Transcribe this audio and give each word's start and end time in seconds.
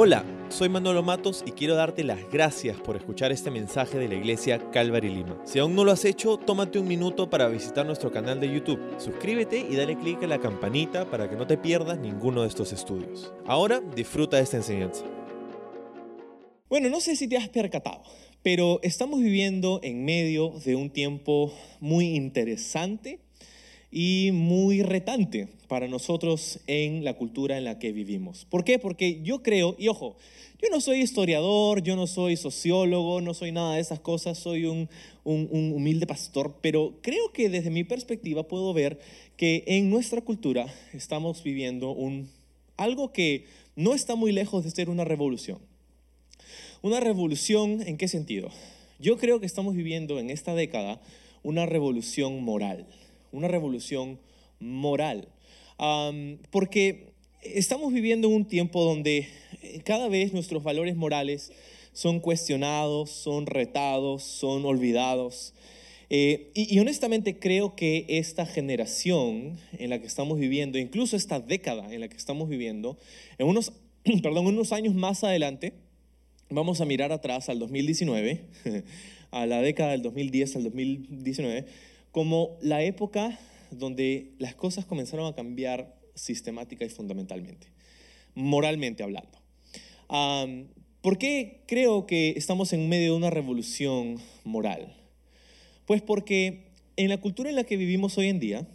Hola, 0.00 0.24
soy 0.48 0.68
Manolo 0.68 1.02
Matos 1.02 1.42
y 1.44 1.50
quiero 1.50 1.74
darte 1.74 2.04
las 2.04 2.20
gracias 2.30 2.76
por 2.76 2.94
escuchar 2.94 3.32
este 3.32 3.50
mensaje 3.50 3.98
de 3.98 4.06
la 4.06 4.14
iglesia 4.14 4.70
Calvary 4.70 5.08
Lima. 5.08 5.42
Si 5.44 5.58
aún 5.58 5.74
no 5.74 5.82
lo 5.82 5.90
has 5.90 6.04
hecho, 6.04 6.36
tómate 6.36 6.78
un 6.78 6.86
minuto 6.86 7.28
para 7.28 7.48
visitar 7.48 7.84
nuestro 7.84 8.12
canal 8.12 8.38
de 8.38 8.48
YouTube. 8.48 8.78
Suscríbete 8.98 9.58
y 9.58 9.74
dale 9.74 9.98
clic 9.98 10.22
a 10.22 10.28
la 10.28 10.38
campanita 10.38 11.10
para 11.10 11.28
que 11.28 11.34
no 11.34 11.48
te 11.48 11.58
pierdas 11.58 11.98
ninguno 11.98 12.42
de 12.42 12.48
estos 12.48 12.72
estudios. 12.72 13.32
Ahora 13.44 13.80
disfruta 13.80 14.36
de 14.36 14.44
esta 14.44 14.58
enseñanza. 14.58 15.04
Bueno, 16.68 16.90
no 16.90 17.00
sé 17.00 17.16
si 17.16 17.26
te 17.26 17.36
has 17.36 17.48
percatado, 17.48 18.04
pero 18.44 18.78
estamos 18.84 19.18
viviendo 19.18 19.80
en 19.82 20.04
medio 20.04 20.52
de 20.64 20.76
un 20.76 20.90
tiempo 20.90 21.52
muy 21.80 22.14
interesante 22.14 23.18
y 23.90 24.30
muy 24.32 24.82
retante 24.82 25.48
para 25.66 25.88
nosotros 25.88 26.60
en 26.66 27.04
la 27.04 27.14
cultura 27.14 27.56
en 27.58 27.64
la 27.64 27.78
que 27.78 27.92
vivimos. 27.92 28.44
¿Por 28.44 28.64
qué? 28.64 28.78
Porque 28.78 29.20
yo 29.22 29.42
creo, 29.42 29.76
y 29.78 29.88
ojo, 29.88 30.16
yo 30.60 30.68
no 30.70 30.80
soy 30.80 31.00
historiador, 31.00 31.82
yo 31.82 31.94
no 31.94 32.06
soy 32.06 32.36
sociólogo, 32.36 33.20
no 33.20 33.32
soy 33.32 33.52
nada 33.52 33.74
de 33.74 33.80
esas 33.80 34.00
cosas, 34.00 34.38
soy 34.38 34.64
un, 34.64 34.88
humilde 35.24 36.06
pastor, 36.06 36.56
pero 36.62 36.98
creo 37.02 37.32
que 37.32 37.48
desde 37.48 37.70
mi 37.70 37.84
perspectiva 37.84 38.48
puedo 38.48 38.72
ver 38.72 38.98
que 39.36 39.62
en 39.66 39.90
nuestra 39.90 40.22
cultura 40.22 40.66
estamos 40.92 41.42
viviendo 41.42 41.90
un, 41.90 42.30
algo 42.76 43.12
que 43.12 43.44
no 43.76 43.94
está 43.94 44.16
muy 44.16 44.32
lejos 44.32 44.64
de 44.64 44.70
ser 44.70 44.88
una 44.88 45.04
revolución. 45.04 45.58
Una 46.80 46.98
revolución, 46.98 47.82
¿en 47.82 47.96
qué 47.96 48.08
sentido? 48.08 48.48
Yo 48.98 49.16
creo 49.18 49.38
que 49.38 49.46
estamos 49.46 49.74
viviendo 49.74 50.18
en 50.18 50.30
esta 50.30 50.54
década 50.54 51.00
una 51.42 51.66
revolución 51.66 52.42
moral 52.42 52.86
una 53.32 53.48
revolución 53.48 54.18
moral. 54.60 55.28
porque 56.50 57.12
estamos 57.42 57.92
viviendo 57.92 58.28
un 58.28 58.44
tiempo 58.46 58.84
donde 58.84 59.28
eh, 59.62 59.80
cada 59.84 60.08
vez 60.08 60.32
nuestros 60.32 60.62
valores 60.62 60.96
morales 60.96 61.52
son 61.92 62.20
cuestionados, 62.20 63.10
son 63.10 63.46
retados, 63.46 64.22
son 64.22 64.64
olvidados. 64.64 65.54
Eh, 66.10 66.50
y, 66.54 66.78
honestamente 66.78 67.38
creo 67.38 67.76
que 67.76 68.06
esta 68.08 68.46
generación 68.46 69.58
en 69.78 69.90
la 69.90 70.00
que 70.00 70.06
estamos 70.06 70.38
viviendo, 70.38 70.78
incluso 70.78 71.16
esta 71.16 71.38
década 71.38 71.92
en 71.92 72.00
la 72.00 72.08
que 72.08 72.16
estamos 72.16 72.48
viviendo, 72.48 72.96
en 73.36 73.46
unos, 73.46 73.72
perdón, 74.22 74.46
unos 74.46 74.72
años 74.72 74.94
más 74.94 75.22
adelante, 75.22 75.74
vamos 76.48 76.80
a 76.80 76.86
mirar 76.86 77.12
atrás 77.12 77.50
al 77.50 77.58
2019, 77.58 78.40
a 79.30 79.46
la 79.46 79.60
década 79.60 79.90
del 79.90 80.02
2010 80.02 80.56
al 80.56 80.64
2019, 80.64 81.66
como 82.12 82.56
la 82.60 82.82
época 82.82 83.38
donde 83.70 84.32
las 84.38 84.54
cosas 84.54 84.86
comenzaron 84.86 85.26
a 85.26 85.34
cambiar 85.34 85.96
sistemática 86.14 86.84
y 86.84 86.88
fundamentalmente, 86.88 87.68
moralmente 88.34 89.02
hablando. 89.02 89.38
¿Por 91.00 91.18
qué 91.18 91.62
creo 91.66 92.06
que 92.06 92.30
estamos 92.36 92.72
en 92.72 92.88
medio 92.88 93.12
de 93.12 93.18
una 93.18 93.30
revolución 93.30 94.18
moral? 94.44 94.96
Pues 95.86 96.02
porque 96.02 96.72
en 96.96 97.08
la 97.08 97.20
cultura 97.20 97.50
en 97.50 97.56
la 97.56 97.64
que 97.64 97.76
vivimos 97.76 98.18
hoy 98.18 98.28
en 98.28 98.40
día, 98.40 98.66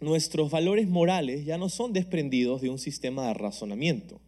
nuestros 0.00 0.50
valores 0.50 0.88
morales 0.88 1.44
ya 1.44 1.58
no 1.58 1.68
son 1.68 1.92
desprendidos 1.92 2.60
de 2.60 2.70
un 2.70 2.78
sistema 2.78 3.26
de 3.26 3.34
razonamiento, 3.34 4.20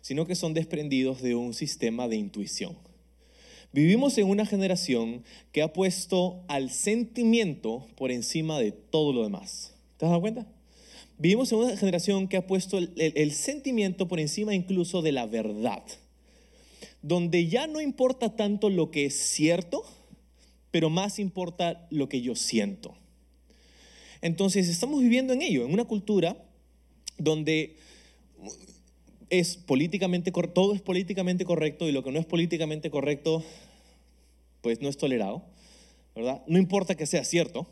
sino 0.00 0.26
que 0.26 0.34
son 0.34 0.54
desprendidos 0.54 1.22
de 1.22 1.34
un 1.34 1.54
sistema 1.54 2.08
de 2.08 2.16
intuición. 2.16 2.76
Vivimos 3.76 4.16
en 4.16 4.26
una 4.30 4.46
generación 4.46 5.22
que 5.52 5.60
ha 5.60 5.70
puesto 5.70 6.42
al 6.48 6.70
sentimiento 6.70 7.86
por 7.94 8.10
encima 8.10 8.58
de 8.58 8.72
todo 8.72 9.12
lo 9.12 9.22
demás. 9.22 9.74
¿Te 9.98 10.06
has 10.06 10.12
dado 10.12 10.22
cuenta? 10.22 10.46
Vivimos 11.18 11.52
en 11.52 11.58
una 11.58 11.76
generación 11.76 12.26
que 12.26 12.38
ha 12.38 12.46
puesto 12.46 12.78
el, 12.78 13.32
sentimiento 13.32 14.08
por 14.08 14.18
encima 14.18 14.54
incluso 14.54 15.02
de 15.02 15.12
la 15.12 15.26
verdad, 15.26 15.82
donde 17.02 17.48
ya 17.48 17.66
no 17.66 17.82
importa 17.82 18.34
tanto 18.34 18.70
lo 18.70 18.90
que 18.90 19.04
es 19.04 19.14
cierto, 19.14 19.84
pero 20.70 20.88
más 20.88 21.18
importa 21.18 21.86
lo 21.90 22.08
que 22.08 22.22
yo 22.22 22.34
siento. 22.34 22.94
Entonces 24.22 24.70
estamos 24.70 25.02
viviendo 25.02 25.34
en 25.34 25.42
ello, 25.42 25.66
en 25.66 25.74
una 25.74 25.84
cultura 25.84 26.34
donde 27.18 27.76
es 29.28 29.58
políticamente 29.58 30.32
todo 30.54 30.72
es 30.72 30.80
políticamente 30.80 31.44
correcto 31.44 31.86
y 31.86 31.92
lo 31.92 32.02
que 32.02 32.12
no 32.12 32.18
es 32.18 32.26
políticamente 32.26 32.90
correcto 32.90 33.44
pues 34.66 34.80
no 34.80 34.88
es 34.88 34.96
tolerado, 34.96 35.44
¿verdad? 36.16 36.42
No 36.48 36.58
importa 36.58 36.96
que 36.96 37.06
sea 37.06 37.22
cierto, 37.22 37.68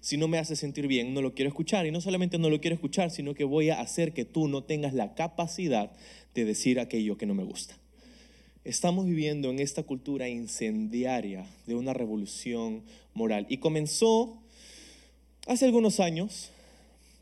si 0.00 0.16
no 0.16 0.28
me 0.28 0.38
hace 0.38 0.56
sentir 0.56 0.86
bien, 0.86 1.12
no 1.12 1.20
lo 1.20 1.34
quiero 1.34 1.50
escuchar. 1.50 1.84
Y 1.84 1.90
no 1.90 2.00
solamente 2.00 2.38
no 2.38 2.48
lo 2.48 2.58
quiero 2.58 2.74
escuchar, 2.74 3.10
sino 3.10 3.34
que 3.34 3.44
voy 3.44 3.68
a 3.68 3.82
hacer 3.82 4.14
que 4.14 4.24
tú 4.24 4.48
no 4.48 4.64
tengas 4.64 4.94
la 4.94 5.14
capacidad 5.14 5.92
de 6.34 6.46
decir 6.46 6.80
aquello 6.80 7.18
que 7.18 7.26
no 7.26 7.34
me 7.34 7.44
gusta. 7.44 7.76
Estamos 8.64 9.04
viviendo 9.04 9.50
en 9.50 9.58
esta 9.58 9.82
cultura 9.82 10.26
incendiaria 10.30 11.44
de 11.66 11.74
una 11.74 11.92
revolución 11.92 12.82
moral. 13.12 13.44
Y 13.50 13.58
comenzó 13.58 14.42
hace 15.46 15.66
algunos 15.66 16.00
años, 16.00 16.50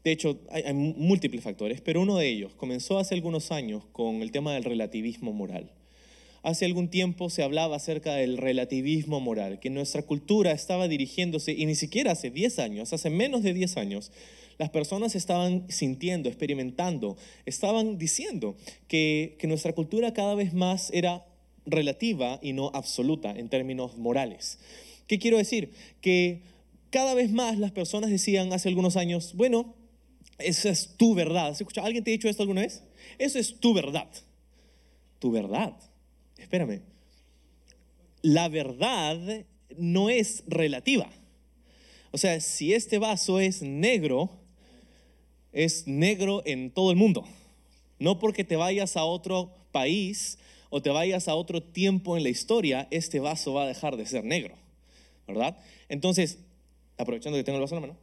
de 0.04 0.12
hecho 0.12 0.38
hay, 0.53 0.62
hay 0.62 0.75
múltiples 0.75 1.42
factores, 1.42 1.81
pero 1.81 2.00
uno 2.00 2.16
de 2.16 2.28
ellos 2.28 2.53
comenzó 2.54 3.00
hace 3.00 3.16
algunos 3.16 3.50
años 3.50 3.82
con 3.91 4.22
el 4.22 4.31
tema 4.31 4.54
del 4.54 4.62
relativismo 4.62 5.32
moral. 5.32 5.69
Hace 6.43 6.65
algún 6.65 6.89
tiempo 6.89 7.28
se 7.28 7.43
hablaba 7.43 7.77
acerca 7.77 8.15
del 8.15 8.39
relativismo 8.39 9.21
moral, 9.21 9.61
que 9.61 9.69
nuestra 9.69 10.03
cultura 10.03 10.53
estaba 10.53 10.89
dirigiéndose, 10.89 11.53
y 11.53 11.67
ni 11.67 11.75
siquiera 11.75 12.12
hace 12.12 12.31
10 12.31 12.59
años, 12.61 12.93
hace 12.95 13.11
menos 13.11 13.43
de 13.43 13.53
10 13.53 13.77
años, 13.77 14.11
las 14.56 14.71
personas 14.71 15.15
estaban 15.15 15.71
sintiendo, 15.71 16.31
experimentando, 16.31 17.19
estaban 17.45 17.99
diciendo 17.99 18.56
que, 18.89 19.37
nuestra 19.43 19.75
cultura 19.75 20.15
cada 20.15 20.34
vez 20.34 20.55
más 20.55 20.91
era 20.95 21.27
relativa 21.67 22.39
y 22.43 22.55
no 22.55 22.71
absoluta 22.72 23.33
en 23.33 23.51
términos 23.51 23.99
morales. 23.99 24.59
¿Qué 25.07 25.19
quiero 25.19 25.37
decir? 25.37 25.72
Que 26.01 26.41
cada 26.89 27.12
vez 27.15 27.31
más 27.31 27.59
las 27.59 27.72
personas 27.72 28.11
decían 28.11 28.53
hace 28.55 28.69
algunos 28.69 28.97
años, 28.97 29.34
bueno, 29.34 29.75
esa 30.39 30.71
es 30.71 30.97
tu 30.97 31.15
verdad. 31.15 31.55
¿Alguien 31.83 32.03
te 32.03 32.11
ha 32.11 32.12
dicho 32.12 32.28
esto 32.28 32.43
alguna 32.43 32.62
vez? 32.62 32.83
Eso 33.19 33.39
es 33.39 33.61
tu 33.61 33.75
verdad. 33.75 34.09
Tu 35.19 35.31
verdad 35.31 35.77
espérame, 36.41 36.81
la 38.23 38.49
verdad 38.49 39.45
no 39.77 40.11
es 40.11 40.43
relativa. 40.47 41.09
O 42.12 42.19
sea, 42.19 42.41
si 42.41 42.75
este 42.75 42.99
vaso 42.99 43.41
es 43.41 43.62
negro, 43.62 44.31
es 45.53 45.87
negro 45.87 46.43
en 46.45 46.71
todo 46.71 46.91
el 46.91 46.97
mundo. 46.97 47.25
No 47.99 48.19
porque 48.19 48.45
te 48.45 48.56
vayas 48.56 48.97
a 48.97 49.05
otro 49.05 49.55
país 49.73 50.39
o 50.71 50.83
te 50.83 50.91
vayas 50.91 51.28
a 51.28 51.34
otro 51.34 51.62
tiempo 51.62 52.17
en 52.17 52.23
la 52.23 52.28
historia, 52.28 52.89
este 52.91 53.21
vaso 53.21 53.55
va 53.55 53.65
a 53.65 53.67
dejar 53.67 53.97
de 53.97 54.07
ser 54.07 54.25
negro. 54.25 54.55
¿Verdad? 55.27 55.59
Entonces, 55.89 56.39
aprovechando 56.99 57.39
que 57.39 57.45
tengo 57.45 57.59
el 57.59 57.62
vaso 57.62 57.77
en 57.77 57.83
la 57.83 57.87
mano. 57.89 58.01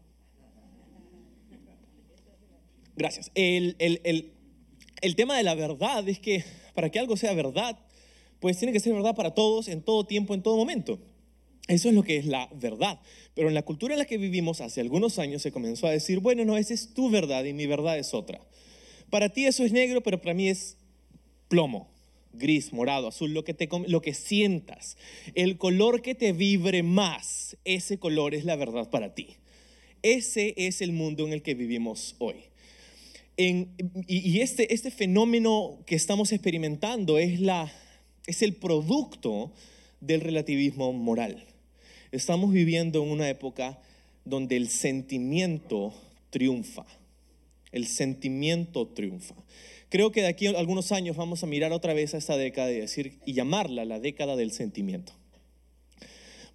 Gracias. 2.96 3.32
El, 3.36 3.76
el 3.80 5.16
tema 5.16 5.38
de 5.38 5.44
la 5.44 5.56
verdad 5.56 6.08
es 6.08 6.20
que 6.20 6.44
para 6.74 6.90
que 6.90 7.00
algo 7.00 7.18
sea 7.18 7.34
verdad, 7.34 7.78
pues 8.40 8.58
tiene 8.58 8.74
que 8.74 8.80
ser 8.80 8.94
verdad 8.94 9.16
para 9.16 9.34
todos, 9.34 9.68
en 9.68 9.82
todo 9.82 10.06
tiempo, 10.06 10.34
en 10.34 10.42
todo 10.42 10.58
momento. 10.58 11.00
Eso 11.68 11.90
es 11.90 11.96
lo 11.96 12.04
que 12.04 12.18
es 12.18 12.26
la 12.26 12.50
verdad. 12.56 13.00
Pero 13.34 13.50
en 13.50 13.54
la 13.54 13.64
cultura 13.64 13.94
en 13.94 14.00
la 14.00 14.06
que 14.06 14.18
vivimos 14.18 14.62
hace 14.62 14.82
algunos 14.82 15.20
años 15.20 15.42
se 15.42 15.52
comenzó 15.52 15.88
a 15.88 15.92
decir, 15.92 16.20
bueno, 16.20 16.46
no, 16.46 16.58
esa 16.58 16.74
es 16.74 16.94
tu 16.94 17.10
verdad 17.10 17.44
y 17.44 17.54
mi 17.54 17.66
verdad 17.66 17.98
es 17.98 18.14
otra. 18.14 18.42
Para 19.10 19.30
ti 19.30 19.46
eso 19.46 19.64
es 19.64 19.72
negro, 19.72 20.02
pero 20.02 20.22
para 20.22 20.34
mí 20.34 20.50
es 20.50 20.78
plomo, 21.48 21.90
gris, 22.34 22.74
morado, 22.74 23.08
azul, 23.08 23.34
lo 23.34 23.44
que, 23.44 23.54
te, 23.54 23.70
lo 23.88 24.02
que 24.02 24.14
sientas. 24.14 24.98
El 25.36 25.58
color 25.58 26.02
que 26.02 26.16
te 26.16 26.32
vibre 26.32 26.84
más, 26.84 27.58
ese 27.66 28.00
color 28.00 28.34
es 28.34 28.46
la 28.46 28.56
verdad 28.56 28.90
para 28.90 29.14
ti. 29.14 29.36
Ese 30.04 30.54
es 30.58 30.82
el 30.82 30.94
mundo 30.94 31.26
en 31.26 31.34
el 31.34 31.42
que 31.42 31.56
vivimos 31.56 32.16
hoy. 32.20 32.36
y 33.38 34.40
este, 34.40 34.74
este 34.74 34.90
fenómeno 34.90 35.80
que 35.86 35.96
estamos 35.96 36.32
experimentando 36.32 37.18
es 37.18 37.40
la 37.40 37.72
es 38.28 38.42
el 38.44 38.54
producto 38.54 39.52
del 40.00 40.22
relativismo 40.22 40.94
moral. 40.94 41.44
Estamos 42.12 42.52
viviendo 42.54 43.04
en 43.04 43.10
una 43.10 43.30
época 43.30 43.80
donde 44.26 44.58
el 44.58 44.70
sentimiento 44.70 45.94
triunfa. 46.30 46.86
El 47.72 47.88
sentimiento 47.88 48.88
triunfa. 48.88 49.36
Creo 49.90 50.12
que 50.12 50.22
de 50.22 50.28
aquí 50.28 50.48
a 50.48 50.52
algunos 50.52 50.92
años 50.92 51.16
vamos 51.16 51.44
a 51.44 51.48
mirar 51.48 51.72
otra 51.72 51.94
vez 51.94 52.14
a 52.14 52.18
esta 52.18 52.38
década 52.38 52.72
y 52.72 52.80
decir 52.80 53.20
y 53.26 53.34
llamarla 53.34 53.86
la 53.86 54.00
década 54.00 54.36
del 54.36 54.52
sentimiento. 54.52 55.14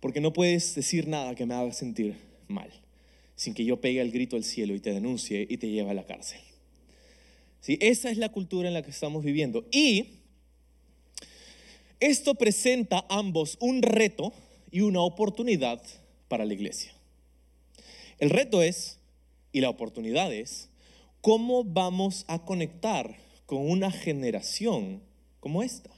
Porque 0.01 0.21
no 0.21 0.33
puedes 0.33 0.75
decir 0.75 1.09
nada 1.09 1.35
que 1.35 1.47
me 1.47 1.55
haga 1.55 1.73
sentir 1.73 2.17
mal 2.49 2.71
sin 3.35 3.55
que 3.55 3.65
yo 3.65 3.81
pegue 3.81 4.01
el 4.01 4.13
grito 4.13 4.37
al 4.37 4.45
cielo 4.45 4.75
y 4.75 4.81
te 4.81 4.93
denuncie 4.93 5.47
y 5.49 5.57
te 5.57 5.69
lleve 5.69 5.91
a 5.91 5.95
la 5.95 6.05
cárcel. 6.05 6.41
¿Sí? 7.61 7.79
Esa 7.81 8.11
es 8.11 8.19
la 8.19 8.31
cultura 8.31 8.69
en 8.69 8.75
la 8.75 8.83
que 8.83 8.91
estamos 8.91 9.25
viviendo. 9.25 9.67
Y 9.73 10.22
esto 12.03 12.35
presenta 12.35 13.07
ambos 13.09 13.57
un 13.61 13.81
reto 13.81 14.33
y 14.73 14.81
una 14.81 15.01
oportunidad 15.03 15.81
para 16.27 16.45
la 16.45 16.53
iglesia. 16.53 16.93
El 18.19 18.31
reto 18.31 18.61
es, 18.61 18.99
y 19.53 19.61
la 19.61 19.71
oportunidad 19.71 20.33
es, 20.33 20.69
cómo 21.21 21.63
vamos 21.63 22.25
a 22.27 22.45
conectar 22.45 23.17
con 23.47 23.71
una 23.71 23.93
generación 23.93 25.01
como 25.39 25.63
esta? 25.63 25.91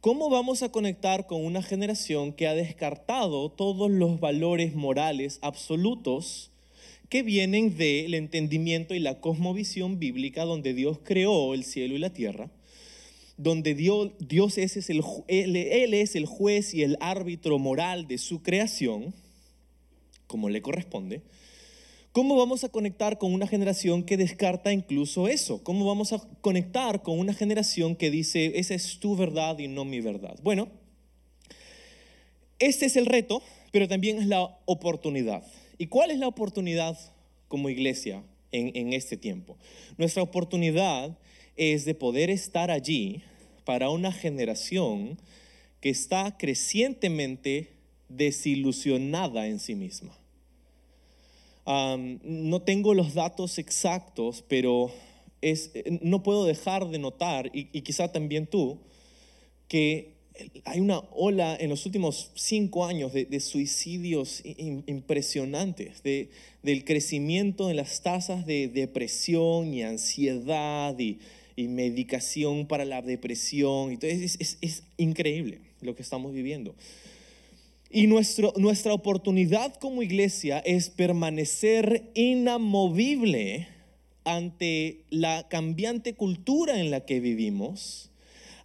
¿Cómo 0.00 0.30
vamos 0.30 0.64
a 0.64 0.72
conectar 0.72 1.28
con 1.28 1.44
una 1.44 1.62
generación 1.62 2.32
que 2.32 2.48
ha 2.48 2.54
descartado 2.54 3.50
todos 3.50 3.88
los 3.88 4.18
valores 4.18 4.74
morales 4.74 5.38
absolutos 5.42 6.50
que 7.08 7.22
vienen 7.22 7.76
del 7.76 8.14
entendimiento 8.14 8.94
y 8.94 8.98
la 8.98 9.20
cosmovisión 9.20 10.00
bíblica 10.00 10.44
donde 10.44 10.74
Dios 10.74 10.98
creó 11.04 11.54
el 11.54 11.62
cielo 11.62 11.94
y 11.94 11.98
la 11.98 12.12
tierra? 12.12 12.50
Donde 13.36 13.74
Dios, 13.74 14.58
es 14.58 14.90
el 14.90 16.26
juez 16.26 16.74
y 16.74 16.82
el 16.82 16.96
árbitro 17.00 17.58
moral 17.58 18.06
de 18.06 18.18
su 18.18 18.42
creación, 18.42 19.14
como 20.26 20.48
le 20.48 20.62
corresponde, 20.62 21.22
¿Cómo 22.12 22.36
vamos 22.36 22.62
a 22.62 22.68
conectar 22.68 23.16
con 23.16 23.32
una 23.32 23.46
generación 23.46 24.02
que 24.02 24.18
descarta 24.18 24.70
incluso 24.70 25.28
eso? 25.28 25.64
¿Cómo 25.64 25.86
vamos 25.86 26.12
a 26.12 26.18
conectar 26.42 27.00
con 27.00 27.18
una 27.18 27.32
generación 27.32 27.96
que 27.96 28.10
dice, 28.10 28.52
esa 28.56 28.74
es 28.74 28.98
tu 28.98 29.16
verdad 29.16 29.58
y 29.58 29.66
no 29.66 29.86
mi 29.86 30.02
verdad? 30.02 30.38
Bueno, 30.42 30.68
este 32.58 32.84
es 32.84 32.96
el 32.96 33.06
reto, 33.06 33.42
pero 33.70 33.88
también 33.88 34.18
es 34.18 34.26
la 34.26 34.58
oportunidad. 34.66 35.42
¿Y 35.78 35.86
cuál 35.86 36.10
es 36.10 36.18
la 36.18 36.28
oportunidad 36.28 36.98
como 37.48 37.70
iglesia 37.70 38.22
en, 38.50 38.72
en 38.74 38.92
este 38.92 39.16
tiempo? 39.16 39.56
Nuestra 39.96 40.22
oportunidad 40.22 41.16
es 41.56 41.84
de 41.84 41.94
poder 41.94 42.30
estar 42.30 42.70
allí 42.70 43.22
para 43.64 43.90
una 43.90 44.12
generación 44.12 45.18
que 45.80 45.90
está 45.90 46.36
crecientemente 46.38 47.70
desilusionada 48.08 49.46
en 49.46 49.58
sí 49.58 49.74
misma. 49.74 50.16
No 51.64 52.62
tengo 52.62 52.94
los 52.94 53.14
datos 53.14 53.58
exactos, 53.58 54.44
pero 54.48 54.90
es, 55.40 55.72
no 56.00 56.22
puedo 56.22 56.44
dejar 56.44 56.88
de 56.88 56.98
notar, 56.98 57.50
y, 57.52 57.64
quizá 57.82 58.10
también 58.10 58.46
tú, 58.46 58.78
que 59.68 60.12
hay 60.64 60.80
una 60.80 60.98
ola 61.12 61.56
en 61.58 61.68
los 61.68 61.84
últimos 61.86 62.30
cinco 62.34 62.84
años 62.84 63.12
de, 63.12 63.40
suicidios 63.40 64.42
impresionantes, 64.44 66.02
de, 66.02 66.30
del 66.62 66.84
crecimiento 66.84 67.70
en 67.70 67.76
las 67.76 68.02
tasas 68.02 68.46
de 68.46 68.68
depresión 68.68 69.72
y 69.74 69.82
ansiedad 69.82 70.98
y, 70.98 71.18
medicación 71.56 72.66
para 72.66 72.84
la 72.84 73.02
depresión. 73.02 73.90
Entonces 73.90 74.36
es, 74.38 74.58
es 74.60 74.82
increíble 74.96 75.60
lo 75.80 75.94
que 75.94 76.02
estamos 76.02 76.32
viviendo. 76.32 76.74
Y 77.90 78.06
nuestro, 78.06 78.54
nuestra 78.56 78.94
oportunidad 78.94 79.74
como 79.74 80.02
iglesia 80.02 80.60
es 80.60 80.88
permanecer 80.88 82.10
inamovible 82.14 83.68
ante 84.24 85.04
la 85.10 85.46
cambiante 85.48 86.14
cultura 86.14 86.80
en 86.80 86.90
la 86.90 87.04
que 87.04 87.20
vivimos, 87.20 88.10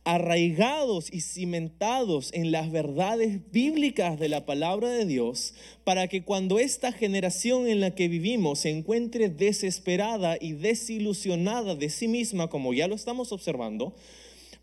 arraigados 0.07 1.11
y 1.11 1.19
cimentados 1.19 2.31
en 2.33 2.49
las 2.53 2.71
verdades 2.71 3.51
bíblicas 3.51 4.17
de 4.17 4.29
la 4.29 4.45
palabra 4.45 4.87
de 4.87 5.05
Dios, 5.05 5.53
para 5.83 6.07
que 6.07 6.23
cuando 6.23 6.59
esta 6.59 6.93
generación 6.93 7.67
en 7.67 7.81
la 7.81 7.93
que 7.93 8.07
vivimos 8.07 8.59
se 8.59 8.69
encuentre 8.69 9.27
desesperada 9.27 10.37
y 10.39 10.53
desilusionada 10.53 11.75
de 11.75 11.89
sí 11.89 12.07
misma, 12.07 12.47
como 12.47 12.73
ya 12.73 12.87
lo 12.87 12.95
estamos 12.95 13.33
observando, 13.33 13.93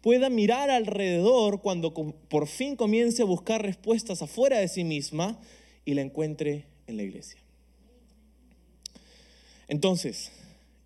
pueda 0.00 0.30
mirar 0.30 0.70
alrededor 0.70 1.60
cuando 1.60 1.92
por 1.92 2.46
fin 2.46 2.74
comience 2.74 3.20
a 3.20 3.26
buscar 3.26 3.60
respuestas 3.60 4.22
afuera 4.22 4.58
de 4.58 4.68
sí 4.68 4.82
misma 4.82 5.38
y 5.84 5.92
la 5.92 6.00
encuentre 6.00 6.64
en 6.86 6.96
la 6.96 7.02
iglesia. 7.02 7.38
Entonces, 9.68 10.32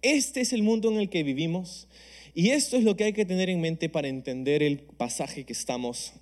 este 0.02 0.40
es 0.40 0.52
el 0.52 0.64
mundo 0.64 0.90
en 0.90 0.98
el 0.98 1.08
que 1.10 1.22
vivimos 1.22 1.86
y 2.34 2.50
esto 2.50 2.76
es 2.76 2.84
lo 2.84 2.96
que 2.96 3.04
hay 3.04 3.12
que 3.12 3.24
tener 3.24 3.50
en 3.50 3.60
mente 3.60 3.88
para 3.88 4.08
entender 4.08 4.62
el 4.62 4.80
pasaje 4.80 5.44
que 5.44 5.52
estamos 5.52 6.12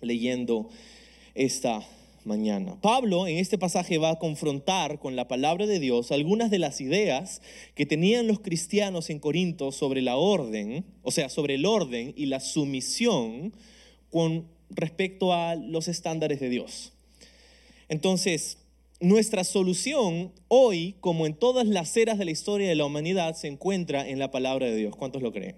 leyendo 0.00 0.68
esta 1.34 1.86
mañana. 2.24 2.80
Pablo 2.80 3.26
en 3.26 3.38
este 3.38 3.58
pasaje 3.58 3.98
va 3.98 4.10
a 4.10 4.18
confrontar 4.18 4.98
con 4.98 5.16
la 5.16 5.28
palabra 5.28 5.66
de 5.66 5.80
Dios 5.80 6.12
algunas 6.12 6.50
de 6.50 6.58
las 6.58 6.80
ideas 6.80 7.42
que 7.74 7.86
tenían 7.86 8.26
los 8.26 8.40
cristianos 8.40 9.10
en 9.10 9.18
Corinto 9.18 9.72
sobre 9.72 10.02
la 10.02 10.16
orden, 10.16 10.84
o 11.02 11.10
sea, 11.10 11.28
sobre 11.28 11.54
el 11.54 11.66
orden 11.66 12.14
y 12.16 12.26
la 12.26 12.40
sumisión 12.40 13.52
con 14.10 14.46
respecto 14.70 15.32
a 15.32 15.54
los 15.54 15.88
estándares 15.88 16.40
de 16.40 16.48
Dios. 16.48 16.92
Entonces, 17.88 18.58
nuestra 19.02 19.42
solución 19.42 20.32
hoy, 20.48 20.94
como 21.00 21.26
en 21.26 21.34
todas 21.34 21.66
las 21.66 21.96
eras 21.96 22.18
de 22.18 22.24
la 22.24 22.30
historia 22.30 22.68
de 22.68 22.76
la 22.76 22.84
humanidad, 22.84 23.34
se 23.34 23.48
encuentra 23.48 24.08
en 24.08 24.18
la 24.18 24.30
palabra 24.30 24.66
de 24.66 24.76
Dios. 24.76 24.96
¿Cuántos 24.96 25.22
lo 25.22 25.32
creen? 25.32 25.56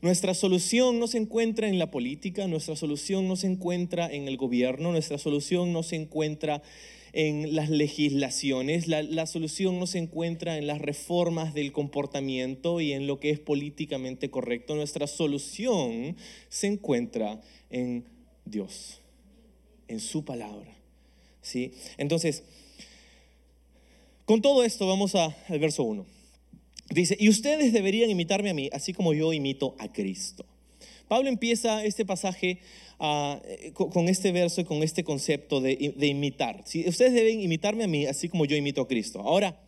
Nuestra 0.00 0.34
solución 0.34 0.98
no 0.98 1.06
se 1.06 1.18
encuentra 1.18 1.68
en 1.68 1.78
la 1.78 1.90
política, 1.90 2.46
nuestra 2.46 2.74
solución 2.74 3.28
no 3.28 3.36
se 3.36 3.46
encuentra 3.46 4.06
en 4.10 4.28
el 4.28 4.36
gobierno, 4.36 4.92
nuestra 4.92 5.18
solución 5.18 5.72
no 5.72 5.82
se 5.82 5.96
encuentra 5.96 6.62
en 7.12 7.54
las 7.54 7.70
legislaciones, 7.70 8.88
la, 8.88 9.26
solución 9.26 9.78
no 9.78 9.86
se 9.86 9.98
encuentra 9.98 10.58
en 10.58 10.66
las 10.66 10.80
reformas 10.80 11.54
del 11.54 11.72
comportamiento 11.72 12.80
y 12.80 12.92
en 12.92 13.06
lo 13.06 13.20
que 13.20 13.30
es 13.30 13.40
políticamente 13.40 14.30
correcto, 14.30 14.74
nuestra 14.74 15.06
solución 15.06 16.16
se 16.50 16.66
encuentra 16.66 17.40
en 17.70 18.04
Dios, 18.44 19.00
en 19.88 20.00
su 20.00 20.26
palabra. 20.26 20.75
¿Sí? 21.46 21.72
Entonces, 21.96 22.42
con 24.24 24.42
todo 24.42 24.64
esto 24.64 24.86
vamos 24.86 25.14
a, 25.14 25.36
al 25.48 25.58
verso 25.58 25.84
1. 25.84 26.04
Dice, 26.90 27.16
y 27.18 27.28
ustedes 27.28 27.72
deberían 27.72 28.10
imitarme 28.10 28.50
a 28.50 28.54
mí, 28.54 28.68
así 28.72 28.92
como 28.92 29.14
yo 29.14 29.32
imito 29.32 29.76
a 29.78 29.92
Cristo. 29.92 30.44
Pablo 31.08 31.28
empieza 31.28 31.84
este 31.84 32.04
pasaje 32.04 32.58
ah, 32.98 33.40
con 33.74 34.08
este 34.08 34.32
verso 34.32 34.60
y 34.60 34.64
con 34.64 34.82
este 34.82 35.04
concepto 35.04 35.60
de, 35.60 35.94
imitar. 36.00 36.64
Ustedes 36.64 37.12
deben 37.12 37.40
imitarme 37.40 37.84
a 37.84 37.88
mí, 37.88 38.06
así 38.06 38.28
como 38.28 38.44
yo 38.44 38.56
imito 38.56 38.82
a 38.82 38.88
Cristo. 38.88 39.20
Ahora, 39.20 39.60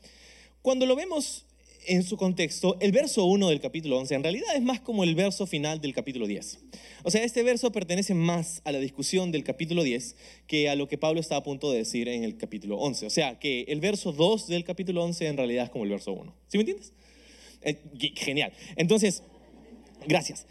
cuando 0.63 0.85
lo 0.87 0.97
vemos 0.97 1.45
en 1.88 2.02
su 2.02 2.17
contexto, 2.17 2.76
el 2.81 2.93
verso 2.93 3.25
1 3.25 3.49
del 3.49 3.61
capítulo 3.61 3.99
11 3.99 4.14
en 4.14 4.23
realidad 4.23 4.55
es 4.55 4.62
más 4.62 4.81
como 4.81 5.05
el 5.05 5.14
verso 5.14 5.46
final 5.46 5.81
del 5.81 5.94
capítulo 5.94 6.26
10. 6.26 6.58
O 7.02 7.11
sea, 7.11 7.25
este 7.25 7.43
verso 7.43 7.73
pertenece 7.73 8.14
más 8.14 8.61
a 8.64 8.73
la 8.73 8.79
discusión 8.79 9.32
del 9.32 9.43
capítulo 9.43 9.82
10 9.82 10.17
que 10.46 10.69
a 10.69 10.76
lo 10.76 10.87
que 10.88 10.99
Pablo 10.99 11.20
está 11.20 11.37
a 11.37 11.43
punto 11.43 11.73
de 11.73 11.79
decir 11.79 12.08
en 12.08 12.25
el 12.25 12.37
capítulo 12.37 12.76
11. 12.76 13.06
O 13.06 13.11
sea, 13.11 13.38
que 13.38 13.62
el 13.69 13.81
verso 13.81 14.12
2 14.12 14.49
del 14.49 14.64
capítulo 14.64 15.02
11 15.05 15.26
en 15.26 15.37
realidad 15.37 15.64
es 15.64 15.70
como 15.70 15.85
el 15.85 15.90
verso 15.90 16.12
1. 16.12 16.35
¿Sí 16.49 16.58
me 16.58 16.62
entiendes? 16.62 16.93
Eh, 17.62 17.76
genial. 18.17 18.52
Entonces, 18.76 19.23
gracias. 20.06 20.46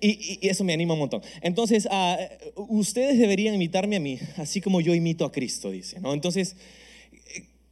Y, 0.00 0.38
eso 0.46 0.64
me 0.64 0.72
anima 0.72 0.94
un 0.94 1.00
montón. 1.00 1.22
Entonces, 1.42 1.88
ah, 1.90 2.18
ustedes 2.56 3.18
deberían 3.18 3.54
imitarme 3.54 3.96
a 3.96 4.00
mí, 4.00 4.18
así 4.36 4.60
como 4.60 4.80
yo 4.80 4.94
imito 4.94 5.24
a 5.24 5.32
Cristo, 5.32 5.70
dice. 5.70 6.00
¿no? 6.00 6.14
Entonces, 6.14 6.56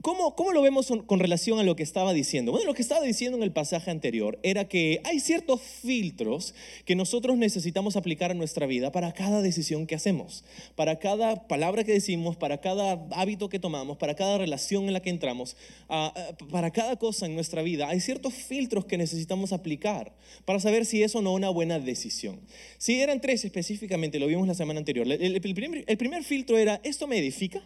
¿Cómo, 0.00 0.36
¿Cómo, 0.36 0.52
lo 0.52 0.62
vemos 0.62 0.92
con 1.06 1.18
relación 1.18 1.58
a 1.58 1.64
lo 1.64 1.74
que 1.74 1.82
estaba 1.82 2.12
diciendo? 2.12 2.52
Bueno, 2.52 2.68
lo 2.68 2.74
que 2.74 2.82
estaba 2.82 3.04
diciendo 3.04 3.36
en 3.36 3.42
el 3.42 3.50
pasaje 3.50 3.90
anterior 3.90 4.38
era 4.44 4.68
que 4.68 5.00
hay 5.02 5.18
ciertos 5.18 5.60
filtros 5.60 6.54
que 6.84 6.94
nosotros 6.94 7.36
necesitamos 7.36 7.96
aplicar 7.96 8.30
a 8.30 8.34
nuestra 8.34 8.66
vida 8.66 8.92
para 8.92 9.12
cada 9.12 9.42
decisión 9.42 9.88
que 9.88 9.96
hacemos, 9.96 10.44
para 10.76 11.00
cada 11.00 11.48
palabra 11.48 11.82
que 11.82 11.92
decimos, 11.94 12.36
para 12.36 12.60
cada 12.60 13.08
hábito 13.10 13.48
que 13.48 13.58
tomamos, 13.58 13.96
para 13.96 14.14
cada 14.14 14.38
relación 14.38 14.84
en 14.84 14.92
la 14.92 15.02
que 15.02 15.10
entramos, 15.10 15.56
ah, 15.88 16.14
ah, 16.14 16.46
para 16.52 16.70
cada 16.70 16.94
cosa 16.94 17.26
en 17.26 17.34
nuestra 17.34 17.62
vida. 17.62 17.88
Hay 17.88 17.98
ciertos 17.98 18.34
filtros 18.34 18.84
que 18.84 18.98
necesitamos 18.98 19.52
aplicar 19.52 20.14
para 20.44 20.60
saber 20.60 20.86
si 20.86 21.02
es 21.02 21.16
o 21.16 21.22
no 21.22 21.32
una 21.34 21.48
buena 21.48 21.80
decisión. 21.80 22.40
Si 22.78 23.00
eran 23.00 23.20
tres 23.20 23.44
específicamente, 23.44 24.20
lo 24.20 24.28
vimos 24.28 24.46
la 24.46 24.54
semana 24.54 24.78
anterior. 24.78 25.10
El, 25.10 25.40
primer, 25.40 25.84
el 25.88 25.96
primer 25.96 26.22
filtro 26.22 26.56
era, 26.56 26.80
¿esto 26.84 27.08
me 27.08 27.18
edifica? 27.18 27.60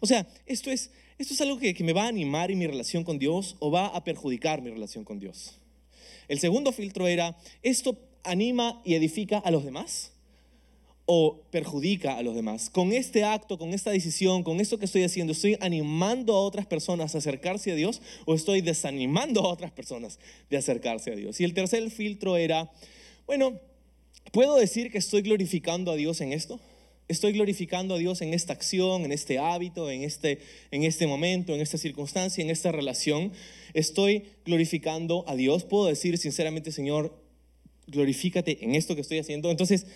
O 0.00 0.06
sea, 0.08 0.26
esto 0.46 0.72
es 0.72 0.90
¿esto 1.18 1.34
es 1.34 1.40
algo 1.40 1.58
que, 1.58 1.74
me 1.82 1.92
va 1.92 2.04
a 2.04 2.08
animar 2.08 2.50
en 2.50 2.58
mi 2.58 2.66
relación 2.66 3.04
con 3.04 3.18
Dios 3.18 3.56
o 3.58 3.70
va 3.70 3.88
a 3.88 4.04
perjudicar 4.04 4.62
mi 4.62 4.70
relación 4.70 5.04
con 5.04 5.18
Dios? 5.18 5.58
El 6.28 6.38
segundo 6.38 6.72
filtro 6.72 7.06
era, 7.06 7.36
¿esto 7.62 7.98
anima 8.22 8.80
y 8.84 8.94
edifica 8.94 9.38
a 9.38 9.50
los 9.50 9.64
demás? 9.64 10.12
o 11.10 11.40
perjudica 11.50 12.18
a 12.18 12.22
los 12.22 12.34
demás. 12.34 12.68
Con 12.68 12.92
este 12.92 13.24
acto, 13.24 13.56
con 13.56 13.72
esta 13.72 13.90
decisión, 13.90 14.42
con 14.42 14.60
esto 14.60 14.78
que 14.78 14.84
estoy 14.84 15.04
haciendo, 15.04 15.32
¿estoy 15.32 15.56
animando 15.58 16.34
a 16.34 16.40
otras 16.40 16.66
personas 16.66 17.14
a 17.14 17.18
acercarse 17.18 17.72
a 17.72 17.74
Dios 17.74 18.02
o 18.26 18.34
estoy 18.34 18.60
desanimando 18.60 19.40
a 19.40 19.48
otras 19.48 19.70
personas 19.70 20.18
de 20.50 20.58
acercarse 20.58 21.10
a 21.10 21.16
Dios? 21.16 21.40
Y 21.40 21.44
el 21.44 21.54
tercer 21.54 21.90
filtro 21.90 22.36
era, 22.36 22.70
bueno, 23.26 23.58
¿puedo 24.32 24.56
decir 24.56 24.92
que 24.92 24.98
estoy 24.98 25.22
glorificando 25.22 25.92
a 25.92 25.96
Dios 25.96 26.20
en 26.20 26.34
esto? 26.34 26.60
Estoy 27.08 27.32
glorificando 27.32 27.94
a 27.94 27.98
Dios 27.98 28.20
en 28.20 28.34
esta 28.34 28.52
acción, 28.52 29.04
en 29.04 29.12
este 29.12 29.38
hábito, 29.38 29.90
en 29.90 30.02
este, 30.02 30.40
en 30.70 30.84
este 30.84 31.06
momento, 31.06 31.54
en 31.54 31.62
esta 31.62 31.78
circunstancia, 31.78 32.44
en 32.44 32.50
esta 32.50 32.70
relación. 32.70 33.32
Estoy 33.72 34.24
glorificando 34.44 35.24
a 35.26 35.34
Dios. 35.34 35.64
Puedo 35.64 35.86
decir 35.86 36.18
sinceramente, 36.18 36.70
Señor, 36.70 37.18
glorifícate 37.86 38.62
en 38.62 38.74
esto 38.74 38.94
que 38.94 39.00
estoy 39.00 39.18
haciendo. 39.18 39.50
Entonces, 39.50 39.86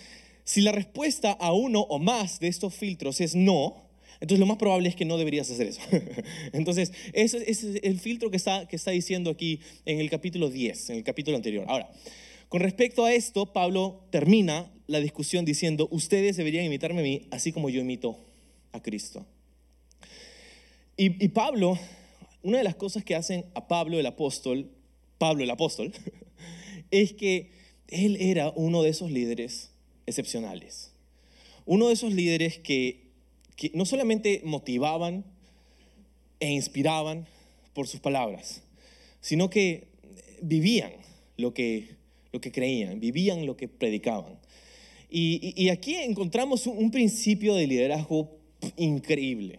si 0.44 0.62
la 0.62 0.72
respuesta 0.72 1.32
a 1.32 1.52
uno 1.52 1.80
o 1.82 1.98
más 1.98 2.40
de 2.40 2.48
estos 2.48 2.74
filtros 2.74 3.20
es 3.20 3.34
no, 3.34 3.76
entonces 4.22 4.38
lo 4.38 4.46
más 4.46 4.56
probable 4.56 4.88
es 4.88 4.96
que 4.96 5.04
no 5.04 5.18
deberías 5.18 5.50
hacer 5.50 5.66
eso. 5.66 5.80
Entonces, 6.52 6.92
ese, 7.12 7.50
es 7.50 7.64
el 7.82 7.98
filtro 7.98 8.30
que 8.30 8.36
está, 8.36 8.68
que 8.68 8.76
está 8.76 8.92
diciendo 8.92 9.30
aquí 9.30 9.58
en 9.84 9.98
el 9.98 10.08
capítulo 10.08 10.48
10, 10.48 10.90
en 10.90 10.96
el 10.98 11.02
capítulo 11.02 11.36
anterior. 11.36 11.64
Ahora, 11.68 11.90
Con 12.52 12.60
respecto 12.60 13.06
a 13.06 13.14
esto, 13.14 13.46
Pablo 13.54 14.04
termina 14.10 14.70
la 14.86 15.00
discusión 15.00 15.46
diciendo, 15.46 15.88
ustedes 15.90 16.36
deberían 16.36 16.66
imitarme 16.66 17.00
a 17.00 17.02
mí, 17.02 17.26
así 17.30 17.50
como 17.50 17.70
yo 17.70 17.80
imito 17.80 18.18
a 18.72 18.82
Cristo. 18.82 19.24
Y, 20.98 21.28
Pablo, 21.28 21.78
una 22.42 22.58
de 22.58 22.64
las 22.64 22.74
cosas 22.74 23.04
que 23.04 23.14
hacen 23.14 23.46
a 23.54 23.68
Pablo 23.68 23.98
el 23.98 24.04
apóstol, 24.04 24.70
Pablo 25.16 25.44
el 25.44 25.50
apóstol, 25.50 25.94
es 26.90 27.14
que 27.14 27.52
él 27.88 28.18
era 28.20 28.52
uno 28.54 28.82
de 28.82 28.90
esos 28.90 29.10
líderes 29.10 29.70
excepcionales. 30.04 30.92
Uno 31.64 31.88
de 31.88 31.94
esos 31.94 32.12
líderes 32.12 32.58
que, 32.58 33.12
que 33.56 33.70
no 33.72 33.86
solamente 33.86 34.42
motivaban 34.44 35.24
e 36.38 36.50
inspiraban 36.50 37.26
por 37.72 37.88
sus 37.88 38.00
palabras, 38.00 38.60
sino 39.22 39.48
que 39.48 39.88
vivían 40.42 40.92
lo 41.38 41.54
que, 41.54 42.01
lo 42.32 42.40
que 42.40 42.50
creían, 42.50 42.98
vivían 42.98 43.46
lo 43.46 43.56
que 43.56 43.68
predicaban. 43.68 44.38
Y, 45.14 45.68
aquí 45.68 45.94
encontramos 45.96 46.66
un, 46.66 46.90
principio 46.90 47.54
de 47.54 47.66
liderazgo 47.66 48.38
increíble. 48.78 49.58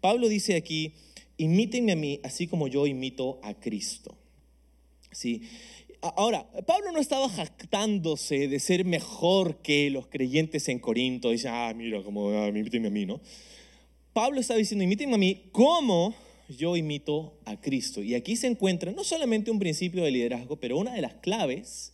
Pablo 0.00 0.28
dice 0.28 0.54
aquí, 0.54 0.92
imítenme 1.36 1.92
a 1.92 1.96
mí 1.96 2.20
así 2.22 2.46
como 2.46 2.68
yo 2.68 2.86
imito 2.86 3.40
a 3.42 3.54
Cristo. 3.54 4.16
¿Sí? 5.10 5.42
Ahora, 6.00 6.48
Pablo 6.64 6.92
no 6.92 7.00
estaba 7.00 7.28
jactándose 7.28 8.46
de 8.46 8.60
ser 8.60 8.84
mejor 8.84 9.56
que 9.62 9.90
los 9.90 10.06
creyentes 10.06 10.68
en 10.68 10.78
Corinto. 10.78 11.30
Dice, 11.30 11.48
ah, 11.48 11.74
mira, 11.74 12.00
como, 12.04 12.30
ah, 12.30 12.46
imítenme 12.46 12.86
a 12.86 12.92
mí, 12.92 13.04
¿no? 13.04 13.20
Pablo 14.12 14.40
estaba 14.40 14.58
diciendo, 14.58 14.84
imítenme 14.84 15.14
a 15.14 15.18
mí 15.18 15.42
como 15.50 16.14
yo 16.48 16.76
imito 16.76 17.38
a 17.44 17.60
Cristo. 17.60 18.02
Y 18.02 18.14
aquí 18.14 18.36
se 18.36 18.46
encuentra 18.46 18.92
no 18.92 19.04
solamente 19.04 19.50
un 19.50 19.58
principio 19.58 20.02
de 20.02 20.10
liderazgo, 20.10 20.56
pero 20.56 20.78
una 20.78 20.94
de 20.94 21.02
las 21.02 21.14
claves 21.14 21.92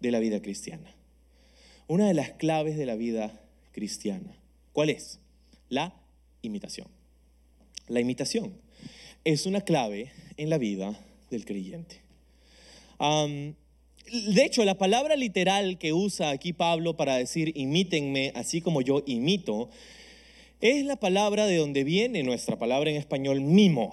de 0.00 0.10
la 0.10 0.20
vida 0.20 0.40
cristiana. 0.40 0.94
Una 1.88 2.06
de 2.06 2.14
las 2.14 2.30
claves 2.32 2.76
de 2.76 2.86
la 2.86 2.94
vida 2.94 3.40
cristiana. 3.72 4.36
¿Cuál 4.72 4.90
es? 4.90 5.18
La 5.68 5.94
imitación. 6.42 6.88
La 7.88 8.00
imitación 8.00 8.52
es 9.24 9.46
una 9.46 9.62
clave 9.62 10.12
en 10.36 10.50
la 10.50 10.58
vida 10.58 10.98
del 11.30 11.44
creyente. 11.44 12.00
De 12.98 14.44
hecho, 14.44 14.64
la 14.64 14.78
palabra 14.78 15.16
literal 15.16 15.78
que 15.78 15.92
usa 15.92 16.30
aquí 16.30 16.52
Pablo 16.52 16.96
para 16.96 17.16
decir 17.16 17.52
imítenme 17.56 18.32
así 18.34 18.60
como 18.60 18.80
yo 18.80 19.02
imito, 19.06 19.70
es 20.60 20.84
la 20.84 20.96
palabra 20.96 21.46
de 21.46 21.56
donde 21.56 21.84
viene 21.84 22.22
nuestra 22.22 22.58
palabra 22.58 22.90
en 22.90 22.96
español 22.96 23.40
mimo. 23.40 23.92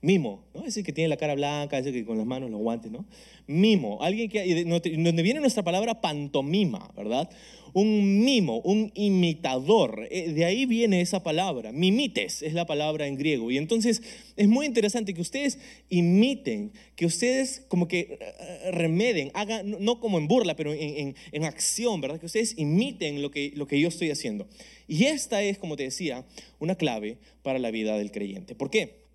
Mimo, 0.00 0.44
¿no? 0.54 0.60
Es 0.60 0.66
decir, 0.66 0.84
que 0.84 0.92
tiene 0.92 1.08
la 1.08 1.16
cara 1.16 1.34
blanca, 1.34 1.76
es 1.76 1.84
decir, 1.84 2.02
que 2.02 2.06
con 2.06 2.18
las 2.18 2.26
manos, 2.26 2.50
los 2.50 2.60
guantes, 2.60 2.92
¿no? 2.92 3.04
Mimo, 3.48 4.00
alguien 4.00 4.28
que, 4.28 4.64
donde 4.64 5.22
viene 5.22 5.40
nuestra 5.40 5.64
palabra 5.64 6.00
pantomima, 6.00 6.88
¿verdad? 6.96 7.28
Un 7.72 8.24
mimo, 8.24 8.60
un 8.60 8.92
imitador, 8.94 10.06
eh, 10.10 10.32
de 10.32 10.44
ahí 10.44 10.66
viene 10.66 11.00
esa 11.00 11.24
palabra, 11.24 11.72
mimites 11.72 12.42
es 12.42 12.52
la 12.52 12.64
palabra 12.64 13.08
en 13.08 13.16
griego. 13.16 13.50
Y 13.50 13.58
entonces 13.58 14.00
es 14.36 14.46
muy 14.46 14.66
interesante 14.66 15.14
que 15.14 15.20
ustedes 15.20 15.58
imiten, 15.88 16.70
que 16.94 17.04
ustedes 17.04 17.64
como 17.66 17.88
que 17.88 18.18
eh, 18.20 18.70
remeden, 18.70 19.32
hagan, 19.34 19.78
no 19.80 19.98
como 19.98 20.18
en 20.18 20.28
burla, 20.28 20.54
pero 20.54 20.72
en, 20.72 21.16
en, 21.32 21.44
acción, 21.44 22.00
¿verdad? 22.00 22.20
Que 22.20 22.26
ustedes 22.26 22.56
imiten 22.56 23.20
lo 23.20 23.32
que, 23.32 23.52
lo 23.56 23.66
que 23.66 23.80
yo 23.80 23.88
estoy 23.88 24.10
haciendo. 24.12 24.46
Y 24.86 25.06
esta 25.06 25.42
es, 25.42 25.58
como 25.58 25.74
te 25.74 25.82
decía, 25.82 26.24
una 26.60 26.76
clave 26.76 27.18
para 27.42 27.58
la 27.58 27.72
vida 27.72 27.98
del 27.98 28.12
creyente. 28.12 28.54
¿Por 28.54 28.70
qué? 28.70 29.07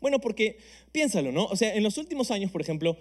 Bueno, 0.00 0.20
porque 0.20 0.58
piénsalo, 0.92 1.32
¿no? 1.32 1.46
O 1.46 1.56
sea, 1.56 1.74
en 1.74 1.82
los 1.82 1.98
últimos 1.98 2.30
años, 2.30 2.50
por 2.50 2.60
ejemplo, 2.60 2.96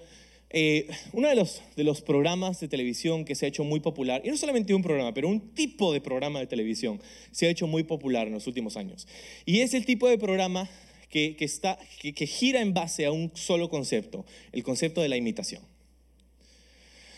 eh, 0.49 0.87
uno 1.11 1.27
de 1.27 1.35
los, 1.83 2.01
programas 2.01 2.59
de 2.59 2.67
televisión 2.67 3.25
que 3.25 3.35
se 3.35 3.45
ha 3.45 3.49
hecho 3.49 3.63
muy 3.63 3.79
popular, 3.79 4.21
y 4.23 4.29
no 4.29 4.37
solamente 4.37 4.73
un 4.73 4.83
programa, 4.83 5.13
pero 5.13 5.27
un 5.27 5.53
tipo 5.53 5.91
de 5.91 6.01
programa 6.01 6.39
de 6.39 6.47
televisión 6.47 7.01
se 7.31 7.47
ha 7.47 7.49
hecho 7.49 7.67
muy 7.67 7.83
popular 7.83 8.27
en 8.27 8.33
los 8.33 8.47
últimos 8.47 8.77
años. 8.77 9.07
Y 9.45 9.59
es 9.59 9.73
el 9.73 9.85
tipo 9.85 10.07
de 10.07 10.17
programa 10.17 10.69
que 11.09 12.27
gira 12.27 12.61
en 12.61 12.73
base 12.73 13.05
a 13.05 13.11
un 13.11 13.31
solo 13.35 13.69
concepto, 13.69 14.25
el 14.51 14.63
concepto 14.63 15.01
de 15.01 15.09
la 15.09 15.17
imitación. 15.17 15.63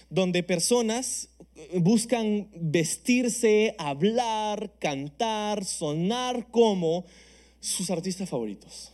Donde 0.10 0.41
personas 0.41 1.29
buscan 1.74 2.48
vestirse, 2.55 3.75
hablar, 3.77 4.74
cantar, 4.79 5.65
sonar 5.65 6.48
como 6.50 7.05
sus 7.60 7.89
artistas 7.89 8.29
favoritos 8.29 8.93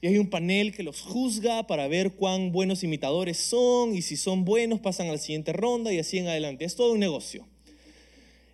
y 0.00 0.06
hay 0.08 0.18
un 0.18 0.28
panel 0.28 0.74
que 0.74 0.82
los 0.82 1.00
juzga 1.00 1.66
para 1.66 1.88
ver 1.88 2.12
cuán 2.12 2.52
buenos 2.52 2.84
imitadores 2.84 3.36
son 3.38 3.94
y 3.94 4.02
si 4.02 4.16
son 4.16 4.44
buenos 4.44 4.80
pasan 4.80 5.08
a 5.08 5.12
la 5.12 5.18
siguiente 5.18 5.52
ronda 5.52 5.92
y 5.92 5.98
así 5.98 6.18
en 6.18 6.28
adelante. 6.28 6.64
Es 6.64 6.76
todo 6.76 6.92
un 6.92 7.00
negocio. 7.00 7.46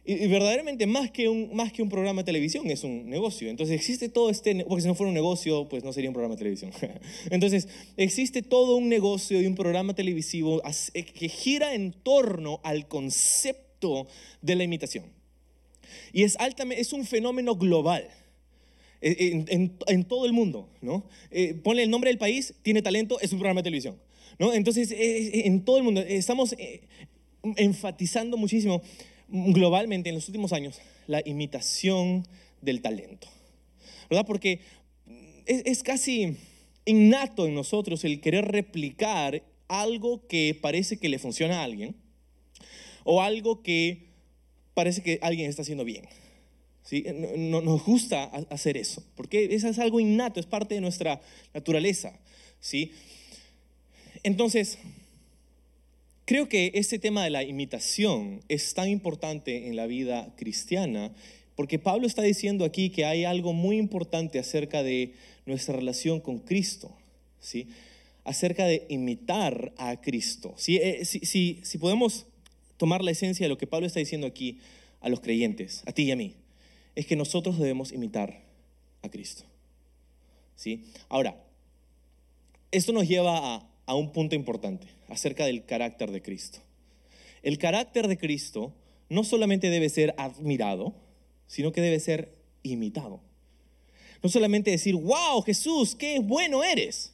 Y, 0.04 0.26
verdaderamente 0.26 0.86
más 0.86 1.12
que, 1.12 1.28
un, 1.28 1.54
más 1.54 1.72
que 1.72 1.80
un 1.80 1.88
programa 1.88 2.22
de 2.22 2.26
televisión 2.26 2.68
es 2.70 2.82
un 2.82 3.08
negocio. 3.08 3.48
Entonces 3.48 3.76
existe 3.76 4.08
todo 4.08 4.30
este, 4.30 4.64
porque 4.64 4.82
si 4.82 4.88
no 4.88 4.94
fuera 4.94 5.08
un 5.08 5.14
negocio, 5.14 5.68
pues 5.68 5.84
no 5.84 5.92
sería 5.92 6.10
un 6.10 6.14
programa 6.14 6.34
de 6.34 6.38
televisión. 6.38 6.72
Entonces 7.30 7.68
existe 7.96 8.42
todo 8.42 8.76
un 8.76 8.88
negocio 8.88 9.40
y 9.40 9.46
un 9.46 9.54
programa 9.54 9.94
televisivo 9.94 10.60
eh, 10.94 11.04
que 11.04 11.28
gira 11.28 11.74
en 11.74 11.92
torno 11.92 12.60
al 12.64 12.88
concepto 12.88 14.08
de 14.40 14.56
la 14.56 14.64
imitación. 14.64 15.04
Y 16.12 16.24
es, 16.24 16.36
altamente, 16.36 16.80
es 16.80 16.92
un 16.92 17.06
fenómeno 17.06 17.54
global. 17.54 18.08
Eh, 19.04 19.44
en, 19.48 20.04
todo 20.04 20.26
el 20.26 20.32
mundo, 20.32 20.68
¿no? 20.80 21.04
Eh, 21.32 21.54
ponle 21.54 21.82
el 21.82 21.90
nombre 21.90 22.08
del 22.08 22.18
país, 22.18 22.54
tiene 22.62 22.82
talento, 22.82 23.18
es 23.20 23.32
un 23.32 23.40
programa 23.40 23.60
de 23.60 23.64
televisión, 23.64 23.98
¿no? 24.38 24.54
Entonces, 24.54 24.92
eh, 24.92 25.42
en 25.46 25.64
todo 25.64 25.78
el 25.78 25.82
mundo, 25.82 26.00
estamos 26.00 26.54
enfatizando 27.56 28.36
muchísimo 28.36 28.80
globalmente 29.28 30.08
en 30.08 30.14
los 30.14 30.28
últimos 30.28 30.52
años 30.52 30.80
la 31.08 31.20
imitación 31.24 32.28
del 32.60 32.80
talento, 32.80 33.26
¿verdad? 34.08 34.24
Porque 34.24 34.60
es, 35.46 35.62
es 35.64 35.82
casi 35.82 36.36
innato 36.84 37.48
en 37.48 37.54
nosotros 37.54 38.04
el 38.04 38.20
querer 38.20 38.44
replicar 38.44 39.42
algo 39.66 40.28
que 40.28 40.56
parece 40.60 40.98
que 40.98 41.08
le 41.08 41.18
funciona 41.18 41.60
a 41.60 41.64
alguien 41.64 41.96
o 43.02 43.20
algo 43.20 43.64
que 43.64 44.10
parece 44.74 45.02
que 45.02 45.18
alguien 45.22 45.50
está 45.50 45.62
haciendo 45.62 45.84
bien. 45.84 46.04
No, 47.36 47.62
nos 47.62 47.84
gusta 47.84 48.24
hacer 48.50 48.76
eso, 48.76 49.02
porque 49.14 49.54
eso 49.54 49.68
es 49.68 49.78
algo 49.78 50.00
innato, 50.00 50.40
es 50.40 50.46
parte 50.46 50.74
de 50.74 50.80
nuestra 50.80 51.22
naturaleza. 51.54 52.18
¿sí? 52.60 52.92
Entonces, 54.22 54.78
creo 56.26 56.48
que 56.48 56.72
ese 56.74 56.98
tema 56.98 57.24
de 57.24 57.30
la 57.30 57.44
imitación 57.44 58.42
es 58.48 58.74
tan 58.74 58.88
importante 58.88 59.68
en 59.68 59.76
la 59.76 59.86
vida 59.86 60.34
cristiana, 60.36 61.12
porque 61.54 61.78
Pablo 61.78 62.06
está 62.06 62.22
diciendo 62.22 62.64
aquí 62.64 62.90
que 62.90 63.04
hay 63.04 63.24
algo 63.24 63.52
muy 63.52 63.78
importante 63.78 64.38
acerca 64.38 64.82
de 64.82 65.14
nuestra 65.46 65.76
relación 65.76 66.20
con 66.20 66.40
Cristo, 66.40 66.94
¿sí? 67.40 67.68
acerca 68.24 68.66
de 68.66 68.86
imitar 68.88 69.72
a 69.78 70.00
Cristo. 70.00 70.56
Eh, 70.66 71.04
si, 71.04 71.60
si 71.62 71.78
podemos 71.78 72.26
tomar 72.76 73.02
la 73.02 73.12
esencia 73.12 73.44
de 73.44 73.48
lo 73.48 73.58
que 73.58 73.66
Pablo 73.66 73.86
está 73.86 74.00
diciendo 74.00 74.26
aquí 74.26 74.58
a 75.00 75.08
los 75.08 75.20
creyentes, 75.20 75.82
a 75.86 75.92
ti 75.92 76.02
y 76.02 76.10
a 76.10 76.16
mí 76.16 76.34
es 76.94 77.06
que 77.06 77.16
nosotros 77.16 77.58
debemos 77.58 77.92
imitar 77.92 78.42
a 79.02 79.08
Cristo. 79.08 79.44
¿Sí? 80.56 80.84
Ahora, 81.08 81.42
esto 82.70 82.92
nos 82.92 83.08
lleva 83.08 83.68
a, 83.86 83.94
un 83.94 84.12
punto 84.12 84.34
importante 84.34 84.86
acerca 85.08 85.44
del 85.44 85.64
carácter 85.64 86.10
de 86.10 86.22
Cristo. 86.22 86.60
El 87.42 87.58
carácter 87.58 88.08
de 88.08 88.16
Cristo 88.16 88.72
no 89.08 89.24
solamente 89.24 89.68
debe 89.68 89.88
ser 89.88 90.14
admirado, 90.16 90.94
sino 91.46 91.72
que 91.72 91.82
debe 91.82 92.00
ser 92.00 92.34
imitado. 92.62 93.20
No 94.22 94.30
solamente 94.30 94.70
decir, 94.70 94.94
wow, 94.94 95.42
Jesús, 95.42 95.94
qué 95.94 96.20
bueno 96.20 96.64
eres, 96.64 97.12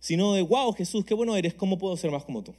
sino 0.00 0.34
de, 0.34 0.42
wow, 0.42 0.72
Jesús, 0.72 1.04
qué 1.04 1.14
bueno 1.14 1.36
eres, 1.36 1.54
¿cómo 1.54 1.78
puedo 1.78 1.96
ser 1.96 2.10
más 2.10 2.24
como 2.24 2.42
tú? 2.42 2.54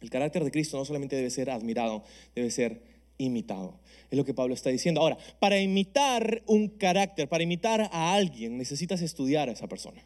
El 0.00 0.08
carácter 0.08 0.44
de 0.44 0.50
Cristo 0.50 0.78
no 0.78 0.84
solamente 0.84 1.16
debe 1.16 1.30
ser 1.30 1.50
admirado, 1.50 2.02
debe 2.34 2.50
ser 2.50 2.82
imitado. 3.22 3.80
Es 4.10 4.18
lo 4.18 4.24
que 4.24 4.34
Pablo 4.34 4.54
está 4.54 4.70
diciendo. 4.70 5.00
Ahora, 5.00 5.18
para 5.40 5.60
imitar 5.60 6.42
un 6.46 6.68
carácter, 6.68 7.28
para 7.28 7.42
imitar 7.42 7.88
a 7.92 8.14
alguien, 8.14 8.58
necesitas 8.58 9.00
estudiar 9.02 9.48
a 9.48 9.52
esa 9.52 9.68
persona. 9.68 10.04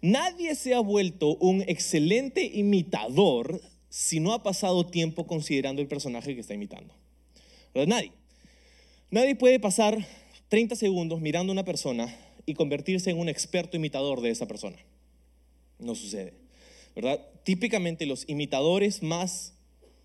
Nadie 0.00 0.54
se 0.54 0.74
ha 0.74 0.80
vuelto 0.80 1.36
un 1.36 1.62
excelente 1.62 2.44
imitador 2.44 3.60
si 3.88 4.20
no 4.20 4.32
ha 4.32 4.42
pasado 4.42 4.86
tiempo 4.86 5.26
considerando 5.26 5.82
el 5.82 5.88
personaje 5.88 6.34
que 6.34 6.40
está 6.40 6.54
imitando. 6.54 6.94
Nadie. 7.74 8.12
Nadie 9.10 9.36
puede 9.36 9.60
pasar 9.60 10.06
30 10.48 10.76
segundos 10.76 11.20
mirando 11.20 11.52
a 11.52 11.54
una 11.54 11.64
persona 11.64 12.14
y 12.46 12.54
convertirse 12.54 13.10
en 13.10 13.18
un 13.18 13.28
experto 13.28 13.76
imitador 13.76 14.20
de 14.20 14.30
esa 14.30 14.46
persona. 14.46 14.78
No 15.78 15.94
sucede. 15.94 16.42
¿verdad? 16.94 17.20
Típicamente 17.44 18.06
los 18.06 18.28
imitadores 18.28 19.02
más 19.02 19.54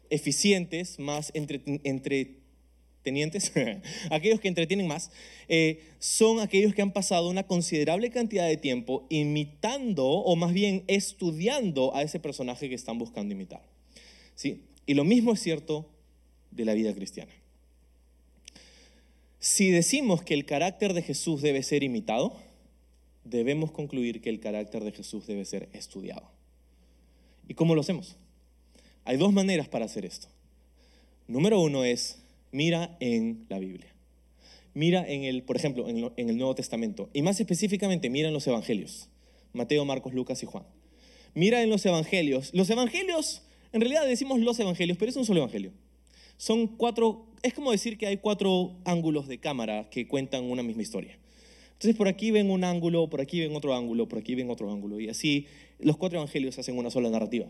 eficientes, 0.10 1.00
más 1.00 1.32
entretenientes, 1.34 3.52
aquellos 4.12 4.40
que 4.40 4.48
entretienen 4.48 4.88
más, 4.88 5.12
eh, 5.48 5.82
son 6.00 6.40
aquellos 6.40 6.74
que 6.74 6.82
han 6.82 6.92
pasado 6.92 7.30
una 7.30 7.44
considerable 7.44 8.10
cantidad 8.10 8.48
de 8.48 8.58
tiempo 8.58 9.06
imitando 9.10 10.06
o 10.06 10.36
más 10.36 10.54
bien 10.54 10.84
estudiando 10.88 11.96
a 11.96 12.04
ese 12.04 12.20
personaje 12.20 12.70
que 12.70 12.76
están 12.76 12.98
buscando 12.98 13.34
imitar. 13.34 13.62
¿sí? 14.36 14.64
Y 14.86 14.94
lo 14.94 15.04
mismo 15.04 15.34
es 15.34 15.42
cierto 15.42 15.90
de 16.52 16.66
la 16.66 16.74
vida 16.74 16.94
cristiana. 16.94 17.32
Si 19.40 19.70
decimos 19.70 20.24
que 20.24 20.34
el 20.34 20.46
carácter 20.46 20.94
de 20.94 21.02
Jesús 21.02 21.42
debe 21.42 21.64
ser 21.64 21.84
imitado, 21.84 22.36
debemos 23.24 23.72
concluir 23.72 24.22
que 24.22 24.30
el 24.30 24.40
carácter 24.40 24.84
de 24.84 24.92
Jesús 24.92 25.28
debe 25.28 25.46
ser 25.46 25.70
estudiado. 25.74 26.32
¿Y 27.48 27.54
cómo 27.54 27.76
lo 27.76 27.82
hacemos? 27.82 28.18
Hay 29.08 29.16
dos 29.16 29.32
maneras 29.32 29.70
para 29.70 29.86
hacer 29.86 30.04
esto. 30.04 30.28
Número 31.30 31.62
uno 31.62 31.86
es, 31.86 32.18
mira 32.52 32.98
en 33.00 33.46
la 33.48 33.58
Biblia. 33.58 33.88
Mira 34.74 35.08
en 35.08 35.24
el, 35.24 35.44
por 35.44 35.56
ejemplo, 35.56 35.88
en, 35.88 36.12
el 36.18 36.38
Nuevo 36.38 36.56
Testamento. 36.56 37.10
Y 37.14 37.22
más 37.22 37.40
específicamente, 37.40 38.10
mira 38.10 38.28
en 38.28 38.34
los 38.34 38.46
Evangelios. 38.48 39.08
Mateo, 39.54 39.86
Marcos, 39.86 40.14
Lucas 40.14 40.44
y 40.44 40.46
Juan. 40.46 40.66
Mira 41.34 41.64
en 41.64 41.70
los 41.70 41.86
Evangelios. 41.86 42.54
Los 42.54 42.70
Evangelios, 42.70 43.44
en 43.72 43.80
realidad 43.80 44.06
decimos 44.06 44.42
los 44.42 44.60
Evangelios, 44.60 44.98
pero 44.98 45.10
es 45.10 45.16
un 45.16 45.24
solo 45.24 45.40
Evangelio. 45.40 45.72
Son 46.36 46.68
cuatro, 46.68 47.28
es 47.44 47.54
como 47.54 47.72
decir 47.72 47.98
que 47.98 48.08
hay 48.08 48.18
cuatro 48.18 48.76
ángulos 48.84 49.30
de 49.30 49.38
cámara 49.38 49.90
que 49.90 50.06
cuentan 50.06 50.44
una 50.44 50.64
misma 50.64 50.82
historia. 50.82 51.18
Entonces 51.72 51.96
por 51.96 52.10
aquí 52.10 52.32
ven 52.32 52.52
un 52.52 52.66
ángulo, 52.66 53.10
por 53.10 53.22
aquí 53.22 53.40
ven 53.40 53.56
otro 53.56 53.74
ángulo, 53.74 54.10
por 54.10 54.20
aquí 54.20 54.36
ven 54.36 54.50
otro 54.50 54.70
ángulo. 54.70 55.00
Y 55.00 55.08
así 55.08 55.48
los 55.80 55.96
cuatro 55.96 56.20
evangelios 56.20 56.60
hacen 56.60 56.78
una 56.78 56.90
sola 56.90 57.10
narrativa. 57.10 57.48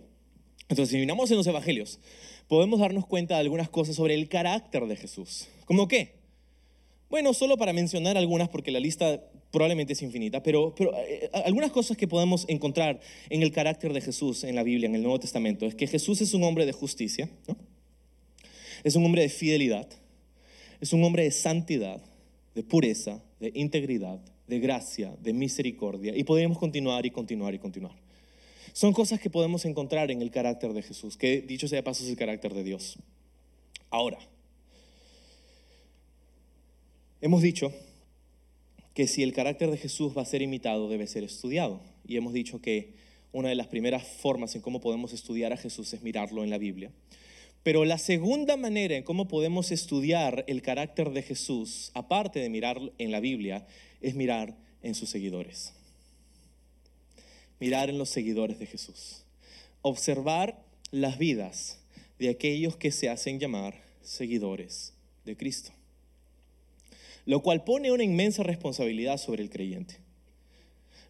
Entonces 0.70 0.90
si 0.90 0.98
miramos 0.98 1.32
en 1.32 1.38
los 1.38 1.48
evangelios, 1.48 2.00
podemos 2.48 2.80
darnos 2.80 3.06
cuenta 3.06 3.36
de 3.36 3.42
algunas 3.42 3.70
cosas 3.70 3.96
sobre 3.96 4.14
el 4.16 4.28
carácter 4.30 4.86
de 4.88 4.96
Jesús. 4.96 5.48
¿Cómo 5.66 5.88
qué? 5.88 6.16
Bueno, 7.10 7.34
solo 7.34 7.58
para 7.58 7.72
mencionar 7.72 8.18
algunas, 8.18 8.50
porque 8.50 8.72
la 8.72 8.80
lista 8.80 9.22
probablemente 9.52 9.94
es 9.94 10.02
infinita, 10.02 10.44
pero, 10.44 10.76
pero 10.76 10.94
eh, 10.98 11.30
algunas 11.46 11.72
cosas 11.72 11.96
que 11.96 12.08
podemos 12.08 12.46
encontrar 12.50 13.00
en 13.30 13.44
el 13.44 13.52
carácter 13.52 13.94
de 13.94 14.02
Jesús 14.02 14.44
en 14.44 14.56
la 14.56 14.64
Biblia, 14.64 14.88
en 14.88 14.96
el 14.96 15.04
Nuevo 15.04 15.20
Testamento, 15.20 15.66
es 15.66 15.76
que 15.76 15.88
Jesús 15.88 16.20
es 16.22 16.34
un 16.34 16.44
hombre 16.44 16.66
de 16.66 16.74
justicia, 16.74 17.30
es 18.84 18.96
un 18.96 19.06
hombre 19.06 19.22
de 19.22 19.30
fidelidad, 19.30 19.88
es 20.82 20.92
un 20.92 21.04
hombre 21.04 21.24
de 21.24 21.32
santidad, 21.32 22.02
de 22.56 22.64
pureza, 22.64 23.24
de 23.40 23.52
integridad, 23.56 24.20
de 24.48 24.60
gracia, 24.60 25.16
de 25.22 25.32
misericordia. 25.32 26.16
Y 26.16 26.24
podemos 26.24 26.58
continuar 26.58 27.06
y 27.06 27.12
continuar 27.12 27.54
y 27.54 27.60
continuar. 27.60 28.07
Son 28.78 28.94
cosas 28.94 29.20
que 29.20 29.32
podemos 29.32 29.66
encontrar 29.66 30.12
en 30.12 30.22
el 30.22 30.30
carácter 30.30 30.72
de 30.72 30.84
Jesús, 30.84 31.18
que 31.18 31.42
dicho 31.42 31.68
sea 31.68 31.78
de 31.78 31.84
paso 31.84 32.04
es 32.04 32.12
el 32.12 32.16
carácter 32.16 32.54
de 32.54 32.64
Dios. 32.64 33.00
Ahora, 33.90 34.20
hemos 37.20 37.42
dicho 37.42 37.74
que 38.94 39.08
si 39.08 39.24
el 39.24 39.34
carácter 39.34 39.72
de 39.72 39.78
Jesús 39.78 40.16
va 40.16 40.22
a 40.22 40.26
ser 40.26 40.44
imitado, 40.44 40.90
debe 40.90 41.08
ser 41.08 41.24
estudiado. 41.24 41.82
Y 42.08 42.18
hemos 42.18 42.34
dicho 42.34 42.62
que 42.62 42.94
una 43.32 43.50
de 43.50 43.56
las 43.56 43.66
primeras 43.66 44.06
formas 44.06 44.54
en 44.54 44.62
cómo 44.62 44.80
podemos 44.80 45.12
estudiar 45.12 45.54
a 45.54 45.58
Jesús 45.58 45.92
es 45.96 46.04
mirarlo 46.04 46.44
en 46.44 46.52
la 46.52 46.60
Biblia. 46.60 46.92
Pero 47.64 47.84
la 47.84 47.98
segunda 47.98 48.58
manera 48.58 48.96
en 48.96 49.02
cómo 49.02 49.28
podemos 49.28 49.72
estudiar 49.72 50.46
el 50.48 50.62
carácter 50.62 51.10
de 51.10 51.24
Jesús, 51.24 51.90
aparte 51.96 52.40
de 52.40 52.50
mirar 52.52 52.80
en 53.00 53.12
la 53.12 53.22
Biblia, 53.22 53.66
es 54.02 54.14
mirar 54.14 54.56
en 54.84 54.94
sus 54.94 55.10
seguidores. 55.10 55.74
Mirar 57.60 57.90
en 57.90 57.98
los 57.98 58.10
seguidores 58.10 58.60
de 58.60 58.66
Jesús. 58.66 59.24
Observar 59.82 60.64
las 60.92 61.18
vidas 61.18 61.80
de 62.20 62.30
aquellos 62.30 62.76
que 62.76 62.92
se 62.92 63.10
hacen 63.10 63.40
llamar 63.40 63.82
seguidores 64.02 64.94
de 65.26 65.36
Cristo. 65.36 65.72
Lo 67.26 67.42
cual 67.42 67.64
pone 67.64 67.92
una 67.92 68.04
inmensa 68.04 68.44
responsabilidad 68.44 69.18
sobre 69.18 69.44
el 69.44 69.50
creyente. 69.50 69.98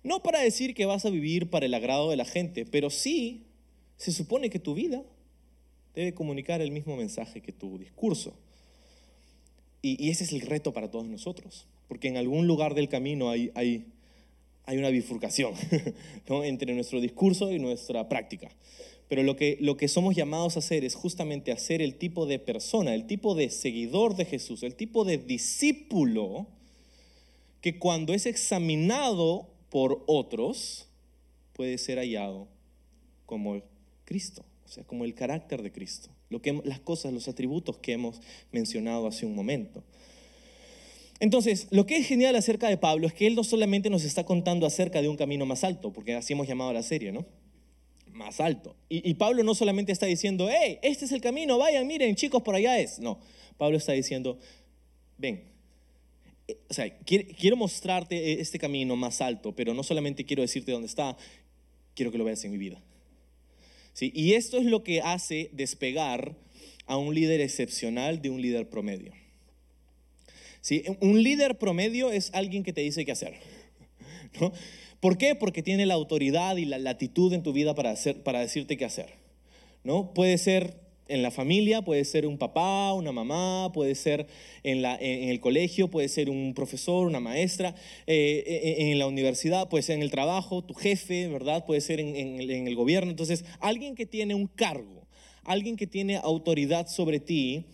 No 0.04 0.24
para 0.24 0.40
decir 0.40 0.74
que 0.74 0.86
vas 0.86 1.06
a 1.06 1.10
vivir 1.10 1.50
para 1.50 1.66
el 1.66 1.74
agrado 1.74 2.10
de 2.10 2.18
la 2.18 2.26
gente, 2.26 2.66
pero 2.66 2.90
sí 2.90 3.44
se 3.98 4.12
supone 4.12 4.50
que 4.50 4.60
tu 4.60 4.74
vida 4.74 5.04
debe 5.96 6.14
comunicar 6.14 6.62
el 6.62 6.72
mismo 6.72 6.96
mensaje 6.96 7.42
que 7.42 7.52
tu 7.52 7.78
discurso. 7.78 8.34
Y, 9.82 10.10
ese 10.10 10.24
es 10.24 10.34
el 10.34 10.42
reto 10.42 10.74
para 10.74 10.90
todos 10.90 11.06
nosotros, 11.06 11.68
porque 11.88 12.08
en 12.08 12.18
algún 12.18 12.48
lugar 12.48 12.74
del 12.74 12.90
camino 12.90 13.30
hay, 13.30 13.86
hay 14.68 14.78
una 14.78 14.90
bifurcación 14.90 15.54
entre 16.44 16.76
nuestro 16.76 17.02
discurso 17.02 17.52
y 17.52 17.58
nuestra 17.58 18.08
práctica. 18.08 18.52
Pero 19.08 19.24
lo 19.24 19.38
que, 19.38 19.58
lo 19.62 19.78
que 19.78 19.88
somos 19.88 20.16
llamados 20.16 20.58
a 20.58 20.60
hacer 20.60 20.84
es 20.84 20.94
justamente 20.94 21.54
hacer 21.54 21.82
el 21.82 21.96
tipo 21.96 22.26
de 22.26 22.38
persona, 22.38 22.94
el 22.94 23.08
tipo 23.08 23.34
de 23.34 23.50
seguidor 23.50 24.18
de 24.18 24.26
Jesús, 24.26 24.64
el 24.64 24.76
tipo 24.76 25.06
de 25.06 25.18
discípulo 25.18 26.48
que 27.62 27.80
cuando 27.80 28.14
es 28.14 28.26
examinado 28.26 29.48
por 29.70 30.04
otros 30.06 30.88
puede 31.54 31.78
ser 31.78 31.98
hallado 31.98 32.50
como 33.26 33.62
Cristo. 34.04 34.44
O 34.66 34.70
sea, 34.70 34.84
como 34.84 35.06
el 35.06 35.14
carácter 35.14 35.64
de 35.64 35.72
Cristo, 35.72 36.10
lo 36.30 36.42
que, 36.42 36.62
las 36.66 36.82
cosas, 36.82 37.14
los 37.14 37.30
atributos 37.30 37.78
que 37.78 37.94
hemos 37.94 38.20
mencionado 38.52 39.08
hace 39.08 39.26
un 39.26 39.34
momento. 39.34 39.82
Entonces, 41.20 41.68
lo 41.72 41.86
que 41.86 41.98
es 41.98 42.08
genial 42.08 42.36
acerca 42.36 42.70
de 42.70 42.78
Pablo 42.78 43.08
es 43.08 43.14
que 43.14 43.28
él 43.28 43.36
no 43.36 43.44
solamente 43.44 43.90
nos 43.90 44.04
está 44.04 44.24
contando 44.24 44.66
acerca 44.66 45.02
de 45.02 45.10
un 45.10 45.18
camino 45.18 45.46
más 45.46 45.64
alto, 45.64 45.92
porque 45.92 46.14
así 46.14 46.34
hemos 46.34 46.48
llamado 46.48 46.70
a 46.70 46.74
la 46.74 46.84
serie, 46.84 47.12
¿no? 47.12 47.26
Más 48.12 48.40
alto. 48.40 48.76
Y, 48.90 49.10
y 49.10 49.14
Pablo 49.16 49.44
no 49.44 49.56
solamente 49.56 49.92
está 49.92 50.06
diciendo, 50.06 50.48
hey, 50.50 50.80
este 50.82 51.06
es 51.06 51.12
el 51.12 51.22
camino, 51.22 51.58
vayan, 51.58 51.88
miren, 51.88 52.16
chicos, 52.16 52.42
por 52.44 52.56
allá 52.56 52.80
es. 52.80 53.00
No, 53.00 53.20
Pablo 53.58 53.78
está 53.78 53.94
diciendo, 53.94 54.38
ven, 55.18 55.44
eh, 56.48 56.58
o 56.70 56.74
sea, 56.74 56.98
quiero 57.00 57.56
mostrarte 57.56 58.40
este 58.40 58.60
camino 58.60 58.96
más 58.96 59.22
alto, 59.22 59.56
pero 59.56 59.74
no 59.74 59.84
solamente 59.84 60.26
quiero 60.26 60.42
decirte 60.42 60.72
dónde 60.72 60.88
está, 60.88 61.18
quiero 61.96 62.12
que 62.12 62.18
lo 62.18 62.24
veas 62.24 62.44
en 62.46 62.52
mi 62.52 62.58
vida. 62.58 62.82
Y 64.00 64.34
esto 64.34 64.58
es 64.60 64.66
lo 64.66 64.84
que 64.84 65.02
hace 65.02 65.50
despegar 65.54 66.36
a 66.86 66.98
un 66.98 67.16
líder 67.16 67.42
excepcional 67.42 68.22
de 68.22 68.30
un 68.30 68.42
líder 68.42 68.70
promedio. 68.70 69.12
¿Sí? 70.62 70.84
Un 71.00 71.24
líder 71.24 71.58
promedio 71.58 72.12
es 72.12 72.32
alguien 72.34 72.64
que 72.64 72.74
te 72.74 72.82
dice 72.82 73.06
qué 73.06 73.12
hacer. 73.12 73.36
¿no? 74.40 74.52
¿Por 75.00 75.18
qué? 75.18 75.36
Porque 75.36 75.64
tiene 75.64 75.86
la 75.86 75.94
autoridad 75.94 76.58
y 76.58 76.66
la 76.66 76.80
latitud 76.80 77.32
en 77.34 77.44
tu 77.44 77.54
vida 77.54 77.76
para, 77.76 77.92
hacer, 77.92 78.24
para 78.24 78.40
decirte 78.40 78.78
qué 78.78 78.86
hacer. 78.86 79.10
¿no? 79.84 80.14
Puede 80.14 80.38
ser 80.38 80.88
en 81.08 81.22
la 81.22 81.32
familia, 81.32 81.82
puede 81.82 82.04
ser 82.04 82.26
un 82.26 82.38
papá, 82.38 82.94
una 82.94 83.12
mamá, 83.12 83.72
puede 83.74 83.96
ser 83.96 84.28
en, 84.64 84.82
la, 84.82 84.98
en 85.00 85.30
el 85.30 85.40
colegio, 85.40 85.90
puede 85.90 86.10
ser 86.10 86.30
un 86.30 86.54
profesor, 86.54 87.08
una 87.08 87.20
maestra, 87.20 87.76
eh, 88.08 88.44
eh, 88.46 88.92
en 88.92 89.00
la 89.00 89.08
universidad, 89.08 89.70
puede 89.70 89.84
ser 89.84 89.96
en 89.96 90.02
el 90.02 90.12
trabajo, 90.12 90.64
tu 90.64 90.74
jefe, 90.74 91.28
¿verdad? 91.28 91.66
Puede 91.66 91.82
ser 91.82 92.00
en, 92.00 92.16
en 92.16 92.68
el 92.68 92.76
gobierno. 92.76 93.10
Entonces, 93.10 93.46
alguien 93.60 93.96
que 93.96 94.06
tiene 94.06 94.36
un 94.36 94.48
cargo, 94.48 95.08
alguien 95.44 95.78
que 95.78 95.88
tiene 95.88 96.18
autoridad 96.18 96.88
sobre 96.88 97.20
ti, 97.20 97.66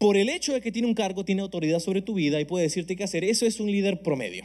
por 0.00 0.16
el 0.16 0.30
hecho 0.30 0.54
de 0.54 0.62
que 0.62 0.72
tiene 0.72 0.88
un 0.88 0.94
cargo, 0.94 1.26
tiene 1.26 1.42
autoridad 1.42 1.78
sobre 1.78 2.00
tu 2.00 2.14
vida 2.14 2.40
y 2.40 2.46
puede 2.46 2.64
decirte 2.64 2.96
qué 2.96 3.04
hacer. 3.04 3.22
Eso 3.22 3.44
es 3.44 3.60
un 3.60 3.70
líder 3.70 4.00
promedio. 4.00 4.44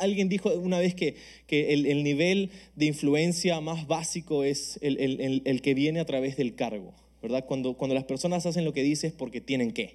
Alguien 0.00 0.28
dijo 0.28 0.52
una 0.52 0.80
vez 0.80 0.96
que, 0.96 1.14
el, 1.48 2.02
nivel 2.02 2.50
de 2.74 2.86
influencia 2.86 3.60
más 3.60 3.86
básico 3.86 4.42
es 4.42 4.80
el, 4.82 5.60
que 5.62 5.74
viene 5.74 6.00
a 6.00 6.06
través 6.06 6.36
del 6.36 6.56
cargo, 6.56 6.92
¿verdad? 7.22 7.44
Cuando, 7.46 7.74
cuando 7.74 7.94
las 7.94 8.02
personas 8.02 8.46
hacen 8.46 8.64
lo 8.64 8.72
que 8.72 8.82
dices 8.82 9.12
porque 9.12 9.40
tienen 9.40 9.70
que. 9.70 9.94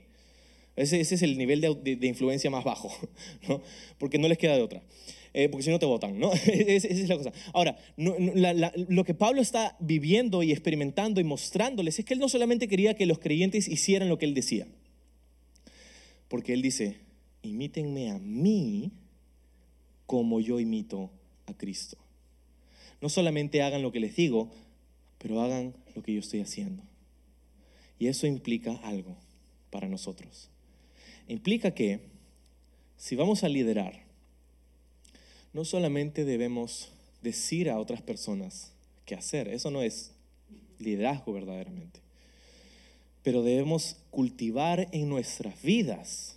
Ese, 0.78 1.01
ese 1.01 1.15
es 1.15 1.21
el 1.21 1.38
nivel 1.38 1.60
de, 1.60 1.75
de, 1.97 2.08
influencia 2.08 2.49
más 2.49 2.63
bajo, 2.63 2.89
¿no? 3.49 3.62
Porque 3.97 4.17
no 4.17 4.30
les 4.30 4.38
queda 4.38 4.56
de 4.56 4.62
otra. 4.62 4.82
Eh, 5.38 5.50
porque 5.50 5.63
si 5.63 5.69
no 5.69 5.80
te 5.80 5.86
votan, 5.86 6.17
¿no? 6.17 6.32
esa 6.45 6.88
es 6.88 7.10
la 7.10 7.17
cosa. 7.17 7.34
Ahora, 7.52 7.78
lo 7.98 9.04
que 9.04 9.13
Pablo 9.13 9.41
está 9.41 9.76
viviendo 9.82 10.43
y 10.43 10.54
experimentando 10.54 11.19
y 11.19 11.26
mostrándoles 11.26 12.00
es 12.00 12.06
que 12.06 12.13
él 12.13 12.21
no 12.21 12.30
solamente 12.30 12.69
quería 12.69 12.93
que 12.93 13.06
los 13.06 13.19
creyentes 13.19 13.67
hicieran 13.67 14.08
lo 14.08 14.17
que 14.17 14.24
él 14.24 14.34
decía, 14.34 14.65
porque 16.30 16.54
él 16.54 16.62
dice, 16.62 17.00
imítenme 17.41 18.12
a 18.12 18.17
mí 18.17 18.93
como 20.06 20.39
yo 20.39 20.62
imito 20.62 21.12
a 21.48 21.54
Cristo. 21.54 21.98
No 23.02 23.10
solamente 23.10 23.62
hagan 23.62 23.82
lo 23.82 23.91
que 23.91 24.00
les 24.00 24.15
digo, 24.15 24.50
pero 25.17 25.41
hagan 25.41 25.76
lo 25.95 26.02
que 26.02 26.13
yo 26.13 26.21
estoy 26.21 26.39
haciendo. 26.39 26.82
Y 28.00 28.08
eso 28.08 28.26
implica 28.26 28.78
algo 28.84 29.17
para 29.69 29.89
nosotros. 29.89 30.50
Implica 31.28 31.71
que 31.71 32.00
si 32.95 33.17
vamos 33.17 33.43
a 33.43 33.50
liderar, 33.50 34.05
no 35.56 35.63
solamente 35.63 36.26
debemos 36.26 36.89
decir 37.22 37.70
a 37.70 37.80
otras 37.80 38.02
personas 38.02 38.74
qué 39.06 39.15
hacer, 39.15 39.48
eso 39.48 39.72
no 39.72 39.82
es 39.82 40.12
liderazgo 40.80 41.32
verdaderamente, 41.32 42.02
pero 43.24 43.41
debemos 43.41 43.96
cultivar 44.12 44.89
en 44.91 45.08
nuestras 45.08 45.62
vidas 45.62 46.36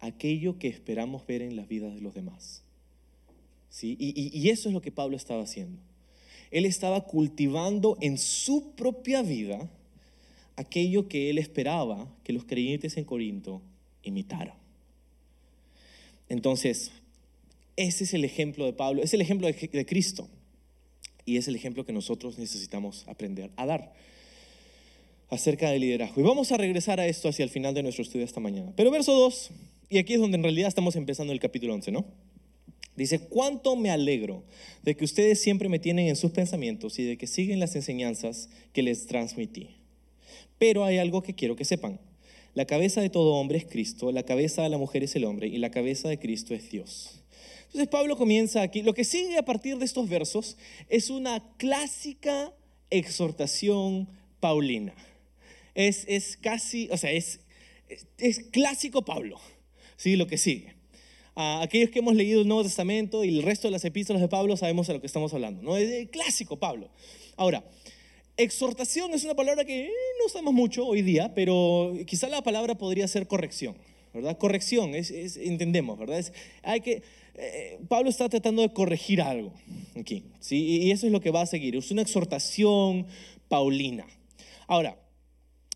aquello 0.00 0.58
que 0.58 0.68
esperamos 0.68 1.26
ver 1.26 1.42
en 1.42 1.54
las 1.54 1.68
vidas 1.68 1.94
de 1.94 2.00
los 2.00 2.14
demás. 2.14 2.62
Y, 3.82 4.48
eso 4.48 4.70
es 4.70 4.72
lo 4.72 4.80
que 4.80 4.90
Pablo 4.90 5.18
estaba 5.18 5.42
haciendo. 5.42 5.78
Él 6.50 6.64
estaba 6.64 7.02
cultivando 7.02 7.98
en 8.00 8.16
su 8.16 8.72
propia 8.72 9.20
vida 9.20 9.68
aquello 10.56 11.08
que 11.08 11.28
él 11.28 11.36
esperaba 11.36 12.08
que 12.24 12.32
los 12.32 12.46
creyentes 12.46 12.96
en 12.96 13.04
Corinto 13.04 13.60
imitaran. 14.02 14.56
Entonces, 16.30 16.90
ese 17.80 18.04
es 18.04 18.12
el 18.12 18.24
ejemplo 18.24 18.66
de 18.66 18.74
Pablo, 18.74 19.02
es 19.02 19.14
el 19.14 19.22
ejemplo 19.22 19.46
de, 19.46 19.86
Cristo. 19.86 20.28
Y 21.24 21.38
es 21.38 21.48
el 21.48 21.56
ejemplo 21.56 21.86
que 21.86 21.92
nosotros 21.92 22.38
necesitamos 22.38 23.04
aprender 23.08 23.50
a 23.56 23.64
dar 23.64 23.94
acerca 25.30 25.70
del 25.70 25.80
liderazgo. 25.80 26.20
Y 26.20 26.24
vamos 26.24 26.52
a 26.52 26.58
regresar 26.58 27.00
a 27.00 27.06
esto 27.06 27.28
hacia 27.28 27.42
el 27.42 27.50
final 27.50 27.72
de 27.72 27.82
nuestro 27.82 28.02
estudio 28.02 28.24
esta 28.24 28.40
mañana. 28.40 28.72
Pero 28.76 28.90
verso 28.90 29.12
2, 29.12 29.50
y 29.88 29.98
aquí 29.98 30.14
es 30.14 30.20
donde 30.20 30.36
en 30.36 30.42
realidad 30.42 30.68
estamos 30.68 30.94
empezando 30.96 31.32
el 31.32 31.40
capítulo 31.40 31.72
11, 31.74 31.92
¿no? 31.92 32.04
Dice, 32.96 33.20
cuánto 33.20 33.76
me 33.76 33.90
alegro 33.90 34.44
de 34.82 34.94
que 34.94 35.04
ustedes 35.04 35.40
siempre 35.40 35.70
me 35.70 35.78
tienen 35.78 36.08
en 36.08 36.16
sus 36.16 36.32
pensamientos 36.32 36.98
y 36.98 37.04
de 37.04 37.16
que 37.16 37.26
siguen 37.26 37.60
las 37.60 37.76
enseñanzas 37.76 38.50
que 38.74 38.82
les 38.82 39.06
transmití. 39.06 39.76
Pero 40.58 40.84
hay 40.84 40.98
algo 40.98 41.22
que 41.22 41.34
quiero 41.34 41.56
que 41.56 41.64
sepan. 41.64 41.98
La 42.52 42.66
cabeza 42.66 43.00
de 43.00 43.08
todo 43.08 43.34
hombre 43.34 43.56
es 43.56 43.64
Cristo, 43.64 44.12
la 44.12 44.24
cabeza 44.24 44.62
de 44.62 44.68
la 44.68 44.76
mujer 44.76 45.02
es 45.02 45.16
el 45.16 45.24
hombre 45.24 45.46
y 45.46 45.56
la 45.58 45.70
cabeza 45.70 46.08
de 46.10 46.18
Cristo 46.18 46.52
es 46.52 46.68
Dios. 46.70 47.19
Entonces 47.70 47.88
Pablo 47.88 48.16
comienza 48.16 48.62
aquí. 48.62 48.82
Lo 48.82 48.94
que 48.94 49.04
sigue 49.04 49.38
a 49.38 49.44
partir 49.44 49.78
de 49.78 49.84
estos 49.84 50.08
versos 50.08 50.56
es 50.88 51.08
una 51.08 51.40
clásica 51.56 52.52
exhortación 52.90 54.08
paulina. 54.40 54.92
Es, 55.76 56.04
es 56.08 56.36
casi, 56.36 56.88
o 56.90 56.96
sea, 56.96 57.12
es, 57.12 57.38
es, 58.18 58.40
clásico 58.50 59.04
Pablo, 59.04 59.38
¿sí? 59.96 60.16
Lo 60.16 60.26
que 60.26 60.36
sigue. 60.36 60.74
A 61.36 61.62
aquellos 61.62 61.90
que 61.90 62.00
hemos 62.00 62.16
leído 62.16 62.40
el 62.40 62.48
Nuevo 62.48 62.64
Testamento 62.64 63.24
y 63.24 63.28
el 63.28 63.44
resto 63.44 63.68
de 63.68 63.72
las 63.72 63.84
epístolas 63.84 64.20
de 64.20 64.28
Pablo 64.28 64.56
sabemos 64.56 64.88
de 64.88 64.94
lo 64.94 65.00
que 65.00 65.06
estamos 65.06 65.32
hablando, 65.32 65.62
¿no? 65.62 65.76
Es 65.76 66.08
clásico 66.10 66.58
Pablo. 66.58 66.90
Ahora, 67.36 67.64
exhortación 68.36 69.14
es 69.14 69.22
una 69.22 69.34
palabra 69.34 69.64
que 69.64 69.86
eh, 69.86 69.92
no 70.18 70.26
usamos 70.26 70.52
mucho 70.52 70.84
hoy 70.84 71.02
día, 71.02 71.32
pero 71.34 71.94
quizá 72.04 72.28
la 72.28 72.42
palabra 72.42 72.74
podría 72.76 73.06
ser 73.06 73.28
corrección, 73.28 73.76
¿verdad? 74.12 74.38
Corrección, 74.38 74.96
es, 74.96 75.10
entendemos, 75.36 75.98
¿verdad? 75.98 76.18
Es, 76.18 76.32
hay 76.62 76.80
que, 76.80 77.02
eh, 77.40 77.78
Pablo 77.88 78.10
está 78.10 78.28
tratando 78.28 78.62
de 78.62 78.72
corregir 78.72 79.22
algo 79.22 79.52
aquí, 79.98 80.24
¿sí? 80.40 80.82
Y 80.82 80.90
eso 80.90 81.06
es 81.06 81.12
lo 81.12 81.20
que 81.20 81.30
va 81.30 81.42
a 81.42 81.46
seguir, 81.46 81.76
es 81.76 81.90
una 81.90 82.02
exhortación 82.02 83.06
paulina. 83.48 84.06
Ahora, 84.66 84.96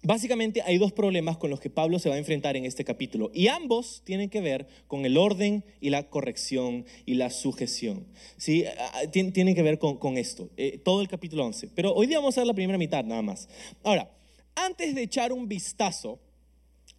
Básicamente 0.07 0.61
hay 0.61 0.77
dos 0.77 0.92
problemas 0.92 1.38
con 1.38 1.48
los 1.48 1.61
que 1.61 1.70
Pablo 1.70 1.98
se 1.98 2.11
va 2.11 2.16
a 2.16 2.18
enfrentar 2.18 2.59
en 2.59 2.66
este 2.66 2.85
capítulo 2.85 3.31
y 3.33 3.48
ambos 3.48 4.03
tienen 4.05 4.29
que 4.29 4.42
ver 4.42 4.68
con 4.87 5.07
el 5.07 5.16
orden 5.16 5.64
y 5.81 5.88
la 5.88 6.11
corrección 6.11 6.85
y 7.07 7.14
la 7.14 7.31
sujeción. 7.31 8.07
¿sí? 8.37 8.66
Tienen 9.11 9.55
que 9.55 9.62
ver 9.62 9.79
con, 9.79 10.18
esto, 10.18 10.50
eh, 10.59 10.79
todo 10.85 11.00
el 11.00 11.09
capítulo 11.09 11.46
11. 11.46 11.70
Pero 11.74 11.94
hoy 11.94 12.07
día 12.07 12.18
vamos 12.18 12.37
a 12.37 12.42
ver 12.42 12.48
la 12.48 12.53
primera 12.53 12.77
mitad 12.77 13.03
nada 13.03 13.22
más. 13.22 13.48
Ahora, 13.83 14.11
antes 14.57 14.94
de 14.94 15.03
echar 15.03 15.33
un 15.33 15.48
vistazo 15.48 16.20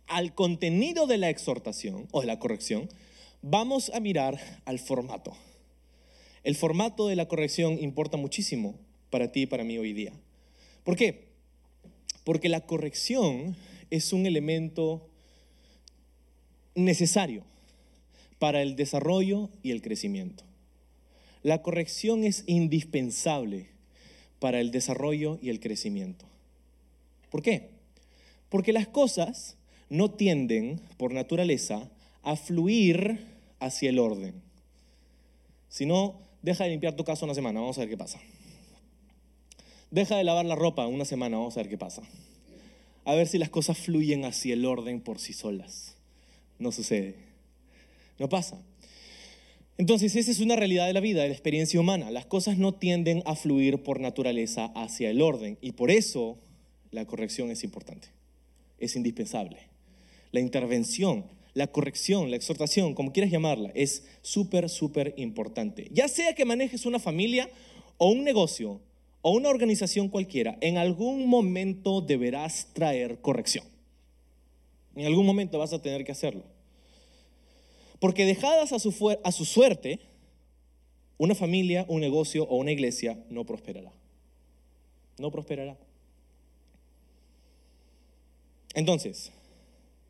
al 0.07 0.33
contenido 0.33 1.05
de 1.05 1.19
la 1.19 1.29
exhortación 1.29 2.07
o 2.09 2.21
de 2.21 2.27
la 2.27 2.39
corrección, 2.39 2.89
vamos 3.47 3.91
a 3.93 3.99
mirar 3.99 4.39
al 4.65 4.79
formato. 4.79 5.37
El 6.43 6.55
formato 6.55 7.07
de 7.07 7.15
la 7.15 7.27
corrección 7.27 7.77
importa 7.79 8.17
muchísimo 8.17 8.73
para 9.11 9.31
ti 9.31 9.43
y 9.43 9.45
para 9.45 9.63
mí 9.63 9.77
hoy 9.77 9.93
día. 9.93 10.13
¿Por 10.83 10.95
qué? 10.95 11.27
Porque 12.23 12.49
la 12.49 12.61
corrección 12.61 13.55
es 13.91 14.13
un 14.13 14.25
elemento 14.25 15.07
necesario 16.73 17.43
para 18.39 18.63
el 18.63 18.75
desarrollo 18.75 19.51
y 19.61 19.69
el 19.69 19.83
crecimiento. 19.83 20.43
La 21.43 21.61
corrección 21.61 22.23
es 22.23 22.43
indispensable 22.47 23.67
para 24.39 24.59
el 24.59 24.71
desarrollo 24.71 25.37
y 25.39 25.49
el 25.49 25.59
crecimiento. 25.59 26.25
¿Por 27.29 27.43
qué? 27.43 27.69
Porque 28.49 28.73
las 28.73 28.87
cosas 28.87 29.55
no 29.91 30.09
tienden, 30.09 30.81
por 30.97 31.13
naturaleza, 31.13 31.91
a 32.23 32.35
fluir 32.35 33.34
hacia 33.65 33.89
el 33.89 33.99
orden. 33.99 34.41
Si 35.69 35.85
no, 35.85 36.19
deja 36.41 36.63
de 36.63 36.69
limpiar 36.69 36.95
tu 36.95 37.03
casa 37.03 37.25
una 37.25 37.33
semana, 37.33 37.59
vamos 37.59 37.77
a 37.77 37.81
ver 37.81 37.89
qué 37.89 37.97
pasa. 37.97 38.19
Deja 39.91 40.17
de 40.17 40.23
lavar 40.23 40.45
la 40.45 40.55
ropa 40.55 40.87
una 40.87 41.05
semana, 41.05 41.37
vamos 41.37 41.57
a 41.57 41.61
ver 41.61 41.69
qué 41.69 41.77
pasa. 41.77 42.03
A 43.05 43.13
ver 43.13 43.27
si 43.27 43.37
las 43.37 43.49
cosas 43.49 43.77
fluyen 43.77 44.25
hacia 44.25 44.53
el 44.53 44.65
orden 44.65 45.01
por 45.01 45.19
sí 45.19 45.33
solas. 45.33 45.95
No 46.59 46.71
sucede. 46.71 47.15
No 48.19 48.29
pasa. 48.29 48.61
Entonces, 49.77 50.15
esa 50.15 50.31
es 50.31 50.39
una 50.39 50.55
realidad 50.55 50.87
de 50.87 50.93
la 50.93 51.01
vida, 51.01 51.21
de 51.21 51.27
la 51.27 51.33
experiencia 51.33 51.79
humana. 51.79 52.09
Las 52.09 52.25
cosas 52.25 52.57
no 52.57 52.73
tienden 52.73 53.21
a 53.25 53.35
fluir 53.35 53.83
por 53.83 53.99
naturaleza 53.99 54.65
hacia 54.75 55.09
el 55.09 55.21
orden 55.21 55.57
y 55.61 55.73
por 55.73 55.91
eso 55.91 56.37
la 56.91 57.05
corrección 57.05 57.51
es 57.51 57.63
importante, 57.63 58.07
es 58.79 58.95
indispensable. 58.95 59.57
La 60.31 60.39
intervención, 60.39 61.25
la 61.55 61.67
corrección, 61.67 62.29
la 62.29 62.35
exhortación, 62.35 62.93
como 62.93 63.13
quieras 63.13 63.31
llamarla, 63.31 63.71
es 63.73 64.03
súper, 64.21 64.69
súper 64.69 65.13
importante. 65.17 65.87
Ya 65.91 66.09
sea 66.09 66.35
que 66.35 66.43
manejes 66.43 66.85
una 66.85 66.99
familia 66.99 67.49
o 67.97 68.09
un 68.09 68.25
negocio, 68.25 68.81
o 69.21 69.31
una 69.31 69.49
organización 69.49 70.09
cualquiera, 70.09 70.57
en 70.61 70.77
algún 70.77 71.27
momento 71.27 72.01
deberás 72.01 72.67
traer 72.73 73.21
corrección. 73.21 73.65
En 74.95 75.05
algún 75.05 75.25
momento 75.25 75.57
vas 75.57 75.71
a 75.71 75.81
tener 75.81 76.03
que 76.03 76.11
hacerlo. 76.11 76.43
Porque 77.99 78.25
dejadas 78.25 78.73
a 78.73 78.79
su, 78.79 79.17
a 79.23 79.31
su 79.31 79.45
suerte, 79.45 80.01
una 81.17 81.35
familia, 81.35 81.85
un 81.87 82.01
negocio 82.01 82.43
o 82.43 82.57
una 82.57 82.73
iglesia 82.73 83.17
no 83.29 83.45
prosperará. 83.45 83.93
No 85.17 85.31
prosperará. 85.31 85.77
Entonces, 88.73 89.31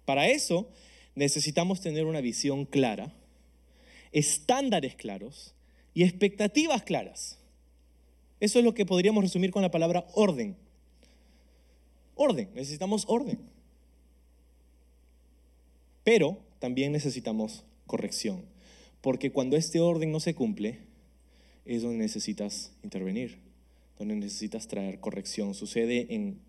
para 0.05 0.27
eso 0.27 0.67
necesitamos 1.15 1.81
tener 1.81 2.05
una 2.05 2.21
visión 2.21 2.65
clara, 2.65 3.13
estándares 4.11 4.95
claros 4.95 5.55
y 5.93 6.03
expectativas 6.03 6.83
claras. 6.83 7.39
Eso 8.39 8.59
es 8.59 8.65
lo 8.65 8.73
que 8.73 8.85
podríamos 8.85 9.23
resumir 9.23 9.51
con 9.51 9.61
la 9.61 9.71
palabra 9.71 10.05
orden. 10.13 10.55
Orden, 12.15 12.49
necesitamos 12.53 13.05
orden. 13.07 13.39
Pero 16.03 16.37
también 16.59 16.91
necesitamos 16.91 17.63
corrección, 17.87 18.43
porque 19.01 19.31
cuando 19.31 19.57
este 19.57 19.79
orden 19.79 20.11
no 20.11 20.19
se 20.19 20.35
cumple, 20.35 20.79
es 21.65 21.81
donde 21.81 21.97
necesitas 21.97 22.71
intervenir, 22.83 23.39
donde 23.97 24.15
necesitas 24.15 24.67
traer 24.67 24.99
corrección. 24.99 25.55
Sucede 25.55 26.13
en 26.13 26.39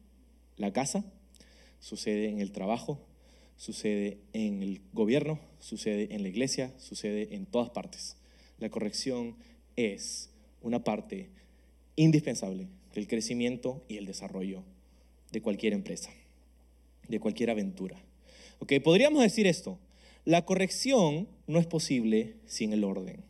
la 0.56 0.72
casa, 0.72 1.04
sucede 1.80 2.28
en 2.28 2.40
el 2.40 2.52
trabajo, 2.52 3.00
sucede 3.56 4.18
en 4.32 4.62
el 4.62 4.80
gobierno, 4.92 5.40
sucede 5.60 6.14
en 6.14 6.22
la 6.22 6.28
iglesia, 6.28 6.72
sucede 6.78 7.34
en 7.34 7.46
todas 7.46 7.70
partes. 7.70 8.16
La 8.58 8.70
corrección 8.70 9.36
es 9.76 10.30
una 10.62 10.84
parte 10.84 11.28
indispensable 11.96 12.68
del 12.94 13.06
crecimiento 13.06 13.82
y 13.88 13.96
el 13.96 14.06
desarrollo 14.06 14.62
de 15.32 15.42
cualquier 15.42 15.72
empresa, 15.72 16.10
de 17.08 17.20
cualquier 17.20 17.50
aventura. 17.50 18.00
Okay, 18.58 18.80
podríamos 18.80 19.22
decir 19.22 19.46
esto, 19.46 19.78
la 20.24 20.44
corrección 20.44 21.28
no 21.46 21.58
es 21.58 21.66
posible 21.66 22.34
sin 22.46 22.72
el 22.72 22.84
orden. 22.84 23.22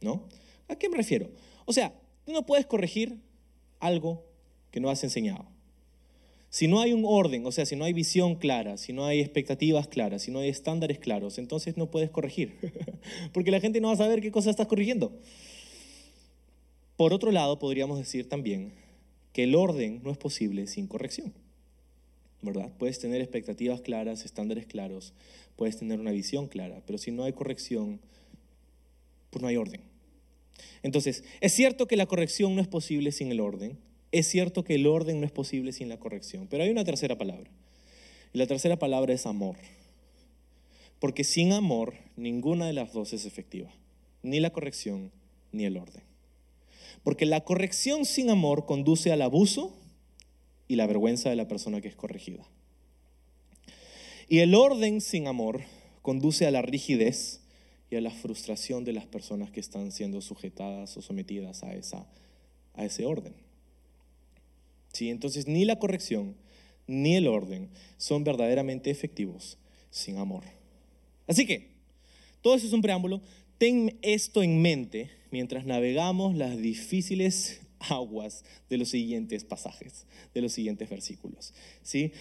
¿No? 0.00 0.28
¿A 0.68 0.76
qué 0.76 0.88
me 0.88 0.96
refiero? 0.96 1.30
O 1.64 1.72
sea, 1.72 1.94
tú 2.24 2.32
no 2.32 2.44
puedes 2.44 2.66
corregir 2.66 3.18
algo 3.80 4.24
que 4.70 4.80
no 4.80 4.90
has 4.90 5.04
enseñado. 5.04 5.46
Si 6.50 6.68
no 6.68 6.80
hay 6.80 6.92
un 6.92 7.04
orden, 7.04 7.44
o 7.44 7.52
sea, 7.52 7.66
si 7.66 7.76
no 7.76 7.84
hay 7.84 7.92
visión 7.92 8.36
clara, 8.36 8.76
si 8.76 8.92
no 8.92 9.04
hay 9.04 9.20
expectativas 9.20 9.88
claras, 9.88 10.22
si 10.22 10.30
no 10.30 10.38
hay 10.38 10.48
estándares 10.48 10.98
claros, 10.98 11.38
entonces 11.38 11.76
no 11.76 11.90
puedes 11.90 12.10
corregir. 12.10 12.54
Porque 13.32 13.50
la 13.50 13.60
gente 13.60 13.80
no 13.80 13.88
va 13.88 13.94
a 13.94 13.98
saber 13.98 14.20
qué 14.20 14.30
cosa 14.30 14.50
estás 14.50 14.66
corrigiendo. 14.66 15.12
Por 16.96 17.12
otro 17.12 17.30
lado, 17.30 17.58
podríamos 17.58 17.98
decir 17.98 18.28
también 18.28 18.72
que 19.32 19.44
el 19.44 19.54
orden 19.54 20.00
no 20.02 20.10
es 20.10 20.16
posible 20.16 20.66
sin 20.66 20.86
corrección. 20.86 21.34
¿Verdad? 22.42 22.70
Puedes 22.78 22.98
tener 22.98 23.20
expectativas 23.20 23.80
claras, 23.80 24.24
estándares 24.24 24.66
claros, 24.66 25.12
puedes 25.56 25.78
tener 25.78 26.00
una 26.00 26.12
visión 26.12 26.46
clara, 26.46 26.82
pero 26.86 26.98
si 26.98 27.10
no 27.10 27.24
hay 27.24 27.32
corrección, 27.32 28.00
pues 29.30 29.42
no 29.42 29.48
hay 29.48 29.56
orden. 29.56 29.80
Entonces, 30.82 31.24
es 31.40 31.52
cierto 31.52 31.86
que 31.86 31.96
la 31.96 32.06
corrección 32.06 32.54
no 32.54 32.62
es 32.62 32.68
posible 32.68 33.10
sin 33.12 33.30
el 33.30 33.40
orden, 33.40 33.78
es 34.18 34.28
cierto 34.28 34.64
que 34.64 34.74
el 34.74 34.86
orden 34.86 35.20
no 35.20 35.26
es 35.26 35.32
posible 35.32 35.72
sin 35.72 35.88
la 35.88 35.98
corrección, 35.98 36.46
pero 36.48 36.62
hay 36.62 36.70
una 36.70 36.84
tercera 36.84 37.18
palabra. 37.18 37.50
Y 38.32 38.38
la 38.38 38.46
tercera 38.46 38.78
palabra 38.78 39.12
es 39.12 39.26
amor. 39.26 39.56
Porque 40.98 41.24
sin 41.24 41.52
amor, 41.52 41.94
ninguna 42.16 42.66
de 42.66 42.72
las 42.72 42.92
dos 42.92 43.12
es 43.12 43.26
efectiva, 43.26 43.70
ni 44.22 44.40
la 44.40 44.50
corrección 44.50 45.12
ni 45.52 45.64
el 45.64 45.76
orden. 45.76 46.02
Porque 47.02 47.26
la 47.26 47.42
corrección 47.42 48.04
sin 48.04 48.30
amor 48.30 48.66
conduce 48.66 49.12
al 49.12 49.22
abuso 49.22 49.76
y 50.68 50.76
la 50.76 50.86
vergüenza 50.86 51.30
de 51.30 51.36
la 51.36 51.48
persona 51.48 51.80
que 51.80 51.88
es 51.88 51.96
corregida. 51.96 52.46
Y 54.28 54.40
el 54.40 54.54
orden 54.54 55.00
sin 55.00 55.28
amor 55.28 55.62
conduce 56.02 56.46
a 56.46 56.50
la 56.50 56.62
rigidez 56.62 57.40
y 57.90 57.96
a 57.96 58.00
la 58.00 58.10
frustración 58.10 58.84
de 58.84 58.92
las 58.92 59.06
personas 59.06 59.50
que 59.50 59.60
están 59.60 59.92
siendo 59.92 60.20
sujetadas 60.20 60.96
o 60.96 61.02
sometidas 61.02 61.62
a, 61.62 61.74
esa, 61.74 62.06
ese 62.76 63.06
orden. 63.06 63.45
¿Sí? 64.96 65.10
Entonces, 65.10 65.46
ni 65.46 65.66
la 65.66 65.78
corrección 65.78 66.34
ni 66.86 67.16
el 67.16 67.26
orden 67.26 67.68
son 67.98 68.24
verdaderamente 68.24 68.90
efectivos 68.90 69.58
sin 69.90 70.16
amor. 70.16 70.42
Así 71.26 71.44
que, 71.44 71.68
todo 72.40 72.54
eso 72.54 72.66
es 72.66 72.72
un 72.72 72.80
preámbulo. 72.80 73.20
Ten 73.58 73.98
esto 74.00 74.42
en 74.42 74.62
mente 74.62 75.10
mientras 75.30 75.66
navegamos 75.66 76.34
las 76.34 76.56
difíciles 76.56 77.60
aguas 77.78 78.42
de 78.70 78.78
los 78.78 78.88
siguientes 78.88 79.44
pasajes, 79.44 80.06
de 80.32 80.40
los 80.40 80.52
siguientes 80.52 80.88
versículos. 80.88 81.52
¿sí? 81.82 82.12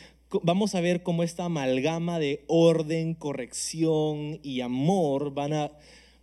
Vamos 0.44 0.76
a 0.76 0.82
ver 0.82 1.02
cómo 1.02 1.24
esta 1.24 1.46
amalgama 1.46 2.20
de 2.20 2.44
orden, 2.48 3.14
corrección 3.14 4.42
y 4.44 4.60
amor 4.60 5.34
van 5.34 5.54
a 5.54 5.72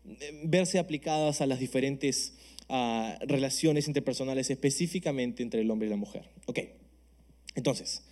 eh, 0.04 0.40
verse 0.44 0.78
aplicadas 0.78 1.40
a 1.40 1.46
las 1.46 1.60
diferentes 1.60 2.34
relaciones 3.26 3.86
interpersonales, 3.86 4.50
específicamente 4.50 5.42
entre 5.42 5.60
el 5.60 5.70
hombre 5.70 5.88
y 5.88 5.90
la 5.90 5.96
mujer. 5.96 6.28
Ok, 6.46 6.60
entonces, 7.54 8.02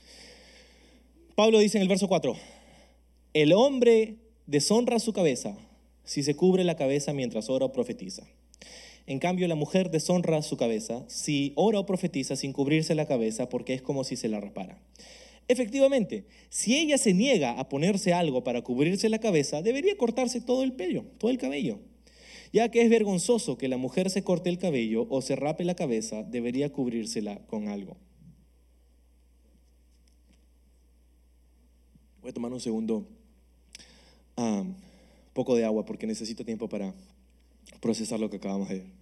Pablo 1.35 1.59
dice 1.59 1.79
en 1.79 1.83
el 1.83 1.89
verso 1.89 2.09
4, 2.09 2.37
el 3.33 3.53
hombre 3.53 4.17
deshonra 4.47 4.99
su 4.99 5.13
cabeza 5.13 5.57
si 6.05 6.23
se 6.23 6.35
cubre 6.35 6.65
la 6.65 6.77
cabeza 6.77 7.13
mientras 7.13 7.49
ora 7.49 7.67
o 7.67 7.73
profetiza. 7.73 8.27
En 9.07 9.19
cambio, 9.19 9.49
la 9.49 9.55
mujer 9.55 9.91
deshonra 9.91 10.43
su 10.43 10.57
cabeza 10.57 11.05
si 11.09 11.53
ora 11.57 11.79
o 11.79 11.87
profetiza 11.87 12.37
sin 12.37 12.53
cubrirse 12.53 12.95
la 12.95 13.07
cabeza 13.07 13.49
porque 13.49 13.75
es 13.75 13.83
como 13.83 14.05
si 14.05 14.17
se 14.17 14.29
la 14.29 14.41
rapara. 14.41 14.79
Efectivamente, 15.49 16.27
si 16.49 16.77
ella 16.77 16.99
se 16.99 17.15
niega 17.15 17.59
a 17.59 17.69
ponerse 17.69 18.13
algo 18.13 18.45
para 18.45 18.63
cubrirse 18.63 19.09
la 19.09 19.19
cabeza, 19.19 19.63
debería 19.63 19.97
cortarse 19.97 20.41
todo 20.41 20.63
el 20.63 20.75
pelo, 20.75 21.05
todo 21.19 21.31
el 21.31 21.39
cabello. 21.39 21.81
Ya 22.53 22.71
que 22.71 22.83
es 22.83 22.91
vergonzoso 22.91 23.57
que 23.57 23.69
la 23.69 23.77
mujer 23.77 24.11
se 24.11 24.25
corte 24.25 24.51
el 24.51 24.59
cabello 24.59 25.07
o 25.09 25.23
se 25.23 25.37
rape 25.37 25.65
la 25.65 25.77
cabeza, 25.77 26.23
debería 26.25 26.73
cubrírsela 26.73 27.47
con 27.47 27.69
algo. 27.69 27.97
Voy 32.21 32.31
a 32.31 32.35
tomar 32.35 32.53
un 32.53 32.61
segundo 32.61 33.07
um, 34.37 34.75
poco 35.33 35.55
de 35.55 35.65
agua 35.65 35.85
porque 35.85 36.07
necesito 36.07 36.45
tiempo 36.45 36.69
para 36.69 36.93
procesar 37.81 38.19
lo 38.19 38.29
que 38.29 38.37
acabamos 38.37 38.69
de 38.69 38.79
ver. 38.79 39.01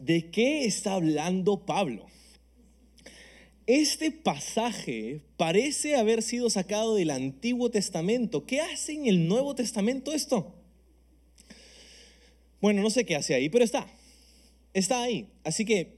¿De 0.00 0.30
qué 0.30 0.64
está 0.64 0.94
hablando 0.94 1.66
Pablo? 1.66 2.06
Este 3.66 4.12
pasaje 4.12 5.22
parece 5.36 5.96
haber 5.96 6.22
sido 6.22 6.50
sacado 6.50 6.94
del 6.94 7.10
Antiguo 7.10 7.68
Testamento. 7.70 8.46
¿Qué 8.46 8.60
hace 8.60 8.92
en 8.92 9.06
el 9.06 9.26
Nuevo 9.26 9.56
Testamento 9.56 10.12
esto? 10.12 10.54
Bueno, 12.60 12.80
no 12.80 12.90
sé 12.90 13.04
qué 13.04 13.16
hace 13.16 13.34
ahí, 13.34 13.48
pero 13.48 13.64
está. 13.64 13.88
Está 14.72 15.02
ahí. 15.02 15.28
Así 15.42 15.64
que 15.64 15.96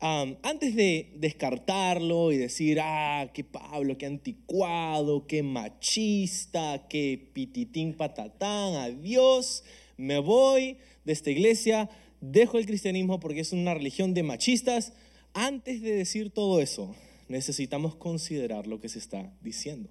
antes 0.00 0.74
de 0.74 1.12
descartarlo 1.16 2.32
y 2.32 2.36
decir, 2.36 2.78
ah, 2.80 3.30
qué 3.32 3.44
Pablo, 3.44 3.96
qué 3.96 4.06
anticuado, 4.06 5.26
qué 5.26 5.42
machista, 5.42 6.86
qué 6.88 7.30
pititín 7.32 7.94
patatán, 7.94 8.74
adiós, 8.74 9.64
me 9.96 10.18
voy 10.18 10.76
de 11.04 11.12
esta 11.12 11.30
iglesia, 11.30 11.90
dejo 12.20 12.58
el 12.58 12.66
cristianismo 12.66 13.18
porque 13.18 13.40
es 13.40 13.52
una 13.52 13.74
religión 13.74 14.14
de 14.14 14.22
machistas. 14.22 14.92
Antes 15.34 15.82
de 15.82 15.92
decir 15.92 16.30
todo 16.30 16.60
eso, 16.60 16.94
necesitamos 17.28 17.94
considerar 17.94 18.66
lo 18.66 18.80
que 18.80 18.88
se 18.88 18.98
está 18.98 19.32
diciendo. 19.40 19.88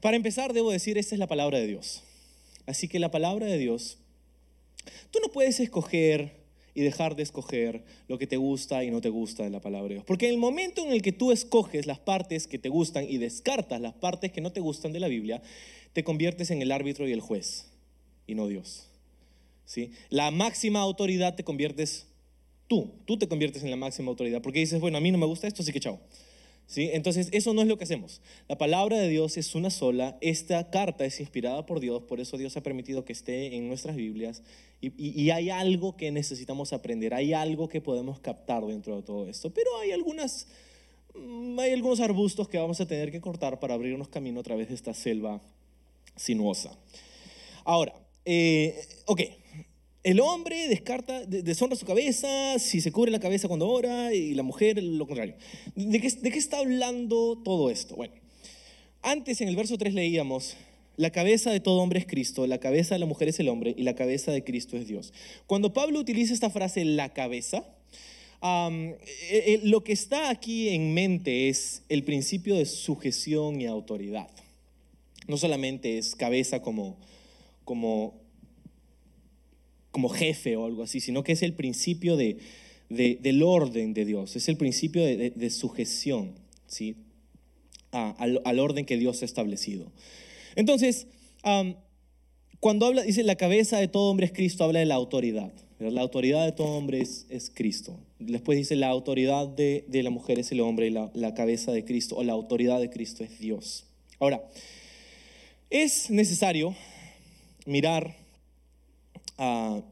Para 0.00 0.16
empezar, 0.16 0.52
debo 0.52 0.70
decir, 0.70 0.98
esta 0.98 1.14
es 1.14 1.18
la 1.18 1.26
palabra 1.26 1.58
de 1.58 1.66
Dios. 1.66 2.02
Así 2.66 2.88
que 2.88 2.98
la 2.98 3.10
palabra 3.10 3.46
de 3.46 3.58
Dios, 3.58 3.98
tú 5.10 5.18
no 5.22 5.30
puedes 5.32 5.60
escoger 5.60 6.40
y 6.74 6.82
dejar 6.82 7.16
de 7.16 7.22
escoger 7.22 7.84
lo 8.08 8.18
que 8.18 8.26
te 8.26 8.36
gusta 8.36 8.84
y 8.84 8.90
no 8.90 9.00
te 9.00 9.08
gusta 9.08 9.42
de 9.42 9.50
la 9.50 9.60
palabra 9.60 9.88
de 9.88 9.94
Dios. 9.94 10.04
Porque 10.06 10.26
en 10.26 10.32
el 10.32 10.38
momento 10.38 10.84
en 10.84 10.92
el 10.92 11.02
que 11.02 11.12
tú 11.12 11.32
escoges 11.32 11.86
las 11.86 11.98
partes 11.98 12.46
que 12.46 12.58
te 12.58 12.68
gustan 12.68 13.06
y 13.08 13.18
descartas 13.18 13.80
las 13.80 13.94
partes 13.94 14.32
que 14.32 14.40
no 14.40 14.52
te 14.52 14.60
gustan 14.60 14.92
de 14.92 15.00
la 15.00 15.08
Biblia, 15.08 15.42
te 15.92 16.04
conviertes 16.04 16.50
en 16.50 16.62
el 16.62 16.72
árbitro 16.72 17.08
y 17.08 17.12
el 17.12 17.20
juez 17.20 17.66
y 18.26 18.34
no 18.34 18.46
Dios. 18.46 18.86
¿Sí? 19.64 19.92
La 20.08 20.30
máxima 20.30 20.80
autoridad 20.80 21.36
te 21.36 21.44
conviertes 21.44 22.06
tú, 22.70 22.88
tú 23.04 23.18
te 23.18 23.26
conviertes 23.26 23.64
en 23.64 23.70
la 23.70 23.76
máxima 23.76 24.10
autoridad 24.10 24.40
porque 24.42 24.60
dices, 24.60 24.80
bueno, 24.80 24.96
a 24.96 25.00
mí 25.00 25.10
no 25.10 25.18
me 25.18 25.26
gusta 25.26 25.48
esto, 25.48 25.62
así 25.62 25.72
que 25.72 25.80
chao. 25.80 25.98
Entonces, 26.76 27.28
eso 27.32 27.52
no 27.52 27.62
es 27.62 27.66
lo 27.66 27.76
que 27.76 27.82
hacemos. 27.82 28.20
La 28.48 28.56
palabra 28.56 28.96
de 28.96 29.08
Dios 29.08 29.36
es 29.36 29.56
una 29.56 29.70
sola. 29.70 30.16
Esta 30.20 30.70
carta 30.70 31.04
es 31.04 31.18
inspirada 31.18 31.66
por 31.66 31.80
Dios, 31.80 32.04
por 32.04 32.20
eso 32.20 32.38
Dios 32.38 32.56
ha 32.56 32.62
permitido 32.62 33.04
que 33.04 33.12
esté 33.12 33.56
en 33.56 33.66
nuestras 33.66 33.96
Biblias. 33.96 34.44
Y, 34.80 35.30
hay 35.30 35.50
algo 35.50 35.96
que 35.96 36.12
necesitamos 36.12 36.72
aprender, 36.72 37.12
hay 37.12 37.32
algo 37.32 37.68
que 37.68 37.80
podemos 37.80 38.20
captar 38.20 38.64
dentro 38.64 38.94
de 38.94 39.02
todo 39.02 39.26
esto. 39.26 39.50
Pero 39.50 39.76
hay 39.78 39.90
algunas, 39.90 40.46
mm, 41.16 41.58
hay 41.58 41.72
algunos 41.72 41.98
arbustos 41.98 42.48
que 42.48 42.56
vamos 42.56 42.80
a 42.80 42.86
tener 42.86 43.10
que 43.10 43.20
cortar 43.20 43.58
para 43.58 43.74
abrirnos 43.74 44.06
camino 44.06 44.38
a 44.38 44.44
través 44.44 44.68
de 44.68 44.76
esta 44.76 44.94
selva 44.94 45.40
sinuosa. 46.14 46.78
Ahora, 47.64 47.94
eh, 48.24 48.80
ok, 49.06 49.22
el 50.02 50.20
hombre 50.20 50.68
descarta, 50.68 51.24
deshonra 51.26 51.76
su 51.76 51.84
cabeza 51.84 52.58
si 52.58 52.80
se 52.80 52.90
cubre 52.90 53.10
la 53.10 53.20
cabeza 53.20 53.48
cuando 53.48 53.68
ora 53.68 54.14
y 54.14 54.34
la 54.34 54.42
mujer 54.42 54.82
lo 54.82 55.06
contrario. 55.06 55.34
¿De 55.74 56.00
qué, 56.00 56.10
¿De 56.10 56.30
qué, 56.30 56.38
está 56.38 56.58
hablando 56.58 57.38
todo 57.44 57.70
esto? 57.70 57.96
Bueno, 57.96 58.14
antes 59.02 59.40
en 59.40 59.48
el 59.48 59.56
verso 59.56 59.76
3 59.76 59.92
leíamos, 59.92 60.56
la 60.96 61.10
cabeza 61.10 61.50
de 61.50 61.60
todo 61.60 61.80
hombre 61.80 61.98
es 61.98 62.06
Cristo, 62.06 62.46
la 62.46 62.58
cabeza 62.58 62.94
de 62.94 62.98
la 62.98 63.06
mujer 63.06 63.28
es 63.28 63.40
el 63.40 63.48
hombre 63.48 63.74
y 63.76 63.82
la 63.82 63.94
cabeza 63.94 64.32
de 64.32 64.44
Cristo 64.44 64.76
es 64.76 64.86
Dios. 64.86 65.12
Cuando 65.46 65.72
Pablo 65.72 65.98
utiliza 65.98 66.34
esta 66.34 66.50
frase, 66.50 66.84
la 66.84 67.12
cabeza, 67.12 67.64
eh, 68.42 68.96
eh, 69.30 69.60
lo 69.64 69.84
que 69.84 69.92
está 69.92 70.30
aquí 70.30 70.70
en 70.70 70.94
mente 70.94 71.48
es 71.48 71.82
el 71.88 72.04
principio 72.04 72.54
de 72.54 72.64
sujeción 72.64 73.60
y 73.60 73.66
autoridad. 73.66 74.28
No 75.26 75.36
solamente 75.36 75.98
es 75.98 76.14
cabeza 76.14 76.62
como, 76.62 76.96
como 77.64 78.19
como 79.90 80.08
jefe 80.08 80.56
o 80.56 80.66
algo 80.66 80.82
así, 80.82 81.00
sino 81.00 81.22
que 81.22 81.32
es 81.32 81.42
el 81.42 81.52
principio 81.52 82.16
de, 82.16 82.38
del 82.88 83.42
orden 83.42 83.94
de 83.94 84.04
Dios, 84.04 84.36
es 84.36 84.48
el 84.48 84.56
principio 84.56 85.04
de, 85.04 85.50
sujeción 85.50 86.32
¿sí? 86.66 86.96
al, 87.92 88.58
orden 88.58 88.84
que 88.84 88.96
Dios 88.96 89.22
ha 89.22 89.24
establecido. 89.24 89.90
Entonces, 90.56 91.06
cuando 92.60 92.86
habla, 92.86 93.02
dice 93.02 93.22
la 93.22 93.36
cabeza 93.36 93.78
de 93.78 93.88
todo 93.88 94.10
hombre 94.10 94.26
es 94.26 94.32
Cristo, 94.32 94.64
habla 94.64 94.80
de 94.80 94.86
la 94.86 94.94
autoridad. 94.94 95.52
La 95.78 96.02
autoridad 96.02 96.44
de 96.44 96.52
todo 96.52 96.76
hombre 96.76 97.00
es, 97.00 97.26
es 97.30 97.50
Cristo. 97.52 97.98
Después 98.18 98.58
dice 98.58 98.76
la 98.76 98.88
autoridad 98.88 99.48
de, 99.48 99.84
la 99.90 100.10
mujer 100.10 100.38
es 100.38 100.52
el 100.52 100.60
hombre 100.60 100.88
y 100.88 100.90
la, 100.90 101.10
la 101.14 101.32
cabeza 101.32 101.72
de 101.72 101.86
Cristo 101.86 102.16
o 102.16 102.22
la 102.22 102.34
autoridad 102.34 102.80
de 102.80 102.90
Cristo 102.90 103.24
es 103.24 103.38
Dios. 103.38 103.86
Ahora, 104.18 104.44
es 105.70 106.10
necesario 106.10 106.76
mirar 107.64 108.19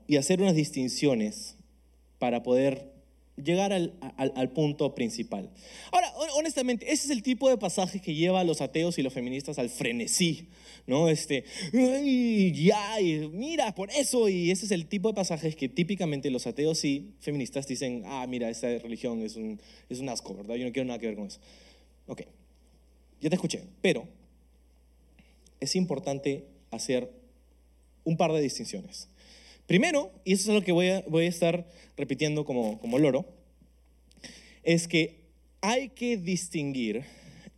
y 0.06 0.16
hacer 0.16 0.42
unas 0.42 0.54
distinciones 0.54 1.56
para 2.18 2.42
poder 2.42 2.92
llegar 3.42 3.72
al, 3.72 3.94
al, 4.16 4.50
punto 4.50 4.94
principal. 4.94 5.48
Ahora, 5.92 6.12
honestamente, 6.36 6.92
ese 6.92 7.06
es 7.06 7.10
el 7.10 7.22
tipo 7.22 7.48
de 7.48 7.56
pasaje 7.56 8.00
que 8.00 8.14
lleva 8.14 8.40
a 8.40 8.44
los 8.44 8.60
ateos 8.60 8.98
y 8.98 9.02
los 9.02 9.12
feministas 9.12 9.58
al 9.58 9.70
frenesí, 9.70 10.48
¿no? 10.86 11.08
Este, 11.08 11.44
ya, 12.52 12.96
mira, 13.32 13.74
por 13.74 13.90
eso, 13.90 14.28
y 14.28 14.50
ese 14.50 14.66
es 14.66 14.72
el 14.72 14.86
tipo 14.86 15.08
de 15.08 15.14
pasajes 15.14 15.54
que 15.56 15.68
típicamente 15.68 16.30
los 16.30 16.46
ateos 16.46 16.84
y 16.84 17.14
feministas 17.20 17.66
dicen, 17.66 18.02
ah, 18.06 18.26
mira, 18.28 18.50
esta 18.50 18.66
religión 18.78 19.22
es 19.22 19.36
un, 19.36 19.60
es 19.88 20.00
un 20.00 20.08
asco, 20.08 20.34
¿verdad? 20.34 20.56
Yo 20.56 20.66
no 20.66 20.72
quiero 20.72 20.86
nada 20.86 20.98
que 20.98 21.06
ver 21.06 21.16
con 21.16 21.28
eso. 21.28 21.38
Ok, 22.06 22.22
ya 23.20 23.30
te 23.30 23.36
escuché, 23.36 23.62
pero 23.80 24.06
es 25.60 25.76
importante 25.76 26.44
hacer 26.70 27.10
un 28.04 28.16
par 28.16 28.32
de 28.32 28.40
distinciones. 28.40 29.08
Primero, 29.68 30.10
y 30.24 30.32
eso 30.32 30.50
es 30.50 30.54
lo 30.54 30.64
que 30.64 30.72
voy 30.72 30.88
a, 30.88 31.28
estar 31.28 31.70
repitiendo 31.94 32.46
como, 32.46 32.80
como 32.80 32.98
loro, 32.98 33.26
es 34.62 34.88
que 34.88 35.20
hay 35.60 35.90
que 35.90 36.16
distinguir 36.16 37.04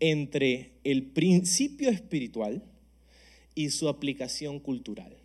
entre 0.01 0.73
el 0.83 1.05
principio 1.05 1.89
espiritual 1.89 2.65
y 3.55 3.71
su 3.71 3.89
aplicación 3.89 4.59
cultural. 4.59 5.17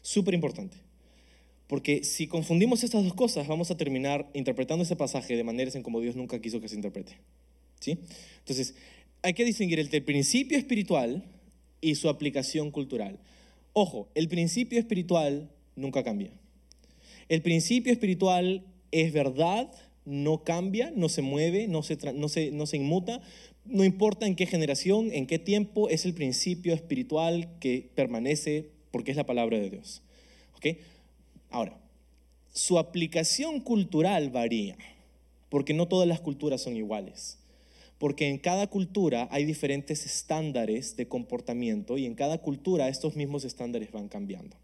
Súper 0.00 0.34
importante. 0.34 0.76
Porque 1.68 2.02
si 2.02 2.26
confundimos 2.26 2.82
estas 2.82 3.04
dos 3.04 3.14
cosas, 3.14 3.46
vamos 3.46 3.70
a 3.70 3.76
terminar 3.76 4.28
interpretando 4.34 4.82
ese 4.82 4.96
pasaje 4.96 5.36
de 5.36 5.44
maneras 5.44 5.76
en 5.76 5.84
como 5.84 6.00
Dios 6.00 6.16
nunca 6.16 6.40
quiso 6.40 6.60
que 6.60 6.68
se 6.68 6.74
interprete. 6.74 7.16
¿Sí? 7.78 7.96
Entonces, 8.40 8.74
hay 9.22 9.34
que 9.34 9.44
distinguir 9.44 9.78
entre 9.78 9.98
el 9.98 10.04
principio 10.04 10.58
espiritual 10.58 11.22
y 11.80 11.94
su 11.94 12.08
aplicación 12.08 12.72
cultural. 12.72 13.20
Ojo, 13.72 14.08
el 14.16 14.26
principio 14.26 14.80
espiritual 14.80 15.48
nunca 15.76 16.02
cambia. 16.02 16.30
El 17.28 17.42
principio 17.42 17.92
espiritual 17.92 18.64
es 18.90 19.12
verdad, 19.12 19.72
no 20.04 20.44
cambia, 20.44 20.92
no 20.94 21.08
se 21.08 21.22
mueve, 21.22 21.68
no 21.68 21.82
se, 21.82 22.76
inmuta, 22.76 23.20
no 23.64 23.84
importa 23.84 24.26
en 24.26 24.36
qué 24.36 24.46
generación, 24.46 25.10
en 25.12 25.26
qué 25.26 25.38
tiempo, 25.38 25.88
es 25.88 26.04
el 26.04 26.14
principio 26.14 26.74
espiritual 26.74 27.48
que 27.60 27.90
permanece 27.94 28.70
porque 28.90 29.12
es 29.12 29.16
la 29.16 29.26
palabra 29.26 29.58
de 29.58 29.70
Dios. 29.70 30.02
¿Ok? 30.56 30.78
Ahora, 31.50 31.78
su 32.52 32.78
aplicación 32.78 33.60
cultural 33.60 34.30
varía, 34.30 34.76
porque 35.48 35.74
no 35.74 35.88
todas 35.88 36.08
las 36.08 36.20
culturas 36.20 36.60
son 36.60 36.76
iguales. 36.76 37.38
porque 37.98 38.28
en 38.28 38.38
cada 38.38 38.66
cultura 38.66 39.28
hay 39.30 39.44
diferentes 39.44 40.04
estándares 40.04 40.96
de 40.96 41.06
comportamiento 41.06 41.96
y 41.98 42.04
en 42.04 42.16
cada 42.16 42.38
cultura 42.38 42.88
estos 42.88 43.14
mismos 43.14 43.44
estándares 43.44 43.92
van 43.92 44.08
cambiando. 44.08 44.56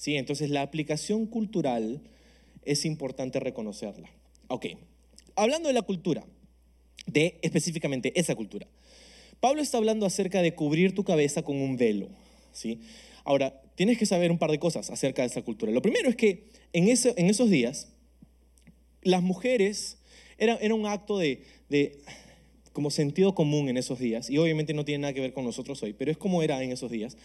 ¿Sí? 0.00 0.16
Entonces 0.16 0.48
la 0.48 0.62
aplicación 0.62 1.26
cultural 1.26 2.00
es 2.64 2.86
importante 2.86 3.38
reconocerla. 3.38 4.08
Ok, 4.48 4.64
hablando 5.36 5.68
de 5.68 5.74
la 5.74 5.82
cultura, 5.82 6.24
de 7.04 7.38
específicamente 7.42 8.18
esa 8.18 8.34
cultura. 8.34 8.66
Pablo 9.40 9.60
está 9.60 9.76
hablando 9.76 10.06
acerca 10.06 10.40
de 10.40 10.54
cubrir 10.54 10.94
tu 10.94 11.04
cabeza 11.04 11.42
con 11.42 11.60
un 11.60 11.76
velo. 11.76 12.08
¿sí? 12.50 12.80
Ahora, 13.24 13.60
tienes 13.74 13.98
que 13.98 14.06
saber 14.06 14.30
un 14.30 14.38
par 14.38 14.50
de 14.50 14.58
cosas 14.58 14.88
acerca 14.88 15.20
de 15.20 15.28
esa 15.28 15.42
cultura. 15.42 15.70
Lo 15.70 15.82
primero 15.82 16.08
es 16.08 16.16
que 16.16 16.44
en, 16.72 16.88
esos 16.88 17.50
días, 17.50 17.88
las 19.02 19.22
mujeres, 19.22 19.98
era, 20.38 20.56
era 20.62 20.74
un 20.74 20.86
acto 20.86 21.18
de, 21.18 21.42
de, 21.68 21.98
como 22.72 22.90
sentido 22.90 23.34
común 23.34 23.68
en 23.68 23.76
esos 23.76 23.98
días, 23.98 24.30
y 24.30 24.38
obviamente 24.38 24.72
no 24.72 24.86
tiene 24.86 25.02
nada 25.02 25.12
que 25.12 25.20
ver 25.20 25.34
con 25.34 25.44
nosotros 25.44 25.82
hoy, 25.82 25.92
pero 25.92 26.10
es 26.10 26.16
como 26.16 26.42
era 26.42 26.62
en 26.62 26.72
esos 26.72 26.90
días. 26.90 27.18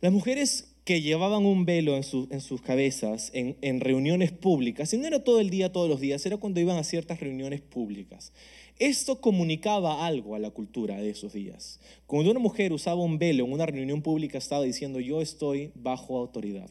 Las 0.00 0.10
mujeres 0.10 0.68
que 0.88 1.02
llevaban 1.02 1.44
un 1.44 1.66
velo 1.66 1.98
en, 1.98 2.02
en 2.30 2.40
sus 2.40 2.62
cabezas 2.62 3.30
en, 3.34 3.58
en, 3.60 3.80
reuniones 3.80 4.32
públicas, 4.32 4.90
y 4.94 4.96
no 4.96 5.06
era 5.06 5.22
todo 5.22 5.38
el 5.38 5.50
día, 5.50 5.70
todos 5.70 5.86
los 5.86 6.00
días, 6.00 6.24
era 6.24 6.38
cuando 6.38 6.60
iban 6.60 6.78
a 6.78 6.82
ciertas 6.82 7.20
reuniones 7.20 7.60
públicas. 7.60 8.32
Esto 8.78 9.20
comunicaba 9.20 10.06
algo 10.06 10.34
a 10.34 10.38
la 10.38 10.50
cultura 10.50 10.96
de 10.96 11.10
esos 11.10 11.34
días. 11.34 11.78
Cuando 12.06 12.30
una 12.30 12.40
mujer 12.40 12.72
usaba 12.72 13.02
un 13.02 13.18
velo 13.18 13.44
en 13.44 13.52
una 13.52 13.66
reunión 13.66 14.00
pública, 14.00 14.38
estaba 14.38 14.64
diciendo, 14.64 14.98
yo 14.98 15.20
estoy 15.20 15.72
bajo 15.74 16.16
autoridad, 16.16 16.70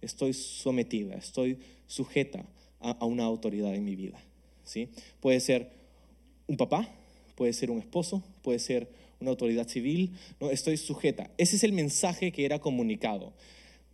estoy 0.00 0.32
sometida, 0.32 1.14
estoy 1.16 1.58
sujeta 1.86 2.46
a, 2.80 2.92
a 2.92 3.04
una 3.04 3.24
autoridad 3.24 3.74
en 3.74 3.84
mi 3.84 3.96
vida. 3.96 4.18
¿sí? 4.64 4.88
Puede 5.20 5.40
ser 5.40 5.72
un 6.46 6.56
papá, 6.56 6.88
puede 7.34 7.52
ser 7.52 7.70
un 7.70 7.80
esposo, 7.80 8.22
puede 8.40 8.60
ser 8.60 8.88
una 9.20 9.30
autoridad 9.30 9.68
civil, 9.68 10.12
no, 10.40 10.50
estoy 10.50 10.76
sujeta. 10.76 11.30
Ese 11.38 11.56
es 11.56 11.64
el 11.64 11.72
mensaje 11.72 12.32
que 12.32 12.44
era 12.44 12.58
comunicado. 12.58 13.32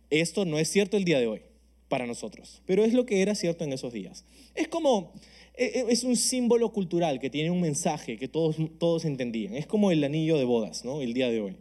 Esto 0.09 0.45
no 0.45 0.59
es 0.59 0.69
cierto 0.69 0.97
el 0.97 1.05
día 1.05 1.19
de 1.19 1.27
hoy 1.27 1.41
para 1.87 2.05
nosotros, 2.07 2.61
pero 2.65 2.83
es 2.83 2.93
lo 2.93 3.05
que 3.05 3.21
era 3.21 3.35
cierto 3.35 3.63
en 3.63 3.73
esos 3.73 3.93
días. 3.93 4.25
Es 4.55 4.67
como 4.67 5.13
e, 5.55 5.65
e, 5.65 5.85
es 5.89 6.03
un 6.03 6.15
símbolo 6.15 6.71
cultural 6.71 7.19
que 7.19 7.29
tiene 7.29 7.51
un 7.51 7.61
mensaje 7.61 8.17
que 8.17 8.27
todos, 8.27 8.57
todos 8.79 9.05
entendían. 9.05 9.55
Es 9.55 9.67
como 9.67 9.91
el 9.91 10.03
anillo 10.03 10.37
de 10.37 10.45
bodas, 10.45 10.83
¿no? 10.85 11.01
El 11.01 11.13
día 11.13 11.29
de 11.29 11.41
hoy. 11.41 11.57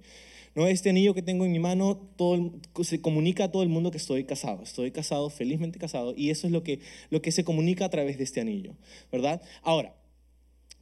¿No? 0.54 0.66
Este 0.66 0.90
anillo 0.90 1.14
que 1.14 1.22
tengo 1.22 1.46
en 1.46 1.52
mi 1.52 1.58
mano 1.58 2.10
todo, 2.16 2.52
se 2.82 3.00
comunica 3.00 3.44
a 3.44 3.50
todo 3.50 3.62
el 3.62 3.70
mundo 3.70 3.90
que 3.90 3.96
estoy 3.96 4.24
casado. 4.24 4.62
Estoy 4.62 4.90
casado, 4.90 5.30
felizmente 5.30 5.78
casado, 5.78 6.12
y 6.14 6.28
eso 6.28 6.46
es 6.46 6.52
lo 6.52 6.62
que, 6.62 6.80
lo 7.08 7.22
que 7.22 7.32
se 7.32 7.42
comunica 7.42 7.86
a 7.86 7.88
través 7.88 8.18
de 8.18 8.24
este 8.24 8.42
anillo, 8.42 8.74
¿verdad? 9.10 9.40
Ahora, 9.62 9.94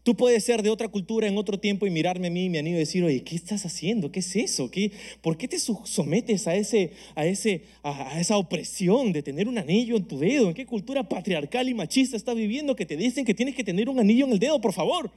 Tú 0.02 0.16
puedes 0.16 0.42
ser 0.44 0.62
de 0.62 0.70
otra 0.70 0.88
cultura 0.88 1.28
en 1.28 1.36
otro 1.36 1.58
tiempo 1.58 1.86
y 1.86 1.90
mirarme 1.90 2.28
a 2.28 2.30
mí 2.30 2.46
y 2.46 2.48
mi 2.48 2.58
anillo 2.58 2.76
y 2.76 2.80
decir, 2.80 3.04
oye, 3.04 3.22
¿qué 3.22 3.36
estás 3.36 3.66
haciendo? 3.66 4.10
¿Qué 4.10 4.20
es 4.20 4.34
eso? 4.34 4.70
¿Qué, 4.70 4.92
¿Por 5.20 5.36
qué 5.36 5.46
te 5.46 5.58
sometes 5.58 6.46
a, 6.46 6.54
ese, 6.56 6.92
a, 7.16 8.14
a, 8.14 8.20
esa 8.20 8.38
opresión 8.38 9.12
de 9.12 9.22
tener 9.22 9.46
un 9.46 9.58
anillo 9.58 9.96
en 9.96 10.04
tu 10.04 10.18
dedo? 10.18 10.48
¿En 10.48 10.54
qué 10.54 10.64
cultura 10.64 11.06
patriarcal 11.06 11.68
y 11.68 11.74
machista 11.74 12.16
estás 12.16 12.34
viviendo 12.34 12.74
que 12.74 12.86
te 12.86 12.96
dicen 12.96 13.26
que 13.26 13.34
tienes 13.34 13.54
que 13.54 13.62
tener 13.62 13.90
un 13.90 14.00
anillo 14.00 14.24
en 14.24 14.32
el 14.32 14.38
dedo, 14.38 14.58
por 14.60 14.72
favor? 14.72 15.10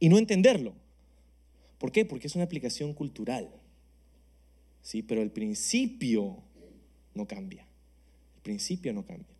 Y 0.00 0.08
no 0.08 0.16
entenderlo. 0.16 0.72
¿Por 1.78 1.92
qué? 1.92 2.06
Porque 2.06 2.28
es 2.28 2.34
una 2.34 2.44
aplicación 2.44 2.94
cultural. 2.94 3.50
Sí, 4.80 5.02
pero 5.02 5.20
el 5.20 5.30
principio 5.30 6.38
no 7.14 7.26
cambia. 7.26 7.66
El 8.36 8.42
principio 8.42 8.92
no 8.94 9.04
cambia. 9.04 9.33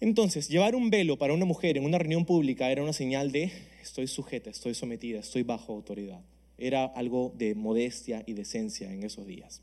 Entonces, 0.00 0.48
llevar 0.48 0.74
un 0.74 0.90
velo 0.90 1.16
para 1.16 1.32
una 1.32 1.46
mujer 1.46 1.78
en 1.78 1.84
una 1.84 1.98
reunión 1.98 2.26
pública 2.26 2.70
era 2.70 2.82
una 2.82 2.92
señal 2.92 3.32
de 3.32 3.50
estoy 3.82 4.06
sujeta, 4.06 4.50
estoy 4.50 4.74
sometida, 4.74 5.20
estoy 5.20 5.42
bajo 5.42 5.72
autoridad. 5.72 6.20
Era 6.58 6.84
algo 6.84 7.32
de 7.36 7.54
modestia 7.54 8.22
y 8.26 8.34
decencia 8.34 8.92
en 8.92 9.04
esos 9.04 9.26
días. 9.26 9.62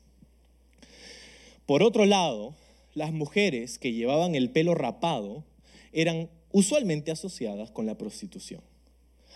Por 1.66 1.84
otro 1.84 2.04
lado, 2.04 2.54
las 2.94 3.12
mujeres 3.12 3.78
que 3.78 3.92
llevaban 3.92 4.34
el 4.34 4.50
pelo 4.50 4.74
rapado 4.74 5.44
eran 5.92 6.28
usualmente 6.50 7.12
asociadas 7.12 7.70
con 7.70 7.86
la 7.86 7.96
prostitución. 7.96 8.60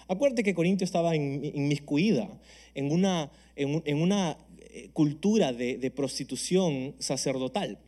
Acuérdate 0.08 0.42
que 0.42 0.54
Corintio 0.54 0.84
estaba 0.84 1.14
inmiscuida 1.14 2.28
en 2.74 2.90
una, 2.90 3.30
en 3.54 3.98
una 3.98 4.37
eh, 4.58 4.90
cultura 4.92 5.52
de 5.52 5.92
prostitución 5.94 6.94
sacerdotal 6.98 7.78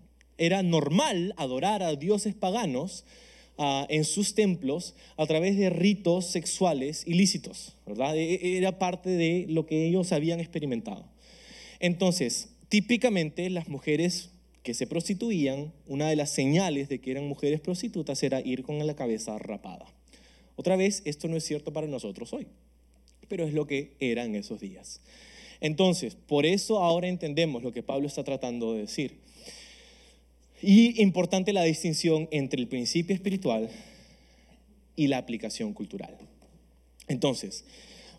era 0.41 0.63
normal 0.63 1.35
adorar 1.37 1.83
a 1.83 1.95
dioses 1.95 2.35
paganos 2.35 3.05
uh, 3.59 3.85
en 3.89 4.05
sus 4.05 4.35
templos 4.35 4.95
a 5.17 5.27
través 5.27 5.57
de 5.57 5.71
ritos 5.71 6.27
sexuales 6.27 7.05
ilícitos, 7.07 7.77
¿verdad? 7.87 8.17
E, 8.17 8.35
e, 8.35 8.57
era 8.57 8.79
parte 8.79 9.11
de 9.11 9.45
lo 9.49 9.67
que 9.67 9.87
ellos 9.87 10.13
habían 10.13 10.41
experimentado. 10.41 11.05
Entonces, 11.79 12.49
típicamente 12.71 13.51
las 13.51 13.69
mujeres 13.69 14.31
que 14.63 14.75
se 14.75 14.87
prostituían, 14.87 15.73
una 15.87 16.09
de 16.09 16.17
las 16.17 16.31
señales 16.31 16.89
de 16.89 17.01
que 17.01 17.11
eran 17.11 17.29
mujeres 17.29 17.61
prostitutas 17.61 18.23
era 18.23 18.41
ir 18.41 18.63
con 18.63 18.85
la 18.85 18.97
cabeza 18.97 19.39
rapada. 19.39 19.87
Otra 20.57 20.77
vez, 20.77 21.03
esto 21.05 21.29
no 21.29 21.37
es 21.37 21.45
cierto 21.45 21.73
para 21.73 21.87
nosotros 21.87 22.33
hoy, 22.33 22.47
pero 23.29 23.45
es 23.45 23.55
lo 23.55 23.67
que 23.67 23.93
era 24.01 24.25
en 24.25 24.35
esos 24.35 24.61
días. 24.61 25.01
Entonces, 25.61 26.15
por 26.15 26.47
eso 26.47 26.83
ahora 26.83 27.09
entendemos 27.09 27.63
lo 27.63 27.73
que 27.73 27.83
Pablo 27.83 28.07
está 28.07 28.25
tratando 28.25 28.75
de 28.75 28.81
decir. 28.83 29.21
Y 30.63 31.01
importante 31.03 31.53
la 31.53 31.65
distinción 31.65 32.29
entre 32.31 32.61
el 32.61 32.69
principio 32.69 33.15
espiritual 33.15 33.71
y 34.97 35.07
la 35.07 35.19
aplicación 35.19 35.73
cultural. 35.73 36.17
Entonces, 37.09 37.65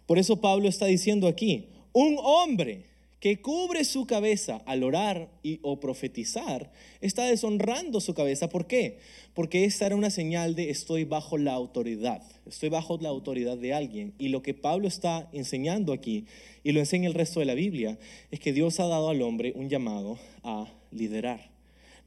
por 0.06 0.18
eso 0.18 0.42
Pablo 0.42 0.68
está 0.68 0.88
diciendo 0.88 1.28
aquí, 1.28 1.68
un 1.94 2.18
hombre 2.20 2.86
que 3.22 3.40
cubre 3.40 3.84
su 3.84 4.08
cabeza 4.08 4.64
al 4.66 4.84
orar 4.84 5.30
o 5.62 5.80
profetizar, 5.80 6.74
está 7.02 7.26
deshonrando 7.26 8.02
su 8.02 8.16
cabeza. 8.16 8.50
¿Por 8.50 8.66
qué? 8.66 8.98
Porque 9.36 9.64
esta 9.64 9.86
era 9.86 9.96
una 9.96 10.10
señal 10.10 10.56
de 10.56 10.72
estoy 10.72 11.04
bajo 11.04 11.38
la 11.38 11.54
autoridad, 11.54 12.24
estoy 12.48 12.70
bajo 12.70 12.98
la 13.00 13.10
autoridad 13.10 13.60
de 13.60 13.76
alguien. 13.76 14.16
Y 14.18 14.30
lo 14.30 14.42
que 14.42 14.56
Pablo 14.56 14.88
está 14.88 15.30
enseñando 15.34 15.94
aquí, 15.94 16.26
y 16.64 16.72
lo 16.72 16.80
enseña 16.80 17.08
el 17.08 17.14
resto 17.14 17.40
de 17.40 17.46
la 17.46 17.54
Biblia, 17.54 18.00
es 18.32 18.40
que 18.40 18.54
Dios 18.54 18.80
ha 18.80 18.88
dado 18.88 19.10
al 19.10 19.22
hombre 19.22 19.54
un 19.56 19.70
llamado 19.70 20.18
a 20.44 20.68
liderar 20.92 21.52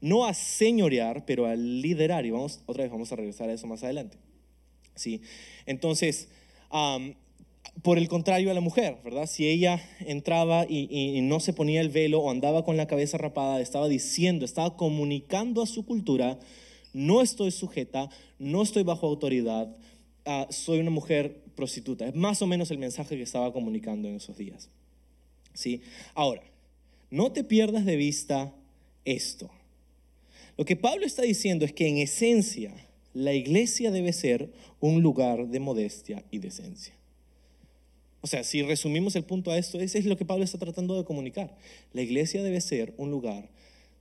no 0.01 0.25
a 0.25 0.33
señorear, 0.33 1.25
pero 1.25 1.45
a 1.45 1.55
liderar. 1.55 2.25
Y 2.25 2.31
vamos, 2.31 2.61
otra 2.65 2.83
vez 2.83 2.91
vamos 2.91 3.11
a 3.11 3.15
regresar 3.15 3.49
a 3.49 3.53
eso 3.53 3.67
más 3.67 3.83
adelante. 3.83 4.17
¿Sí? 4.95 5.21
Entonces, 5.65 6.29
por 7.81 7.97
el 7.97 8.07
contrario 8.07 8.51
a 8.51 8.53
la 8.53 8.61
mujer, 8.61 8.97
¿verdad? 9.03 9.27
Si 9.27 9.47
ella 9.47 9.81
entraba 9.99 10.65
y, 10.67 11.19
no 11.21 11.39
se 11.39 11.53
ponía 11.53 11.81
el 11.81 11.89
velo 11.89 12.19
o 12.19 12.31
andaba 12.31 12.63
con 12.63 12.77
la 12.77 12.87
cabeza 12.87 13.17
rapada, 13.17 13.61
estaba 13.61 13.87
diciendo, 13.87 14.45
estaba 14.45 14.77
comunicando 14.77 15.61
a 15.61 15.67
su 15.67 15.85
cultura, 15.85 16.39
no 16.93 17.21
estoy 17.21 17.51
sujeta, 17.51 18.09
no 18.39 18.61
estoy 18.61 18.83
bajo 18.83 19.07
autoridad, 19.07 19.75
ah, 20.25 20.47
soy 20.49 20.79
una 20.79 20.91
mujer 20.91 21.43
prostituta. 21.55 22.07
Es 22.07 22.15
más 22.15 22.41
o 22.41 22.47
menos 22.47 22.71
el 22.71 22.77
mensaje 22.77 23.17
que 23.17 23.23
estaba 23.23 23.51
comunicando 23.51 24.07
en 24.07 24.15
esos 24.15 24.37
días. 24.37 24.69
¿Sí? 25.53 25.81
Ahora, 26.13 26.41
no 27.09 27.31
te 27.31 27.43
pierdas 27.43 27.85
de 27.85 27.95
vista 27.95 28.53
esto. 29.05 29.49
Lo 30.57 30.65
que 30.65 30.75
Pablo 30.75 31.05
está 31.05 31.21
diciendo 31.21 31.65
es 31.65 31.73
que 31.73 31.87
en 31.87 31.97
esencia 31.97 32.73
la 33.13 33.33
iglesia 33.33 33.91
debe 33.91 34.13
ser 34.13 34.51
un 34.79 35.01
lugar 35.01 35.47
de 35.47 35.59
modestia 35.59 36.23
y 36.31 36.39
decencia. 36.39 36.93
O 38.21 38.27
sea, 38.27 38.43
si 38.43 38.61
resumimos 38.63 39.15
el 39.15 39.23
punto 39.23 39.51
a 39.51 39.57
esto, 39.57 39.79
ese 39.79 39.99
es 39.99 40.05
lo 40.05 40.17
que 40.17 40.25
Pablo 40.25 40.43
está 40.43 40.57
tratando 40.57 40.97
de 40.97 41.05
comunicar. 41.05 41.55
La 41.93 42.01
iglesia 42.01 42.41
debe 42.41 42.59
ser 42.59 42.93
un 42.97 43.11
lugar 43.11 43.49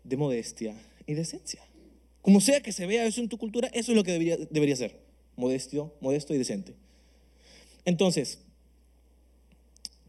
de 0.02 0.16
modestia 0.16 0.74
y 1.06 1.14
decencia. 1.14 1.62
Como 2.22 2.40
sea 2.40 2.60
que 2.60 2.72
se 2.72 2.86
vea 2.86 3.04
eso 3.04 3.20
en 3.20 3.28
tu 3.28 3.36
cultura, 3.36 3.68
eso 3.74 3.92
es 3.92 3.96
lo 3.96 4.02
que 4.02 4.12
debería, 4.12 4.38
debería 4.50 4.76
ser. 4.76 4.98
Modesto, 5.36 5.94
modesto 6.00 6.34
y 6.34 6.38
decente. 6.38 6.74
Entonces, 7.84 8.38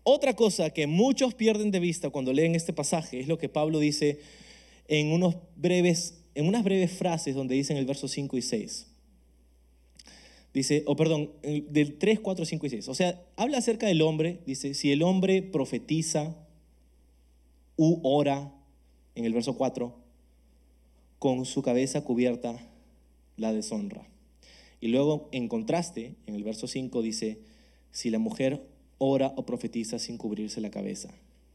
otra 0.04 0.36
cosa 0.36 0.70
que 0.70 0.88
muchos 0.88 1.34
pierden 1.34 1.72
de 1.72 1.80
vista 1.80 2.10
cuando 2.10 2.32
leen 2.32 2.56
este 2.56 2.74
pasaje 2.74 3.20
es 3.20 3.28
lo 3.28 3.38
que 3.38 3.50
Pablo 3.50 3.80
dice 3.80 4.20
en 4.88 5.12
unos 5.12 5.36
breves 5.56 6.25
en 6.36 6.48
unas 6.48 6.64
breves 6.64 6.92
frases 6.92 7.34
donde 7.34 7.56
dice 7.56 7.74
en 7.74 7.80
el 7.80 7.86
verso 7.86 8.08
5 8.08 8.38
y 8.38 8.42
6. 8.42 8.88
Dice, 10.54 10.84
o 10.86 10.96
perdón, 10.96 11.32
del 11.44 11.98
3, 11.98 12.20
4, 12.20 12.46
5 12.46 12.66
y 12.66 12.70
6. 12.70 12.88
O 12.90 12.94
sea, 12.94 13.22
habla 13.36 13.58
acerca 13.58 13.88
del 13.88 14.02
hombre, 14.02 14.40
dice, 14.46 14.74
si 14.74 14.92
el 14.92 15.02
hombre 15.02 15.42
profetiza 15.42 16.36
u 17.78 18.00
ora, 18.04 18.54
en 19.16 19.26
el 19.26 19.34
verso 19.34 19.58
4, 19.58 19.96
con 21.20 21.46
su 21.46 21.62
cabeza 21.62 22.04
cubierta, 22.04 22.58
la 23.38 23.52
deshonra. 23.52 24.08
Y 24.80 24.90
luego, 24.90 25.30
en 25.32 25.48
contraste, 25.48 26.16
en 26.26 26.36
el 26.36 26.44
verso 26.44 26.68
5 26.68 27.02
dice, 27.02 27.40
si 27.92 28.10
la 28.10 28.20
mujer 28.20 28.62
ora 28.98 29.34
o 29.36 29.46
profetiza 29.46 30.00
sin 30.00 30.18
cubrirse 30.18 30.62
la 30.62 30.72
cabeza. 30.72 31.10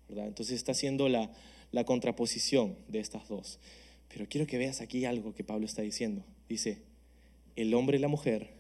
¿verdad? 0.09 0.27
Entonces 0.27 0.57
está 0.57 0.73
haciendo 0.73 1.09
la 1.09 1.85
contraposición 1.85 2.77
de 2.89 3.01
estas 3.01 3.29
dos. 3.29 3.59
Pero 4.13 4.27
quiero 4.29 4.47
que 4.47 4.59
veas 4.59 4.81
aquí 4.81 5.05
algo 5.05 5.35
que 5.35 5.45
Pablo 5.45 5.67
está 5.67 5.83
diciendo. 5.83 6.25
Dice, 6.49 6.79
el 7.57 7.73
hombre 7.75 7.97
y 7.97 8.01
la 8.01 8.09
mujer, 8.09 8.51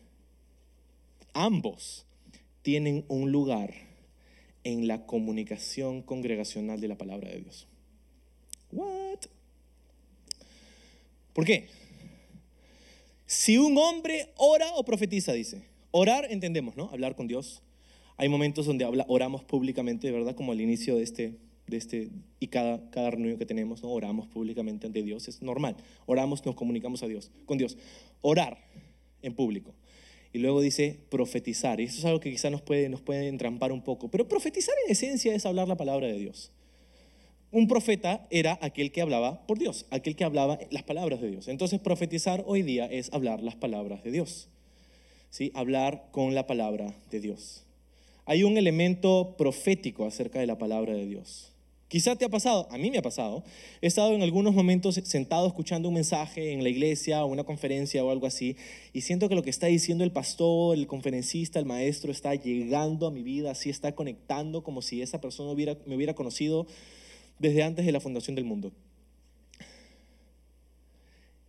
ambos 1.32 2.06
tienen 2.62 3.04
un 3.08 3.32
lugar 3.32 3.74
en 4.64 4.86
la 4.86 5.06
comunicación 5.06 6.02
congregacional 6.02 6.80
de 6.80 6.88
la 6.88 6.98
palabra 6.98 7.30
de 7.30 7.40
Dios. 7.40 7.66
What? 8.72 9.18
¿Por 11.32 11.44
qué? 11.44 11.68
Si 13.26 13.58
un 13.58 13.76
hombre 13.78 14.28
ora 14.36 14.72
o 14.74 14.84
profetiza, 14.84 15.32
dice. 15.32 15.62
Orar 15.92 16.26
entendemos, 16.30 16.76
¿no? 16.76 16.90
Hablar 16.92 17.16
con 17.16 17.26
Dios. 17.26 17.62
Hay 18.16 18.28
momentos 18.28 18.66
donde 18.66 18.84
habla, 18.84 19.06
oramos 19.08 19.42
públicamente, 19.44 20.10
¿verdad? 20.10 20.34
Como 20.34 20.52
al 20.52 20.60
inicio 20.60 20.96
de 20.96 21.02
este, 21.02 21.34
este 21.76 22.10
y 22.38 22.48
cada, 22.48 22.90
cada 22.90 23.10
reunión 23.10 23.38
que 23.38 23.46
tenemos. 23.46 23.80
Oramos 23.82 24.26
públicamente 24.28 24.86
ante 24.86 25.02
Dios, 25.02 25.28
es 25.28 25.42
normal. 25.42 25.76
Oramos, 26.06 26.44
nos 26.44 26.54
comunicamos 26.54 27.02
a 27.02 27.06
Dios, 27.06 27.30
con 27.46 27.58
Dios. 27.58 27.76
Orar 28.20 28.58
en 29.22 29.34
público. 29.34 29.74
Y 30.32 30.38
luego 30.38 30.60
dice 30.60 31.00
profetizar. 31.10 31.80
Y 31.80 31.84
eso 31.84 31.98
es 31.98 32.04
algo 32.04 32.20
que 32.20 32.30
quizás 32.30 32.52
nos 32.52 32.62
puede, 32.62 32.88
nos 32.88 33.00
puede 33.00 33.26
entrampar 33.28 33.72
un 33.72 33.82
poco. 33.82 34.10
Pero 34.10 34.28
profetizar 34.28 34.74
en 34.86 34.92
esencia 34.92 35.34
es 35.34 35.44
hablar 35.44 35.66
la 35.66 35.76
palabra 35.76 36.06
de 36.06 36.18
Dios. 36.18 36.52
Un 37.52 37.66
profeta 37.66 38.28
era 38.30 38.58
aquel 38.62 38.92
que 38.92 39.02
hablaba 39.02 39.44
por 39.46 39.58
Dios, 39.58 39.86
aquel 39.90 40.14
que 40.14 40.22
hablaba 40.22 40.58
las 40.70 40.84
palabras 40.84 41.20
de 41.20 41.30
Dios. 41.30 41.48
Entonces 41.48 41.80
profetizar 41.80 42.44
hoy 42.46 42.62
día 42.62 42.86
es 42.86 43.12
hablar 43.12 43.42
las 43.42 43.56
palabras 43.56 44.04
de 44.04 44.12
Dios. 44.12 44.48
¿Sí? 45.30 45.50
Hablar 45.54 46.08
con 46.12 46.34
la 46.34 46.46
palabra 46.46 46.94
de 47.10 47.20
Dios. 47.20 47.64
Hay 48.24 48.44
un 48.44 48.56
elemento 48.56 49.34
profético 49.36 50.06
acerca 50.06 50.38
de 50.38 50.46
la 50.46 50.58
palabra 50.58 50.94
de 50.94 51.06
Dios. 51.06 51.52
Quizá 51.90 52.14
te 52.14 52.24
ha 52.24 52.28
pasado, 52.28 52.68
a 52.70 52.78
mí 52.78 52.88
me 52.88 52.98
ha 52.98 53.02
pasado. 53.02 53.42
He 53.80 53.88
estado 53.88 54.14
en 54.14 54.22
algunos 54.22 54.54
momentos 54.54 54.94
sentado 55.02 55.48
escuchando 55.48 55.88
un 55.88 55.94
mensaje 55.94 56.52
en 56.52 56.62
la 56.62 56.68
iglesia 56.68 57.24
o 57.24 57.26
una 57.26 57.42
conferencia 57.42 58.04
o 58.04 58.12
algo 58.12 58.28
así 58.28 58.56
y 58.92 59.00
siento 59.00 59.28
que 59.28 59.34
lo 59.34 59.42
que 59.42 59.50
está 59.50 59.66
diciendo 59.66 60.04
el 60.04 60.12
pastor, 60.12 60.78
el 60.78 60.86
conferencista, 60.86 61.58
el 61.58 61.64
maestro 61.64 62.12
está 62.12 62.36
llegando 62.36 63.08
a 63.08 63.10
mi 63.10 63.24
vida, 63.24 63.50
así 63.50 63.70
está 63.70 63.96
conectando 63.96 64.62
como 64.62 64.82
si 64.82 65.02
esa 65.02 65.20
persona 65.20 65.52
me 65.84 65.96
hubiera 65.96 66.14
conocido 66.14 66.68
desde 67.40 67.64
antes 67.64 67.84
de 67.84 67.90
la 67.90 67.98
fundación 67.98 68.36
del 68.36 68.44
mundo. 68.44 68.72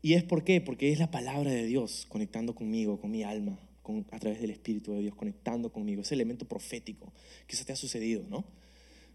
¿Y 0.02 0.16
es 0.16 0.24
por 0.24 0.44
qué? 0.44 0.60
Porque 0.60 0.92
es 0.92 0.98
la 0.98 1.12
palabra 1.12 1.52
de 1.52 1.68
Dios 1.68 2.08
conectando 2.10 2.56
conmigo, 2.56 3.00
con 3.00 3.12
mi 3.12 3.22
alma, 3.22 3.60
con, 3.84 4.08
a 4.10 4.18
través 4.18 4.42
del 4.42 4.50
Espíritu 4.50 4.94
de 4.94 5.02
Dios, 5.02 5.14
conectando 5.14 5.72
conmigo. 5.72 6.02
Ese 6.02 6.16
elemento 6.16 6.46
profético 6.46 7.14
se 7.48 7.64
te 7.64 7.74
ha 7.74 7.76
sucedido, 7.76 8.26
¿no? 8.28 8.44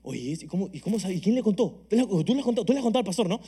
Oye, 0.09 0.39
¿y 0.41 0.47
cómo, 0.47 0.71
y 0.73 0.79
cómo? 0.79 0.99
¿Y 1.09 1.21
quién 1.21 1.35
le 1.35 1.43
contó? 1.43 1.85
¿Tú 1.89 1.97
le, 1.97 2.03
has 2.03 2.45
contado, 2.45 2.65
tú 2.65 2.73
le 2.73 2.79
has 2.79 2.85
contado 2.85 3.01
al 3.01 3.05
pastor, 3.05 3.29
¿no? 3.29 3.41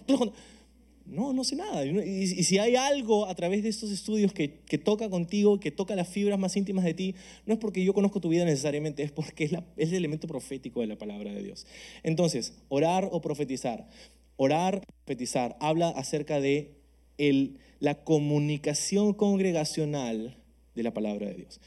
No, 1.06 1.32
no 1.32 1.44
sé 1.44 1.54
nada. 1.54 1.84
Y, 1.84 2.26
si 2.26 2.58
hay 2.58 2.74
algo 2.74 3.26
a 3.26 3.34
través 3.36 3.62
de 3.62 3.68
estos 3.68 3.92
estudios 3.92 4.32
que, 4.32 4.58
que, 4.66 4.76
toca 4.76 5.08
contigo, 5.08 5.60
que 5.60 5.70
toca 5.70 5.94
las 5.94 6.08
fibras 6.08 6.36
más 6.36 6.56
íntimas 6.56 6.84
de 6.84 6.94
ti, 6.94 7.14
no 7.46 7.54
es 7.54 7.60
porque 7.60 7.84
yo 7.84 7.94
conozco 7.94 8.20
tu 8.20 8.28
vida 8.28 8.44
necesariamente, 8.44 9.04
es 9.04 9.12
porque 9.12 9.44
es, 9.44 9.52
la, 9.52 9.64
es 9.76 9.90
el 9.90 9.98
elemento 9.98 10.26
profético 10.26 10.80
de 10.80 10.88
la 10.88 10.98
palabra 10.98 11.32
de 11.32 11.44
Dios. 11.44 11.64
Entonces, 12.02 12.54
orar 12.68 13.08
o 13.12 13.20
profetizar. 13.20 13.88
Orar, 14.34 14.84
profetizar, 15.04 15.56
habla 15.60 15.90
acerca 15.90 16.40
de 16.40 16.74
el, 17.18 17.58
la 17.78 18.02
comunicación 18.02 19.14
congregacional 19.14 20.36
de 20.74 20.82
la 20.82 20.92
palabra 20.92 21.28
de 21.28 21.34
Dios. 21.34 21.60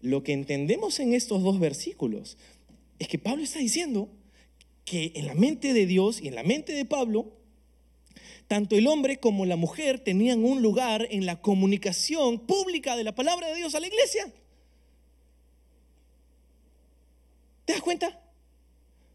Lo 0.00 0.22
que 0.22 0.34
entendemos 0.34 1.00
en 1.00 1.14
estos 1.14 1.42
dos 1.42 1.58
versículos 1.58 2.38
es 3.00 3.08
que 3.08 3.18
Pablo 3.18 3.42
está 3.42 3.58
diciendo 3.58 4.08
que 4.90 5.12
en 5.14 5.28
la 5.28 5.34
mente 5.34 5.72
de 5.72 5.86
Dios 5.86 6.20
y 6.20 6.26
en 6.26 6.34
la 6.34 6.42
mente 6.42 6.72
de 6.72 6.84
Pablo, 6.84 7.32
tanto 8.48 8.74
el 8.74 8.88
hombre 8.88 9.20
como 9.20 9.46
la 9.46 9.54
mujer 9.54 10.00
tenían 10.00 10.44
un 10.44 10.62
lugar 10.62 11.06
en 11.12 11.26
la 11.26 11.40
comunicación 11.40 12.40
pública 12.40 12.96
de 12.96 13.04
la 13.04 13.14
palabra 13.14 13.46
de 13.46 13.54
Dios 13.54 13.76
a 13.76 13.80
la 13.80 13.86
iglesia. 13.86 14.32
¿Te 17.66 17.74
das 17.74 17.82
cuenta? 17.82 18.20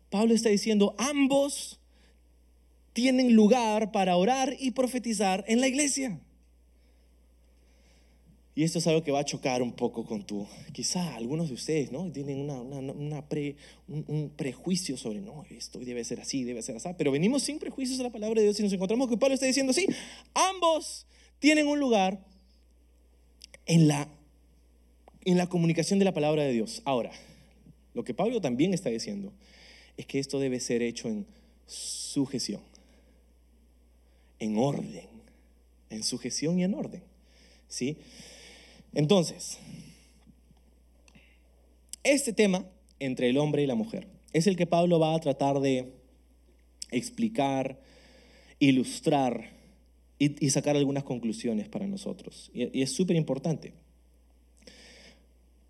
Pablo 0.10 0.34
está 0.34 0.48
diciendo, 0.48 0.96
ambos 0.98 1.82
tienen 2.94 3.36
lugar 3.36 3.92
para 3.92 4.16
orar 4.16 4.56
y 4.58 4.72
profetizar 4.72 5.44
en 5.46 5.60
la 5.60 5.68
iglesia. 5.68 6.22
Y 8.58 8.64
esto 8.64 8.80
es 8.80 8.88
algo 8.88 9.03
que 9.03 9.12
va 9.12 9.20
a 9.20 9.26
chocar 9.26 9.62
un 9.62 9.74
poco 9.74 10.06
con 10.06 10.26
tu, 10.26 10.47
quizá 10.72 11.14
algunos 11.16 11.49
de 11.49 11.56
ustedes, 11.56 11.91
¿no? 11.91 12.10
Tienen 12.10 12.39
una, 12.39 12.62
una, 12.62 13.28
pre, 13.28 13.58
un, 13.89 14.32
prejuicio 14.34 14.95
sobre, 14.95 15.20
no, 15.20 15.45
esto 15.49 15.80
debe 15.80 16.01
ser 16.06 16.22
así, 16.22 16.45
debe 16.45 16.62
ser 16.62 16.78
así. 16.78 16.88
Pero 16.97 17.12
venimos 17.12 17.43
sin 17.43 17.60
prejuicios 17.60 17.99
a 17.99 18.03
la 18.03 18.12
palabra 18.12 18.39
de 18.39 18.43
Dios 18.43 18.58
y 18.62 18.64
nos 18.64 18.72
encontramos 18.72 19.10
que 19.10 19.18
Pablo 19.18 19.34
está 19.34 19.45
diciendo, 19.45 19.74
sí, 19.74 19.86
ambos 20.34 21.06
tienen 21.39 21.68
un 21.68 21.82
lugar 21.82 22.26
en 23.66 23.89
la, 23.89 24.08
en 25.26 25.38
la 25.38 25.47
comunicación 25.47 25.99
de 25.99 26.06
la 26.06 26.14
palabra 26.14 26.43
de 26.43 26.53
Dios. 26.53 26.82
Ahora, 26.86 27.12
lo 27.93 28.06
que 28.06 28.14
Pablo 28.14 28.39
también 28.39 28.74
está 28.74 28.89
diciendo 28.89 29.34
es 29.97 30.06
que 30.06 30.18
esto 30.18 30.39
debe 30.39 30.62
ser 30.62 30.82
hecho 30.82 31.10
en 31.10 31.26
sujeción, 31.68 32.62
en 34.39 34.58
orden, 34.58 35.10
en 35.89 36.03
sujeción 36.03 36.58
y 36.58 36.64
en 36.64 36.74
orden. 36.74 37.03
¿Sí? 37.68 37.97
Entonces, 38.96 39.60
este 42.04 42.34
tema 42.34 42.66
entre 43.00 43.30
el 43.30 43.38
hombre 43.38 43.62
y 43.62 43.68
la 43.68 43.76
mujer 43.76 44.08
es 44.32 44.48
el 44.48 44.56
que 44.56 44.66
Pablo 44.66 45.00
va 45.00 45.14
a 45.14 45.20
tratar 45.20 45.60
de 45.60 45.91
explicar, 46.91 47.80
ilustrar 48.60 49.52
y, 50.18 50.50
sacar 50.50 50.78
algunas 50.78 51.04
conclusiones 51.04 51.68
para 51.68 51.88
nosotros. 51.88 52.50
Y, 52.54 52.82
es 52.82 52.91
súper 52.91 53.18
importante. 53.18 53.74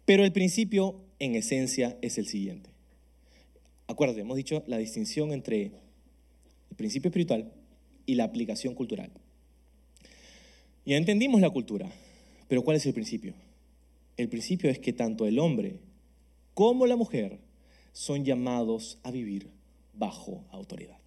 Pero 0.06 0.24
el 0.24 0.32
principio, 0.32 1.02
en 1.18 1.36
esencia, 1.36 1.98
es 2.04 2.20
el 2.20 2.28
siguiente. 2.28 2.70
Acuérdate, 3.88 4.22
hemos 4.22 4.38
dicho 4.38 4.64
la 4.68 4.78
distinción 4.78 5.32
entre 5.32 5.72
el 6.70 6.76
principio 6.76 7.10
espiritual 7.10 7.52
y 8.06 8.16
la 8.16 8.26
aplicación 8.26 8.76
cultural. 8.76 9.10
Ya 10.86 10.98
entendimos 10.98 11.42
la 11.42 11.50
cultura. 11.50 11.92
Pero 12.48 12.64
¿cuál 12.64 12.78
es 12.78 12.86
el 12.86 12.94
principio? 12.94 13.34
El 14.18 14.30
principio 14.30 14.70
es 14.70 14.80
que 14.80 14.94
tanto 14.94 15.26
el 15.26 15.40
hombre 15.40 15.80
como 16.54 16.88
la 16.88 16.96
mujer 16.96 17.40
son 17.92 18.24
llamados 18.24 19.00
a 19.04 19.12
vivir 19.12 19.50
bajo 19.94 20.44
autoridad. 20.52 21.00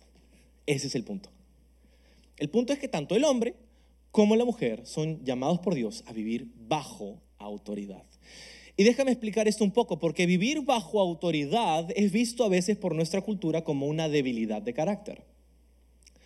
Ese 0.66 0.88
es 0.88 0.94
el 0.94 1.04
punto. 1.04 1.30
El 2.36 2.50
punto 2.50 2.72
es 2.72 2.78
que 2.78 2.88
tanto 2.88 3.16
el 3.16 3.24
hombre 3.24 3.54
como 4.10 4.36
la 4.36 4.44
mujer 4.44 4.86
son 4.86 5.24
llamados 5.24 5.60
por 5.60 5.74
Dios 5.74 6.04
a 6.06 6.12
vivir 6.12 6.48
bajo 6.68 7.20
autoridad. 7.38 8.04
Y 8.76 8.84
déjame 8.84 9.10
explicar 9.10 9.48
esto 9.48 9.64
un 9.64 9.72
poco, 9.72 9.98
porque 9.98 10.26
vivir 10.26 10.62
bajo 10.62 11.00
autoridad 11.00 11.88
es 11.96 12.12
visto 12.12 12.44
a 12.44 12.48
veces 12.48 12.76
por 12.76 12.94
nuestra 12.94 13.22
cultura 13.22 13.64
como 13.64 13.86
una 13.86 14.08
debilidad 14.08 14.62
de 14.62 14.72
carácter. 14.72 15.24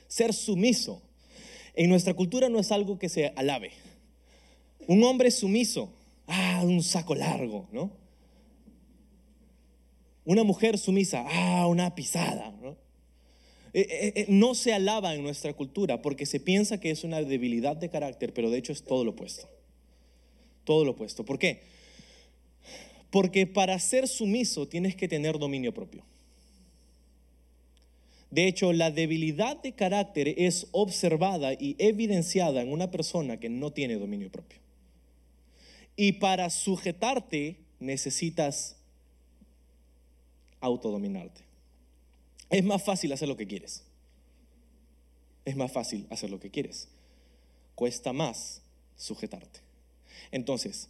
Ser 0.06 0.34
sumiso 0.34 1.02
en 1.74 1.88
nuestra 1.88 2.12
cultura 2.12 2.50
no 2.50 2.58
es 2.58 2.70
algo 2.70 2.98
que 2.98 3.08
se 3.08 3.32
alabe. 3.36 3.70
Un 4.87 5.03
hombre 5.05 5.30
sumiso, 5.30 5.93
ah, 6.26 6.62
un 6.64 6.83
saco 6.83 7.14
largo, 7.14 7.68
¿no? 7.72 7.91
Una 10.24 10.45
mujer 10.45 10.78
sumisa, 10.78 11.24
ah, 11.28 11.66
una 11.66 11.95
pisada, 11.95 12.53
¿no? 12.62 12.76
Eh, 13.74 13.87
eh, 13.89 14.12
eh, 14.16 14.26
no 14.28 14.55
se 14.55 14.72
alaba 14.72 15.14
en 15.14 15.22
nuestra 15.22 15.55
cultura 15.55 16.03
porque 16.03 16.26
se 16.26 16.41
piensa 16.41 16.78
que 16.78 16.91
es 16.91 17.05
una 17.05 17.22
debilidad 17.22 17.76
de 17.76 17.89
carácter, 17.89 18.35
pero 18.35 18.51
de 18.51 18.59
hecho 18.59 18.72
es 18.72 18.85
todo 18.85 19.05
lo 19.05 19.12
opuesto. 19.12 19.49
Todo 20.64 20.85
lo 20.85 20.93
opuesto. 20.93 21.24
¿Por 21.24 21.39
qué? 21.39 21.62
Porque 23.11 23.47
para 23.47 23.78
ser 23.78 24.07
sumiso 24.09 24.68
tienes 24.68 24.95
que 24.95 25.09
tener 25.09 25.39
dominio 25.39 25.72
propio. 25.72 26.05
De 28.30 28.47
hecho, 28.47 28.72
la 28.72 28.91
debilidad 28.91 29.61
de 29.61 29.72
carácter 29.72 30.35
es 30.39 30.66
observada 30.72 31.53
y 31.53 31.76
evidenciada 31.78 32.62
en 32.62 32.72
una 32.72 32.91
persona 32.91 33.39
que 33.39 33.51
no 33.51 33.72
tiene 33.72 33.97
dominio 33.97 34.30
propio. 34.30 34.59
Y 35.97 36.12
para 36.12 36.49
sujetarte 36.51 37.57
necesitas 37.80 38.76
autodominarte. 40.61 41.43
Es 42.51 42.64
más 42.64 42.82
fácil 42.82 43.12
hacer 43.12 43.28
lo 43.28 43.36
que 43.36 43.47
quieres. 43.47 43.82
Es 45.45 45.57
más 45.57 45.72
fácil 45.72 46.07
hacer 46.11 46.30
lo 46.30 46.38
que 46.38 46.51
quieres. 46.51 46.88
Cuesta 47.74 48.12
más 48.12 48.62
sujetarte. 48.97 49.61
Entonces, 50.30 50.88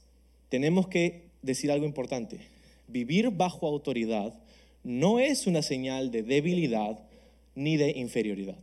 tenemos 0.49 0.89
que 0.89 1.31
decir 1.41 1.71
algo 1.71 1.87
importante. 1.87 2.41
Vivir 2.89 3.31
bajo 3.31 3.67
autoridad 3.67 4.35
no 4.85 5.19
es 5.19 5.47
una 5.47 5.63
señal 5.63 6.11
de 6.11 6.23
debilidad 6.23 6.99
ni 7.55 7.77
de 7.77 7.91
inferioridad. 7.93 8.59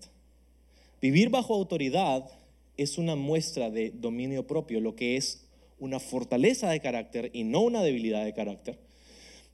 Vivir 1.02 1.30
bajo 1.30 1.56
autoridad 1.56 2.30
es 2.78 2.98
una 2.98 3.16
muestra 3.16 3.70
de 3.70 3.92
dominio 3.92 4.46
propio, 4.46 4.80
lo 4.82 4.96
que 4.96 5.18
es 5.18 5.46
una 5.80 6.00
fortaleza 6.00 6.70
de 6.70 6.80
carácter 6.80 7.32
y 7.34 7.44
no 7.44 7.62
una 7.62 7.82
debilidad 7.82 8.24
de 8.24 8.34
carácter. 8.34 8.80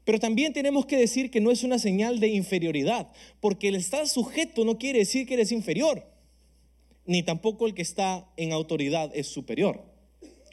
Pero 0.03 0.19
también 0.19 0.53
tenemos 0.53 0.85
que 0.85 0.97
decir 0.97 1.31
que 1.31 1.41
no 1.41 1.51
es 1.51 1.63
una 1.63 1.79
señal 1.79 2.19
de 2.19 2.27
inferioridad, 2.27 3.09
porque 3.39 3.67
el 3.67 3.75
estar 3.75 4.07
sujeto 4.07 4.63
no 4.63 4.77
quiere 4.77 4.99
decir 4.99 5.27
que 5.27 5.33
eres 5.33 5.51
inferior, 5.51 6.05
ni 7.05 7.23
tampoco 7.23 7.65
el 7.65 7.73
que 7.73 7.81
está 7.81 8.25
en 8.37 8.53
autoridad 8.53 9.11
es 9.15 9.27
superior. 9.27 9.83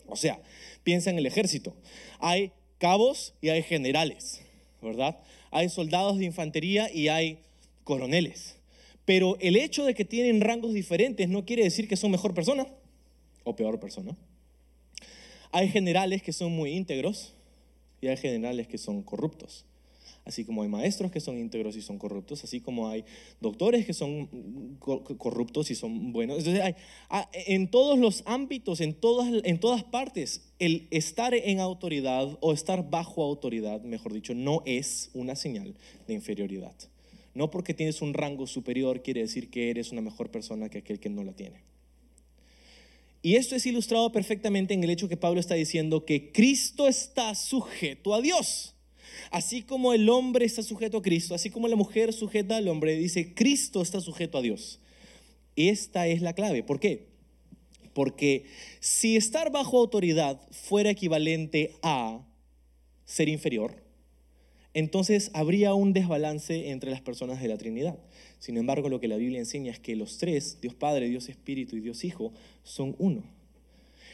O 0.07 0.17
sea, 0.17 0.41
piensa 0.85 1.11
en 1.11 1.19
el 1.19 1.27
ejército. 1.27 1.75
Hay 2.19 2.53
cabos 2.79 3.35
y 3.41 3.51
hay 3.51 3.63
generales, 3.63 4.41
¿verdad? 4.81 5.19
Hay 5.51 5.69
soldados 5.69 6.19
de 6.19 6.25
infantería 6.25 6.91
y 6.93 7.09
hay 7.09 7.39
coroneles. 7.85 8.57
Pero 9.05 9.37
el 9.41 9.57
hecho 9.57 9.85
de 9.85 9.95
que 9.95 10.05
tienen 10.05 10.41
rangos 10.41 10.73
diferentes 10.73 11.29
no 11.29 11.45
quiere 11.45 11.65
decir 11.65 11.89
que 11.89 11.97
son 11.97 12.11
mejor 12.11 12.35
persona 12.35 12.67
o 13.45 13.55
peor 13.55 13.81
persona. 13.81 14.17
Hay 15.53 15.69
generales 15.69 16.23
que 16.23 16.33
son 16.33 16.53
muy 16.53 16.73
íntegros 16.73 17.35
y 18.01 18.09
hay 18.09 18.17
generales 18.17 18.67
que 18.67 18.79
son 18.79 19.03
corruptos. 19.03 19.65
Así 20.25 20.45
como 20.45 20.63
hay 20.63 20.69
maestros 20.69 21.11
que 21.11 21.19
son 21.19 21.37
íntegros 21.37 21.75
y 21.77 21.83
son 21.83 21.99
corruptos, 21.99 22.45
así 22.45 22.61
como 22.61 22.89
hay 22.89 23.05
doctores 23.41 23.85
que 23.85 23.93
son 23.93 24.29
corruptos 24.79 25.71
y 25.73 25.75
son 25.75 26.13
buenos. 26.13 26.39
Entonces, 26.39 26.63
hay, 26.63 26.75
en 27.47 27.69
todos 27.69 27.99
los 27.99 28.23
ámbitos, 28.25 28.81
en 28.81 28.95
todas, 28.95 29.29
en 29.45 29.59
todas 29.59 29.83
partes, 29.83 30.53
el 30.61 30.87
estar 30.91 31.35
en 31.35 31.59
autoridad 31.59 32.39
o 32.41 32.53
estar 32.53 32.89
bajo 32.89 33.25
autoridad, 33.25 33.83
mejor 33.83 34.13
dicho, 34.13 34.33
no 34.33 34.63
es 34.65 35.11
una 35.13 35.35
señal 35.35 35.75
de 36.07 36.15
inferioridad. 36.15 36.75
No 37.35 37.51
porque 37.51 37.75
tienes 37.75 38.01
un 38.01 38.15
rango 38.15 38.47
superior 38.47 39.03
quiere 39.03 39.23
decir 39.23 39.51
que 39.51 39.71
eres 39.71 39.91
una 39.91 40.03
mejor 40.03 40.31
persona 40.31 40.69
que 40.69 40.79
aquel 40.79 41.01
que 41.01 41.09
no 41.09 41.25
la 41.25 41.33
tiene. 41.33 41.72
Y 43.23 43.37
esto 43.37 43.55
es 43.55 43.65
ilustrado 43.67 44.11
perfectamente 44.11 44.75
en 44.75 44.83
el 44.83 44.91
hecho 44.91 45.09
que 45.09 45.17
Pablo 45.17 45.39
está 45.39 45.55
diciendo 45.55 46.05
que 46.05 46.33
Cristo 46.33 46.89
está 46.89 47.35
sujeto 47.37 48.15
a 48.15 48.21
Dios. 48.21 48.75
Así 49.31 49.63
como 49.63 49.93
el 49.93 50.09
hombre 50.09 50.45
está 50.45 50.63
sujeto 50.63 50.99
a 50.99 51.03
Cristo, 51.03 51.35
así 51.35 51.49
como 51.49 51.69
la 51.69 51.77
mujer 51.77 52.13
sujeta 52.13 52.57
al 52.57 52.69
hombre, 52.69 52.97
dice, 52.97 53.33
Cristo 53.35 53.81
está 53.81 54.01
sujeto 54.01 54.39
a 54.39 54.43
Dios. 54.43 54.81
Esta 55.55 56.09
es 56.09 56.21
la 56.21 56.33
clave. 56.33 56.63
¿Por 56.65 56.81
qué? 56.81 57.07
Porque 57.95 58.47
si 58.81 59.17
estar 59.17 59.53
bajo 59.53 59.79
autoridad 59.79 60.41
fuera 60.51 60.91
equivalente 60.91 61.77
a 61.83 62.27
ser 63.05 63.29
inferior, 63.29 63.77
entonces 64.75 65.31
habría 65.35 65.75
un 65.75 65.93
desbalance 65.93 66.71
entre 66.71 66.91
las 66.91 67.01
personas 67.01 67.41
de 67.43 67.49
la 67.49 67.59
Trinidad. 67.59 67.99
Sin 68.39 68.57
embargo, 68.57 68.89
lo 68.89 69.01
que 69.01 69.09
la 69.09 69.17
Biblia 69.17 69.39
enseña 69.39 69.73
es 69.73 69.79
que 69.79 69.97
los 69.97 70.19
tres, 70.19 70.59
Dios 70.61 70.75
Padre, 70.75 71.09
Dios 71.09 71.29
Espíritu 71.29 71.77
y 71.77 71.81
Dios 71.81 72.05
Hijo, 72.05 72.33
son 72.65 72.97
uno. 72.99 73.23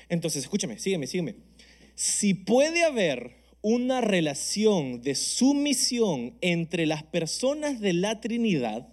Entonces, 0.09 0.43
escúchame, 0.43 0.79
sígueme, 0.79 1.07
sígueme. 1.07 1.37
Si 1.95 2.35
puede 2.35 2.85
haber 2.85 3.37
una 3.63 4.01
relación 4.01 5.03
de 5.03 5.15
sumisión 5.15 6.35
entre 6.41 6.87
las 6.87 7.03
personas 7.03 7.81
de 7.81 7.93
la 7.93 8.21
Trinidad, 8.21 8.89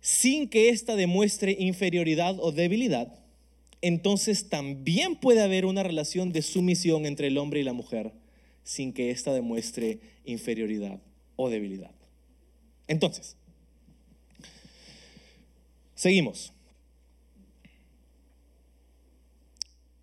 sin 0.00 0.48
que 0.48 0.68
ésta 0.68 0.96
demuestre 0.96 1.56
inferioridad 1.58 2.36
o 2.40 2.52
debilidad, 2.52 3.18
entonces 3.80 4.48
también 4.48 5.16
puede 5.16 5.42
haber 5.42 5.66
una 5.66 5.82
relación 5.82 6.32
de 6.32 6.42
sumisión 6.42 7.06
entre 7.06 7.28
el 7.28 7.38
hombre 7.38 7.60
y 7.60 7.64
la 7.64 7.72
mujer, 7.72 8.12
sin 8.64 8.92
que 8.92 9.10
ésta 9.10 9.32
demuestre 9.32 10.00
inferioridad 10.24 11.00
o 11.36 11.48
debilidad. 11.48 11.94
Entonces, 12.88 13.36
Seguimos. 15.94 16.52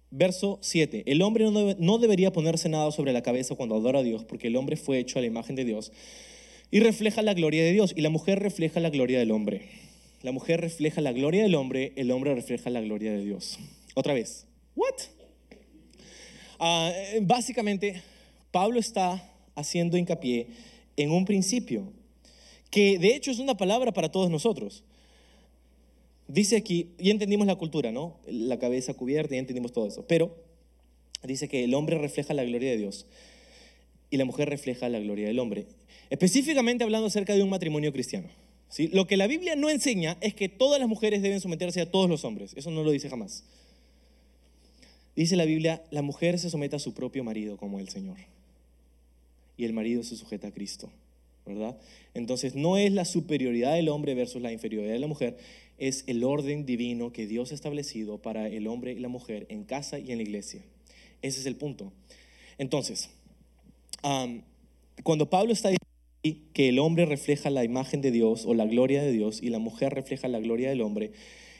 Verso 0.09 0.59
7. 0.61 1.03
El 1.05 1.21
hombre 1.21 1.45
no, 1.51 1.97
debería 1.99 2.33
ponerse 2.33 2.69
nada 2.69 2.91
sobre 2.91 3.13
la 3.13 3.21
cabeza 3.21 3.55
cuando 3.55 3.75
adora 3.75 3.99
a 3.99 4.03
Dios, 4.03 4.23
porque 4.23 4.47
el 4.47 4.55
hombre 4.55 4.75
fue 4.75 4.99
hecho 4.99 5.19
a 5.19 5.21
la 5.21 5.27
imagen 5.27 5.55
de 5.55 5.63
Dios 5.63 5.91
y 6.69 6.79
refleja 6.79 7.21
la 7.21 7.33
gloria 7.33 7.63
de 7.63 7.73
Dios, 7.73 7.93
y 7.95 8.01
la 8.01 8.09
mujer 8.09 8.39
refleja 8.39 8.79
la 8.79 8.89
gloria 8.89 9.19
del 9.19 9.31
hombre. 9.31 9.69
La 10.23 10.31
mujer 10.31 10.61
refleja 10.61 11.01
la 11.01 11.11
gloria 11.11 11.43
del 11.43 11.55
hombre, 11.55 11.93
el 11.97 12.11
hombre 12.11 12.33
refleja 12.33 12.69
la 12.69 12.81
gloria 12.81 13.11
de 13.11 13.23
Dios. 13.23 13.59
Otra 13.93 14.13
vez. 14.13 14.47
¿What? 14.75 14.95
Ah, 16.59 16.91
básicamente, 17.21 18.01
Pablo 18.51 18.79
está 18.79 19.33
haciendo 19.55 19.97
hincapié 19.97 20.47
en 20.97 21.11
un 21.11 21.25
principio, 21.25 21.91
que 22.69 22.99
de 22.99 23.15
hecho 23.15 23.31
es 23.31 23.39
una 23.39 23.55
palabra 23.55 23.93
para 23.93 24.11
todos 24.11 24.29
nosotros. 24.29 24.83
Dice 26.27 26.55
aquí, 26.55 26.89
y 26.97 27.09
entendimos 27.09 27.47
la 27.47 27.55
cultura, 27.55 27.91
¿no? 27.91 28.17
La 28.27 28.59
cabeza 28.59 28.93
cubierta, 28.93 29.35
y 29.35 29.39
entendimos 29.39 29.73
todo 29.73 29.87
eso. 29.87 30.05
Pero 30.07 30.35
dice 31.23 31.49
que 31.49 31.63
el 31.63 31.73
hombre 31.73 31.97
refleja 31.97 32.33
la 32.33 32.43
gloria 32.43 32.71
de 32.71 32.77
Dios 32.77 33.05
y 34.09 34.17
la 34.17 34.25
mujer 34.25 34.49
refleja 34.49 34.89
la 34.89 34.99
gloria 34.99 35.27
del 35.27 35.39
hombre. 35.39 35.65
Específicamente 36.09 36.83
hablando 36.83 37.07
acerca 37.07 37.33
de 37.33 37.41
un 37.41 37.49
matrimonio 37.49 37.93
cristiano. 37.93 38.27
¿sí? 38.69 38.89
Lo 38.89 39.07
que 39.07 39.17
la 39.17 39.27
Biblia 39.27 39.55
no 39.55 39.69
enseña 39.69 40.17
es 40.21 40.35
que 40.35 40.49
todas 40.49 40.79
las 40.79 40.89
mujeres 40.89 41.21
deben 41.21 41.39
someterse 41.39 41.81
a 41.81 41.89
todos 41.89 42.09
los 42.09 42.25
hombres. 42.25 42.53
Eso 42.55 42.69
no 42.71 42.83
lo 42.83 42.91
dice 42.91 43.09
jamás. 43.09 43.45
Dice 45.15 45.35
la 45.35 45.45
Biblia, 45.45 45.83
la 45.91 46.01
mujer 46.01 46.39
se 46.39 46.49
somete 46.49 46.75
a 46.75 46.79
su 46.79 46.93
propio 46.93 47.23
marido 47.23 47.57
como 47.57 47.79
el 47.79 47.89
Señor. 47.89 48.17
Y 49.61 49.65
el 49.65 49.73
marido 49.73 50.01
se 50.01 50.15
sujeta 50.15 50.47
a 50.47 50.51
Cristo. 50.51 50.89
¿verdad? 51.45 51.77
Entonces 52.15 52.55
no 52.55 52.77
es 52.77 52.91
la 52.91 53.05
superioridad 53.05 53.75
del 53.75 53.89
hombre 53.89 54.15
versus 54.15 54.41
la 54.41 54.51
inferioridad 54.51 54.93
de 54.93 54.99
la 54.99 55.05
mujer, 55.05 55.37
es 55.77 56.03
el 56.07 56.23
orden 56.23 56.65
divino 56.65 57.13
que 57.13 57.27
Dios 57.27 57.51
ha 57.51 57.55
establecido 57.55 58.17
para 58.17 58.47
el 58.47 58.65
hombre 58.65 58.93
y 58.93 58.99
la 58.99 59.07
mujer 59.07 59.45
en 59.49 59.63
casa 59.63 59.99
y 59.99 60.11
en 60.11 60.17
la 60.17 60.23
iglesia. 60.23 60.61
Ese 61.21 61.41
es 61.41 61.45
el 61.45 61.57
punto. 61.57 61.93
Entonces, 62.57 63.11
cuando 65.03 65.29
Pablo 65.29 65.53
está 65.53 65.69
diciendo 65.69 66.49
que 66.53 66.69
el 66.69 66.79
hombre 66.79 67.05
refleja 67.05 67.51
la 67.51 67.63
imagen 67.63 68.01
de 68.01 68.09
Dios 68.09 68.45
o 68.47 68.55
la 68.55 68.65
gloria 68.65 69.03
de 69.03 69.11
Dios 69.11 69.43
y 69.43 69.49
la 69.49 69.59
mujer 69.59 69.93
refleja 69.93 70.27
la 70.27 70.39
gloria 70.39 70.69
del 70.69 70.81
hombre, 70.81 71.11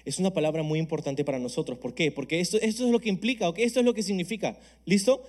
es 0.05 0.17
una 0.17 0.33
palabra 0.33 0.63
muy 0.63 0.79
importante 0.79 1.23
para 1.23 1.37
nosotros. 1.37 1.77
¿Por 1.77 1.93
qué? 1.93 2.11
Porque 2.11 2.39
esto, 2.39 2.57
es 2.59 2.79
lo 2.79 2.99
que 2.99 3.09
implica, 3.09 3.47
¿ok? 3.47 3.59
Esto 3.59 3.79
es 3.79 3.85
lo 3.85 3.93
que 3.93 4.01
significa. 4.01 4.57
¿Listo? 4.85 5.23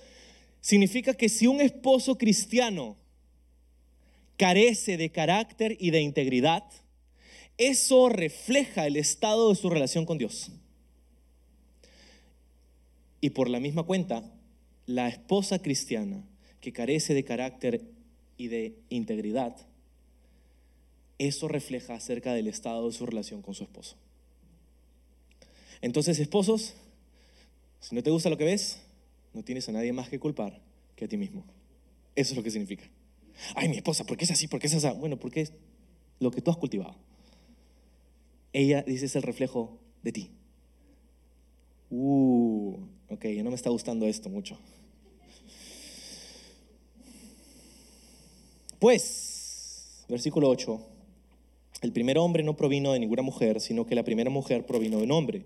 Significa 0.63 1.13
que 1.13 1.27
si 1.27 1.45
un 1.45 1.59
esposo 1.59 2.17
cristiano 2.17 2.95
carece 4.37 4.95
de 4.95 5.11
carácter 5.11 5.75
y 5.77 5.91
de 5.91 5.99
integridad, 5.99 6.63
eso 7.57 8.07
refleja 8.07 8.87
el 8.87 8.95
estado 8.95 9.49
de 9.49 9.55
su 9.55 9.69
relación 9.69 10.05
con 10.05 10.17
Dios. 10.17 10.51
Y 13.19 13.31
por 13.31 13.49
la 13.49 13.59
misma 13.59 13.83
cuenta, 13.83 14.23
la 14.85 15.09
esposa 15.09 15.59
cristiana 15.59 16.23
que 16.61 16.71
carece 16.71 17.13
de 17.13 17.25
carácter 17.25 17.81
y 18.37 18.47
de 18.47 18.77
integridad, 18.87 19.57
eso 21.19 21.49
refleja 21.49 21.95
acerca 21.95 22.33
del 22.33 22.47
estado 22.47 22.87
de 22.87 22.95
su 22.95 23.05
relación 23.05 23.41
con 23.41 23.53
su 23.53 23.65
esposo. 23.65 23.97
Entonces, 25.81 26.19
esposos, 26.19 26.75
si 27.81 27.95
no 27.95 28.01
te 28.01 28.11
gusta 28.11 28.29
lo 28.29 28.37
que 28.37 28.45
ves, 28.45 28.79
no 29.33 29.43
tienes 29.43 29.67
a 29.69 29.71
nadie 29.71 29.93
más 29.93 30.09
que 30.09 30.19
culpar 30.19 30.61
que 30.95 31.05
a 31.05 31.07
ti 31.07 31.17
mismo. 31.17 31.43
Eso 32.15 32.33
es 32.33 32.37
lo 32.37 32.43
que 32.43 32.51
significa. 32.51 32.83
Ay, 33.55 33.69
mi 33.69 33.77
esposa, 33.77 34.05
¿por 34.05 34.17
qué 34.17 34.25
es 34.25 34.31
así? 34.31 34.47
¿Por 34.47 34.59
qué 34.59 34.67
es 34.67 34.73
así? 34.75 34.87
Bueno, 34.97 35.17
porque 35.17 35.41
es 35.41 35.53
lo 36.19 36.31
que 36.31 36.41
tú 36.41 36.51
has 36.51 36.57
cultivado. 36.57 36.95
Ella 38.53 38.83
dice 38.83 39.07
es 39.07 39.15
el 39.15 39.23
reflejo 39.23 39.79
de 40.03 40.11
ti. 40.11 40.31
Uh, 41.89 42.75
ok, 43.09 43.25
no 43.43 43.49
me 43.49 43.55
está 43.55 43.69
gustando 43.69 44.05
esto 44.05 44.29
mucho. 44.29 44.57
Pues, 48.79 50.03
versículo 50.09 50.49
8, 50.49 50.92
el 51.83 51.91
primer 51.91 52.17
hombre 52.17 52.43
no 52.43 52.55
provino 52.55 52.93
de 52.93 52.99
ninguna 52.99 53.21
mujer, 53.21 53.59
sino 53.59 53.85
que 53.85 53.93
la 53.93 54.03
primera 54.03 54.29
mujer 54.29 54.65
provino 54.65 54.97
de 54.97 55.03
un 55.03 55.11
hombre. 55.11 55.43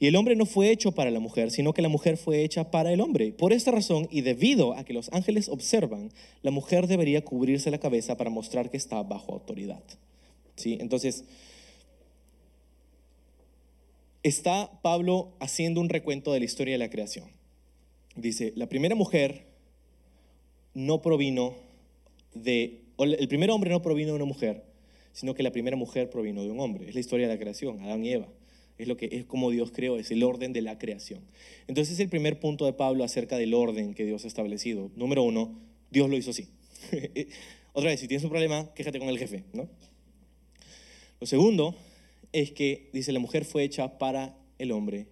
Y 0.00 0.08
el 0.08 0.16
hombre 0.16 0.36
no 0.36 0.44
fue 0.44 0.70
hecho 0.70 0.92
para 0.92 1.10
la 1.10 1.20
mujer, 1.20 1.50
sino 1.50 1.72
que 1.72 1.82
la 1.82 1.88
mujer 1.88 2.16
fue 2.16 2.44
hecha 2.44 2.70
para 2.70 2.92
el 2.92 3.00
hombre. 3.00 3.32
Por 3.32 3.52
esta 3.52 3.70
razón, 3.70 4.08
y 4.10 4.20
debido 4.20 4.74
a 4.74 4.84
que 4.84 4.92
los 4.92 5.08
ángeles 5.12 5.48
observan, 5.48 6.10
la 6.42 6.50
mujer 6.50 6.86
debería 6.86 7.24
cubrirse 7.24 7.70
la 7.70 7.78
cabeza 7.78 8.16
para 8.16 8.30
mostrar 8.30 8.70
que 8.70 8.76
está 8.76 9.02
bajo 9.02 9.32
autoridad. 9.32 9.82
¿Sí? 10.56 10.78
Entonces, 10.80 11.24
está 14.24 14.70
Pablo 14.82 15.32
haciendo 15.38 15.80
un 15.80 15.88
recuento 15.88 16.32
de 16.32 16.40
la 16.40 16.44
historia 16.44 16.74
de 16.74 16.78
la 16.78 16.90
creación. 16.90 17.26
Dice, 18.16 18.52
la 18.56 18.68
primera 18.68 18.96
mujer 18.96 19.46
no 20.74 21.02
provino 21.02 21.54
de, 22.34 22.82
el 22.98 23.28
primer 23.28 23.50
hombre 23.50 23.70
no 23.70 23.80
provino 23.80 24.10
de 24.10 24.16
una 24.16 24.24
mujer, 24.24 24.67
sino 25.18 25.34
que 25.34 25.42
la 25.42 25.50
primera 25.52 25.76
mujer 25.76 26.10
provino 26.10 26.42
de 26.42 26.50
un 26.50 26.60
hombre. 26.60 26.88
Es 26.88 26.94
la 26.94 27.00
historia 27.00 27.26
de 27.26 27.34
la 27.34 27.40
creación, 27.40 27.80
Adán 27.80 28.04
y 28.04 28.12
Eva 28.12 28.28
es 28.78 28.86
lo 28.86 28.96
que 28.96 29.08
es 29.10 29.24
como 29.24 29.50
Dios 29.50 29.72
creó, 29.72 29.98
es 29.98 30.10
el 30.12 30.22
orden 30.22 30.52
de 30.52 30.62
la 30.62 30.78
creación. 30.78 31.20
Entonces 31.66 31.94
es 31.94 32.00
el 32.00 32.08
primer 32.08 32.38
punto 32.38 32.64
de 32.64 32.72
Pablo 32.72 33.02
acerca 33.04 33.36
del 33.36 33.52
orden 33.52 33.92
que 33.92 34.04
Dios 34.04 34.24
ha 34.24 34.28
establecido. 34.28 34.90
Número 34.94 35.24
uno, 35.24 35.58
Dios 35.90 36.08
lo 36.08 36.16
hizo 36.16 36.30
así. 36.30 36.48
Otra 37.72 37.90
vez, 37.90 38.00
si 38.00 38.06
tienes 38.06 38.22
un 38.22 38.30
problema, 38.30 38.72
quéjate 38.74 39.00
con 39.00 39.08
el 39.08 39.18
jefe, 39.18 39.44
¿no? 39.52 39.68
Lo 41.20 41.26
segundo 41.26 41.74
es 42.32 42.52
que 42.52 42.88
dice 42.92 43.12
la 43.12 43.18
mujer 43.18 43.44
fue 43.44 43.64
hecha 43.64 43.98
para 43.98 44.38
el 44.58 44.70
hombre 44.70 45.08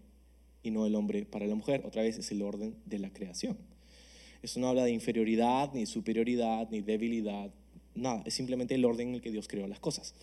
y 0.62 0.70
no 0.70 0.86
el 0.86 0.94
hombre 0.94 1.26
para 1.26 1.46
la 1.46 1.56
mujer. 1.56 1.82
Otra 1.84 2.02
vez 2.02 2.18
es 2.18 2.30
el 2.30 2.42
orden 2.42 2.76
de 2.84 3.00
la 3.00 3.12
creación. 3.12 3.58
Eso 4.42 4.60
no 4.60 4.68
habla 4.68 4.84
de 4.84 4.92
inferioridad, 4.92 5.72
ni 5.74 5.86
superioridad, 5.86 6.68
ni 6.70 6.82
debilidad, 6.82 7.50
nada. 7.96 8.22
Es 8.26 8.34
simplemente 8.34 8.74
el 8.74 8.84
orden 8.84 9.08
en 9.08 9.14
el 9.16 9.20
que 9.20 9.30
Dios 9.30 9.48
creó 9.48 9.66
las 9.66 9.80
cosas. 9.80 10.14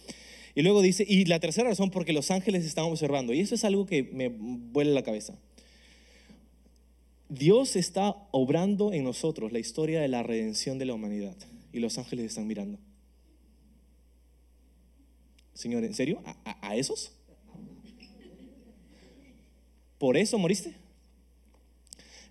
Y 0.56 0.62
luego 0.62 0.82
dice, 0.82 1.06
y 1.08 1.26
la 1.26 1.40
tercera 1.40 1.70
razón, 1.70 1.90
porque 1.90 2.14
los 2.14 2.32
ángeles 2.32 2.66
están 2.66 2.86
observando. 2.86 3.34
Y 3.34 3.40
eso 3.40 3.56
es 3.56 3.64
algo 3.64 3.86
que 3.86 4.04
me 4.04 4.30
vuela 4.30 4.92
la 4.92 5.04
cabeza. 5.04 5.38
Dios 7.30 7.76
está 7.76 8.16
obrando 8.32 8.94
en 8.94 9.04
nosotros 9.04 9.52
la 9.52 9.60
historia 9.60 10.00
de 10.02 10.08
la 10.08 10.22
redención 10.22 10.78
de 10.78 10.86
la 10.86 10.94
humanidad 10.94 11.36
y 11.72 11.80
los 11.80 11.98
ángeles 11.98 12.28
están 12.28 12.46
mirando. 12.46 12.78
Señor, 15.56 15.84
¿en 15.84 15.94
serio? 15.96 16.22
¿A, 16.46 16.76
esos? 16.76 17.12
¿Por 19.98 20.18
eso 20.18 20.38
moriste? 20.38 20.76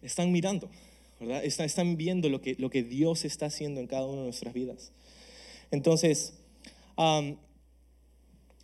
Están 0.03 0.31
mirando, 0.31 0.69
¿verdad? 1.19 1.45
Están, 1.45 1.97
viendo 1.97 2.29
lo 2.29 2.41
que, 2.41 2.55
lo 2.59 2.71
que 2.71 2.83
Dios 2.83 3.25
está 3.25 3.47
haciendo 3.47 3.81
en 3.81 3.87
cada 3.89 4.07
una 4.07 4.19
de 4.19 4.25
nuestras 4.25 4.55
vidas. 4.55 4.93
Entonces, 5.73 6.35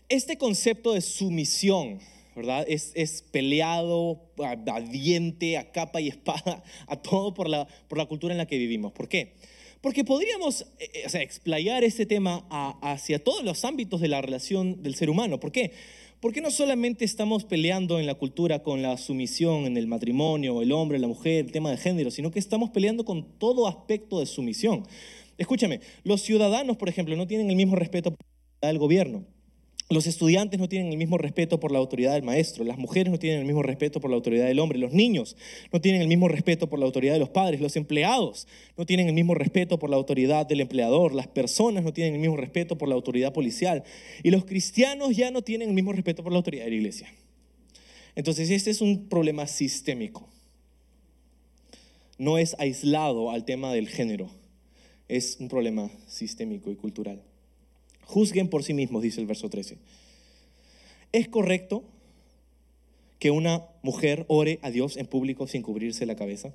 este 0.09 0.39
concepto 0.39 0.93
de 0.93 1.01
sumisión, 1.01 1.99
¿verdad? 2.37 2.65
Es, 2.69 3.25
peleado 3.33 4.21
a, 4.45 4.81
diente, 4.81 5.57
a 5.57 5.73
capa 5.73 6.01
y 6.01 6.09
espada, 6.09 6.63
a 6.87 6.97
todo 6.97 7.35
por 7.35 7.49
la, 7.49 7.67
por 7.89 7.99
la 7.99 8.07
cultura 8.07 8.33
en 8.33 8.39
la 8.39 8.47
que 8.47 8.59
vivimos. 8.59 8.93
¿Por 8.93 9.09
qué? 9.09 9.35
Porque 9.81 10.05
podríamos 10.05 10.63
eh, 10.79 10.91
eh, 10.93 11.07
o 11.13 11.17
explayar 11.17 11.83
este 11.83 12.05
tema 12.05 12.47
hacia 12.83 13.23
todos 13.23 13.45
los 13.45 13.65
ámbitos 13.65 14.01
de 14.01 14.09
la 14.09 14.21
relación 14.21 14.83
del 14.83 14.95
ser 14.95 15.09
humano. 15.09 15.41
¿Por 15.41 15.51
qué? 15.51 15.73
Porque 16.21 16.41
no 16.41 16.51
solamente 16.51 17.05
estamos 17.05 17.45
peleando 17.45 18.01
en 18.01 18.07
la 18.07 18.17
cultura 18.17 18.65
con 18.65 18.83
la 18.83 18.97
sumisión 18.97 19.67
en 19.67 19.77
el 19.77 19.87
matrimonio, 19.87 20.63
el 20.63 20.73
hombre, 20.73 20.99
la 20.99 21.07
mujer, 21.07 21.45
el 21.45 21.53
tema 21.53 21.71
de 21.71 21.77
género, 21.77 22.11
sino 22.11 22.33
que 22.33 22.41
estamos 22.41 22.71
peleando 22.71 23.05
con 23.05 23.39
todo 23.39 23.69
aspecto 23.69 24.19
de 24.19 24.27
sumisión. 24.27 24.85
Escúchame, 25.39 25.81
los 26.03 26.21
ciudadanos, 26.21 26.77
por 26.77 26.89
ejemplo, 26.89 27.17
no 27.17 27.27
tienen 27.27 27.49
el 27.49 27.57
mismo 27.57 27.77
respeto 27.77 28.11
por 28.11 28.27
el 28.61 28.79
gobierno. 28.79 29.25
Los 29.91 30.07
estudiantes 30.07 30.61
no 30.61 30.69
tienen 30.69 30.93
el 30.93 30.99
mismo 30.99 31.17
respeto 31.17 31.61
por 31.61 31.73
la 31.73 31.79
autoridad 31.79 32.13
del 32.13 32.23
maestro, 32.23 32.63
las 32.63 32.77
mujeres 32.77 33.11
no 33.11 33.19
tienen 33.19 33.41
el 33.41 33.47
mismo 33.47 33.63
respeto 33.63 34.01
por 34.01 34.11
la 34.11 34.17
autoridad 34.17 34.45
del 34.45 34.59
hombre, 34.59 34.79
los 34.79 34.93
niños 34.93 35.35
no 35.73 35.81
tienen 35.81 36.03
el 36.03 36.09
mismo 36.09 36.29
respeto 36.29 36.69
por 36.69 36.79
la 36.79 36.85
autoridad 36.85 37.15
de 37.15 37.21
los 37.21 37.31
padres, 37.31 37.63
los 37.63 37.75
empleados 37.75 38.47
no 38.77 38.85
tienen 38.85 39.09
el 39.09 39.15
mismo 39.15 39.35
respeto 39.35 39.79
por 39.79 39.89
la 39.89 39.97
autoridad 39.97 40.45
del 40.45 40.61
empleador, 40.61 41.15
las 41.15 41.27
personas 41.27 41.85
no 41.85 41.95
tienen 41.95 42.15
el 42.15 42.21
mismo 42.21 42.37
respeto 42.37 42.77
por 42.77 42.91
la 42.91 42.97
autoridad 42.97 43.33
policial 43.33 43.83
y 44.23 44.31
los 44.31 44.45
cristianos 44.45 45.17
ya 45.17 45.31
no 45.31 45.41
tienen 45.41 45.71
el 45.71 45.75
mismo 45.75 45.95
respeto 45.95 46.23
por 46.23 46.33
la 46.33 46.39
autoridad 46.39 46.65
de 46.65 46.71
la 46.71 46.77
iglesia. 46.77 47.09
Entonces 48.15 48.51
este 48.51 48.71
es 48.71 48.83
un 48.83 49.09
problema 49.09 49.47
sistémico. 49.47 50.29
No 52.19 52.37
es 52.37 52.57
aislado 52.59 53.31
al 53.31 53.47
tema 53.47 53.73
del 53.73 53.89
género, 53.89 54.29
es 55.09 55.39
un 55.41 55.49
problema 55.49 55.91
sistémico 56.07 56.71
y 56.71 56.77
cultural. 56.77 57.23
Juzguen 58.05 58.49
por 58.49 58.63
sí 58.63 58.75
mismos, 58.75 59.03
dice 59.03 59.21
el 59.21 59.27
verso 59.27 59.51
13. 59.51 59.79
¿Es 61.13 61.29
correcto 61.29 61.85
que 63.19 63.31
una 63.31 63.65
mujer 63.83 64.25
ore 64.29 64.59
a 64.63 64.71
Dios 64.71 64.97
en 64.97 65.07
público 65.07 65.47
sin 65.47 65.63
cubrirse 65.63 66.07
la 66.07 66.17
cabeza? 66.17 66.55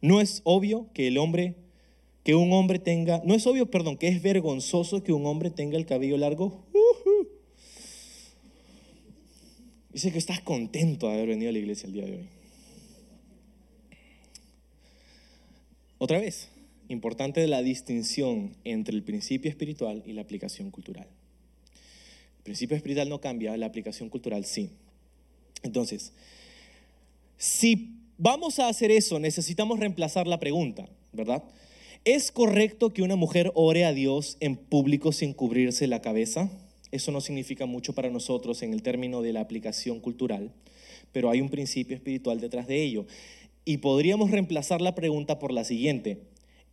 ¿No 0.00 0.20
es 0.20 0.42
obvio 0.44 0.86
que 0.92 1.10
un 1.10 2.52
hombre 2.52 2.78
tenga, 2.78 3.22
no 3.24 3.34
es 3.34 3.46
obvio, 3.46 3.70
perdón, 3.70 3.96
que 3.96 4.08
es 4.08 4.22
vergonzoso 4.22 5.02
que 5.02 5.12
un 5.12 5.26
hombre 5.26 5.50
tenga 5.50 5.76
el 5.76 5.86
cabello 5.86 6.16
largo? 6.16 6.64
Dice 9.92 10.12
que 10.12 10.18
estás 10.18 10.40
contento 10.40 11.08
de 11.08 11.14
haber 11.14 11.28
venido 11.28 11.48
a 11.48 11.52
la 11.52 11.58
iglesia 11.58 11.86
el 11.86 11.92
día 11.92 12.04
de 12.04 12.18
hoy. 12.18 12.28
Otra 15.98 16.20
vez, 16.20 16.48
importante 16.88 17.46
la 17.46 17.62
distinción 17.62 18.56
entre 18.64 18.94
el 18.94 19.02
principio 19.02 19.50
espiritual 19.50 20.02
y 20.06 20.12
la 20.12 20.22
aplicación 20.22 20.70
cultural. 20.70 21.06
El 22.38 22.42
principio 22.44 22.76
espiritual 22.76 23.08
no 23.08 23.20
cambia, 23.20 23.56
la 23.56 23.66
aplicación 23.66 24.08
cultural 24.08 24.44
sí. 24.44 24.70
Entonces, 25.62 26.12
si 27.36 27.94
vamos 28.16 28.58
a 28.58 28.68
hacer 28.68 28.90
eso, 28.90 29.18
necesitamos 29.18 29.78
reemplazar 29.78 30.26
la 30.26 30.40
pregunta, 30.40 30.88
¿verdad? 31.12 31.44
¿Es 32.04 32.32
correcto 32.32 32.92
que 32.92 33.02
una 33.02 33.16
mujer 33.16 33.52
ore 33.54 33.84
a 33.84 33.92
Dios 33.92 34.36
en 34.40 34.56
público 34.56 35.12
sin 35.12 35.34
cubrirse 35.34 35.86
la 35.86 36.00
cabeza? 36.00 36.50
Eso 36.90 37.12
no 37.12 37.20
significa 37.20 37.66
mucho 37.66 37.94
para 37.94 38.08
nosotros 38.08 38.62
en 38.62 38.72
el 38.72 38.82
término 38.82 39.20
de 39.20 39.32
la 39.32 39.40
aplicación 39.40 40.00
cultural, 40.00 40.52
pero 41.12 41.28
hay 41.28 41.40
un 41.40 41.50
principio 41.50 41.96
espiritual 41.96 42.40
detrás 42.40 42.66
de 42.66 42.82
ello. 42.82 43.06
Y 43.64 43.78
podríamos 43.78 44.30
reemplazar 44.30 44.80
la 44.80 44.94
pregunta 44.94 45.38
por 45.38 45.52
la 45.52 45.64
siguiente. 45.64 46.22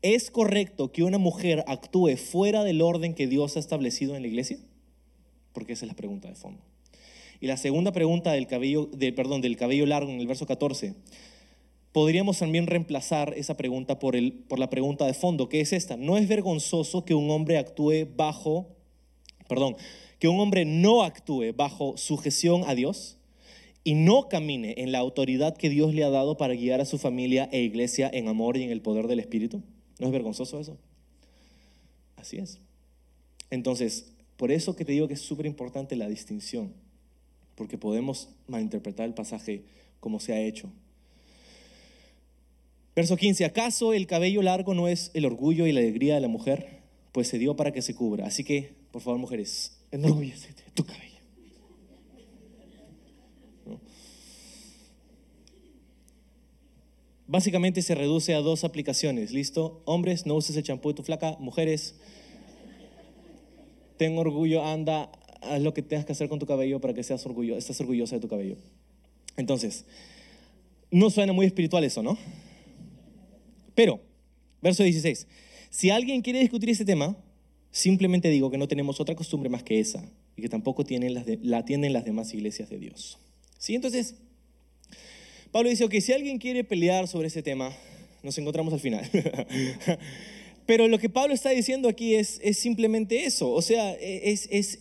¿Es 0.05 0.29
correcto 0.29 0.91
que 0.91 1.01
una 1.01 1.17
mujer 1.17 1.63
actúe 1.65 2.15
fuera 2.15 2.63
del 2.63 2.83
orden 2.83 3.15
que 3.15 3.25
Dios 3.25 3.57
ha 3.57 3.59
establecido 3.59 4.15
en 4.15 4.21
la 4.21 4.27
iglesia? 4.27 4.59
Porque 5.51 5.73
esa 5.73 5.85
es 5.85 5.87
la 5.87 5.95
pregunta 5.95 6.27
de 6.27 6.35
fondo. 6.35 6.61
Y 7.41 7.47
la 7.47 7.57
segunda 7.57 7.91
pregunta 7.91 8.31
del 8.31 8.45
cabello, 8.45 8.91
perdón, 9.15 9.41
del 9.41 9.57
cabello 9.57 9.87
largo 9.87 10.11
en 10.11 10.19
el 10.19 10.27
verso 10.27 10.45
14, 10.45 10.93
podríamos 11.91 12.37
también 12.37 12.67
reemplazar 12.67 13.33
esa 13.35 13.57
pregunta 13.57 13.97
por, 13.97 14.15
el, 14.15 14.31
por 14.31 14.59
la 14.59 14.69
pregunta 14.69 15.07
de 15.07 15.15
fondo, 15.15 15.49
que 15.49 15.59
es 15.59 15.73
esta. 15.73 15.97
¿No 15.97 16.17
es 16.17 16.27
vergonzoso 16.27 17.03
que 17.03 17.15
un 17.15 17.31
hombre 17.31 17.57
actúe 17.57 18.07
bajo, 18.15 18.67
perdón, 19.49 19.75
que 20.19 20.27
un 20.27 20.39
hombre 20.39 20.65
no 20.65 21.01
actúe 21.01 21.51
bajo 21.55 21.97
sujeción 21.97 22.61
a 22.67 22.75
Dios 22.75 23.17
y 23.83 23.95
no 23.95 24.29
camine 24.29 24.75
en 24.77 24.91
la 24.91 24.99
autoridad 24.99 25.57
que 25.57 25.71
Dios 25.71 25.95
le 25.95 26.03
ha 26.03 26.11
dado 26.11 26.37
para 26.37 26.53
guiar 26.53 26.79
a 26.79 26.85
su 26.85 26.99
familia 26.99 27.49
e 27.51 27.61
iglesia 27.61 28.07
en 28.13 28.27
amor 28.27 28.55
y 28.57 28.61
en 28.61 28.69
el 28.69 28.83
poder 28.83 29.07
del 29.07 29.19
Espíritu? 29.19 29.63
¿No 29.99 30.07
es 30.07 30.11
vergonzoso 30.11 30.59
eso? 30.59 30.77
Así 32.17 32.37
es. 32.37 32.59
Entonces, 33.49 34.11
por 34.37 34.51
eso 34.51 34.75
que 34.75 34.85
te 34.85 34.91
digo 34.91 35.07
que 35.07 35.13
es 35.13 35.21
súper 35.21 35.45
importante 35.45 35.95
la 35.95 36.07
distinción, 36.07 36.73
porque 37.55 37.77
podemos 37.77 38.29
malinterpretar 38.47 39.05
el 39.05 39.13
pasaje 39.13 39.63
como 39.99 40.19
se 40.19 40.33
ha 40.33 40.39
hecho. 40.39 40.69
Verso 42.95 43.17
15, 43.17 43.43
¿acaso 43.45 43.93
el 43.93 44.07
cabello 44.07 44.41
largo 44.41 44.73
no 44.73 44.87
es 44.87 45.11
el 45.13 45.25
orgullo 45.25 45.67
y 45.67 45.73
la 45.73 45.81
alegría 45.81 46.15
de 46.15 46.21
la 46.21 46.27
mujer? 46.27 46.79
Pues 47.11 47.27
se 47.27 47.37
dio 47.37 47.55
para 47.55 47.71
que 47.71 47.81
se 47.81 47.93
cubra. 47.93 48.25
Así 48.25 48.43
que, 48.43 48.73
por 48.91 49.01
favor, 49.01 49.19
mujeres, 49.19 49.77
enorgullece 49.91 50.53
tu 50.73 50.85
cabello. 50.85 51.14
Básicamente 57.27 57.81
se 57.81 57.95
reduce 57.95 58.35
a 58.35 58.39
dos 58.39 58.63
aplicaciones, 58.63 59.31
¿listo? 59.31 59.81
Hombres, 59.85 60.25
no 60.25 60.35
uses 60.35 60.55
el 60.57 60.63
champú 60.63 60.89
de 60.89 60.95
tu 60.95 61.03
flaca. 61.03 61.37
Mujeres, 61.39 61.95
ten 63.97 64.17
orgullo, 64.17 64.63
anda, 64.63 65.11
haz 65.41 65.61
lo 65.61 65.73
que 65.73 65.81
tengas 65.81 66.05
que 66.05 66.11
hacer 66.11 66.29
con 66.29 66.37
tu 66.37 66.45
cabello 66.45 66.79
para 66.79 66.93
que 66.93 67.03
seas 67.03 67.25
orgulloso, 67.25 67.57
estás 67.57 67.79
orgullosa 67.81 68.15
de 68.15 68.21
tu 68.21 68.27
cabello. 68.27 68.57
Entonces, 69.37 69.85
no 70.91 71.09
suena 71.09 71.33
muy 71.33 71.45
espiritual 71.45 71.83
eso, 71.83 72.03
¿no? 72.03 72.17
Pero, 73.73 73.99
verso 74.61 74.83
16, 74.83 75.27
si 75.69 75.89
alguien 75.89 76.21
quiere 76.21 76.39
discutir 76.39 76.69
este 76.69 76.85
tema, 76.85 77.17
simplemente 77.71 78.29
digo 78.29 78.51
que 78.51 78.57
no 78.57 78.67
tenemos 78.67 78.99
otra 78.99 79.15
costumbre 79.15 79.49
más 79.49 79.63
que 79.63 79.79
esa 79.79 80.09
y 80.37 80.41
que 80.41 80.49
tampoco 80.49 80.85
tienen 80.85 81.13
las 81.13 81.25
la 81.41 81.65
tienen 81.65 81.91
las 81.91 82.05
demás 82.05 82.33
iglesias 82.33 82.69
de 82.69 82.77
Dios. 82.77 83.17
¿Sí? 83.57 83.75
Entonces, 83.75 84.15
Pablo 85.55 85.69
dice, 85.69 85.85
ok, 85.85 85.93
si 86.01 86.11
alguien 86.11 86.37
quiere 86.37 86.65
pelear 86.65 87.07
sobre 87.07 87.29
ese 87.29 87.41
tema, 87.41 87.73
nos 88.23 88.37
encontramos 88.37 88.73
al 88.73 88.81
final. 88.81 89.09
Pero 90.65 90.89
lo 90.89 90.99
que 90.99 91.07
Pablo 91.07 91.33
está 91.33 91.51
diciendo 91.51 91.87
aquí 91.87 92.15
es, 92.15 92.41
es 92.43 92.57
simplemente 92.57 93.23
eso. 93.23 93.49
O 93.53 93.61
sea, 93.61 93.93
es, 93.93 94.49
es, 94.51 94.79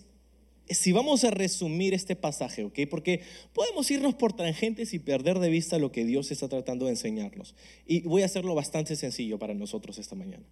si 0.68 0.90
vamos 0.90 1.22
a 1.22 1.30
resumir 1.30 1.94
este 1.94 2.16
pasaje, 2.16 2.64
¿ok? 2.64 2.76
Porque 2.90 3.20
podemos 3.52 3.88
irnos 3.88 4.16
por 4.16 4.32
tangentes 4.32 4.94
y 4.94 4.98
perder 4.98 5.38
de 5.38 5.48
vista 5.48 5.78
lo 5.78 5.92
que 5.92 6.04
Dios 6.04 6.32
está 6.32 6.48
tratando 6.48 6.86
de 6.86 6.90
enseñarnos. 6.90 7.54
Y 7.86 8.00
voy 8.00 8.22
a 8.22 8.24
hacerlo 8.24 8.56
bastante 8.56 8.96
sencillo 8.96 9.38
para 9.38 9.54
nosotros 9.54 9.98
esta 9.98 10.16
mañana. 10.16 10.42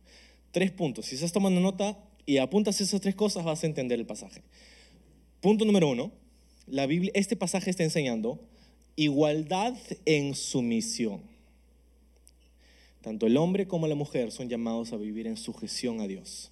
Tres 0.52 0.70
puntos. 0.70 1.06
Si 1.06 1.16
estás 1.16 1.32
tomando 1.32 1.60
nota 1.60 1.98
y 2.26 2.36
apuntas 2.36 2.80
esas 2.80 3.00
tres 3.00 3.16
cosas, 3.16 3.42
vas 3.42 3.64
a 3.64 3.66
entender 3.66 3.98
el 3.98 4.06
pasaje. 4.06 4.42
Punto 5.40 5.64
número 5.64 5.88
uno. 5.88 6.12
La 6.68 6.86
Biblia, 6.86 7.10
este 7.16 7.34
pasaje 7.34 7.70
está 7.70 7.82
enseñando 7.82 8.51
igualdad 8.97 9.74
en 10.05 10.34
sumisión. 10.34 11.20
Tanto 13.01 13.26
el 13.26 13.36
hombre 13.36 13.66
como 13.66 13.88
la 13.88 13.95
mujer 13.95 14.30
son 14.30 14.49
llamados 14.49 14.93
a 14.93 14.97
vivir 14.97 15.26
en 15.26 15.36
sujeción 15.36 16.01
a 16.01 16.07
Dios, 16.07 16.51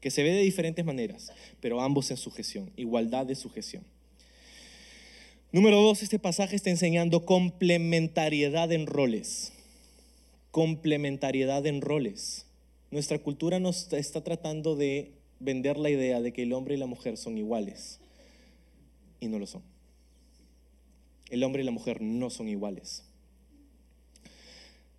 que 0.00 0.10
se 0.10 0.22
ve 0.22 0.32
de 0.32 0.42
diferentes 0.42 0.84
maneras, 0.84 1.32
pero 1.60 1.80
ambos 1.80 2.10
en 2.10 2.16
sujeción, 2.16 2.70
igualdad 2.76 3.26
de 3.26 3.36
sujeción. 3.36 3.84
Número 5.52 5.80
dos, 5.80 6.02
este 6.02 6.18
pasaje 6.18 6.56
está 6.56 6.70
enseñando 6.70 7.24
complementariedad 7.24 8.70
en 8.72 8.86
roles. 8.86 9.52
Complementariedad 10.50 11.64
en 11.64 11.80
roles. 11.80 12.46
Nuestra 12.90 13.18
cultura 13.18 13.60
nos 13.60 13.92
está 13.92 14.22
tratando 14.22 14.76
de 14.76 15.12
vender 15.40 15.78
la 15.78 15.90
idea 15.90 16.20
de 16.20 16.32
que 16.32 16.42
el 16.42 16.52
hombre 16.52 16.74
y 16.74 16.78
la 16.78 16.86
mujer 16.86 17.16
son 17.16 17.38
iguales 17.38 18.00
y 19.20 19.28
no 19.28 19.38
lo 19.38 19.46
son 19.46 19.62
el 21.30 21.44
hombre 21.44 21.62
y 21.62 21.64
la 21.64 21.70
mujer 21.70 22.00
no 22.00 22.30
son 22.30 22.48
iguales. 22.48 23.04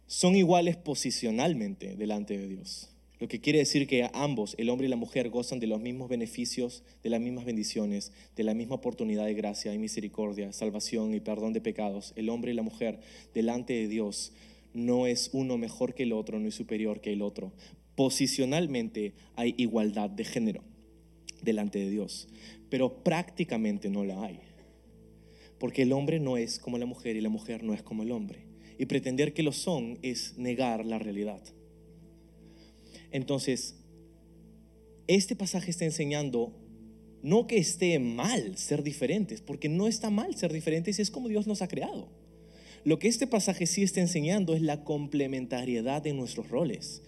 Son 0.08 0.36
iguales 0.36 0.76
posicionalmente 0.76 1.96
delante 1.96 2.38
de 2.38 2.48
Dios. 2.48 2.90
Lo 3.20 3.28
que 3.28 3.42
quiere 3.42 3.60
decir 3.60 3.86
que 3.86 4.10
ambos, 4.14 4.56
el 4.58 4.70
hombre 4.70 4.88
y 4.88 4.90
la 4.90 4.96
mujer, 4.96 5.30
gozan 5.30 5.60
de 5.60 5.68
los 5.68 5.82
mismos 5.82 6.08
beneficios, 6.08 6.84
de 7.04 7.10
las 7.10 7.20
mismas 7.20 7.44
bendiciones, 7.44 8.14
de 8.38 8.44
la 8.44 8.54
misma 8.54 8.76
oportunidad 8.76 9.26
de 9.26 9.34
gracia 9.34 9.74
y 9.74 9.78
misericordia, 9.78 10.54
salvación 10.54 11.14
y 11.14 11.20
perdón 11.20 11.52
de 11.52 11.60
pecados. 11.60 12.14
El 12.16 12.30
hombre 12.30 12.52
y 12.52 12.56
la 12.56 12.62
mujer 12.62 13.02
delante 13.34 13.74
de 13.74 13.90
Dios 13.90 14.32
no 14.74 15.06
es 15.06 15.32
uno 15.34 15.58
mejor 15.58 15.94
que 15.94 16.04
el 16.04 16.14
otro, 16.14 16.40
no 16.40 16.48
es 16.48 16.56
superior 16.56 17.02
que 17.02 17.12
el 17.12 17.22
otro. 17.22 17.52
Posicionalmente 17.96 19.14
hay 19.36 19.54
igualdad 19.58 20.10
de 20.10 20.24
género 20.24 20.64
delante 21.42 21.80
de 21.80 21.90
Dios, 21.90 22.30
pero 22.70 23.04
prácticamente 23.04 23.90
no 23.90 24.06
la 24.06 24.24
hay. 24.24 24.40
Porque 25.60 25.84
el 25.84 25.94
hombre 25.94 26.20
no 26.20 26.38
es 26.38 26.60
como 26.60 26.78
la 26.78 26.86
mujer 26.86 27.16
y 27.16 27.22
la 27.22 27.30
mujer 27.30 27.64
no 27.64 27.74
es 27.74 27.84
como 27.84 28.04
el 28.04 28.12
hombre. 28.12 28.46
Y 28.78 28.86
pretender 28.86 29.34
que 29.34 29.44
lo 29.44 29.52
son 29.52 30.00
es 30.02 30.38
negar 30.38 30.86
la 30.86 31.00
realidad. 31.00 31.42
Entonces, 33.12 33.76
este 35.08 35.36
pasaje 35.36 35.72
está 35.72 35.86
enseñando 35.86 36.54
no 37.22 37.48
que 37.48 37.58
esté 37.58 38.00
mal 38.00 38.58
ser 38.58 38.84
diferentes, 38.84 39.42
porque 39.42 39.70
no 39.70 39.88
está 39.88 40.10
mal 40.10 40.36
ser 40.36 40.54
diferentes, 40.54 41.00
es 41.00 41.12
como 41.12 41.28
Dios 41.28 41.48
nos 41.48 41.62
ha 41.62 41.68
creado. 41.68 42.08
Lo 42.86 42.98
que 42.98 43.10
este 43.10 43.28
pasaje 43.28 43.66
sí 43.66 43.84
está 43.84 44.00
enseñando 44.00 44.54
es 44.54 44.62
la 44.62 44.84
complementariedad 44.84 46.02
de 46.02 46.14
nuestros 46.14 46.50
roles. 46.50 47.02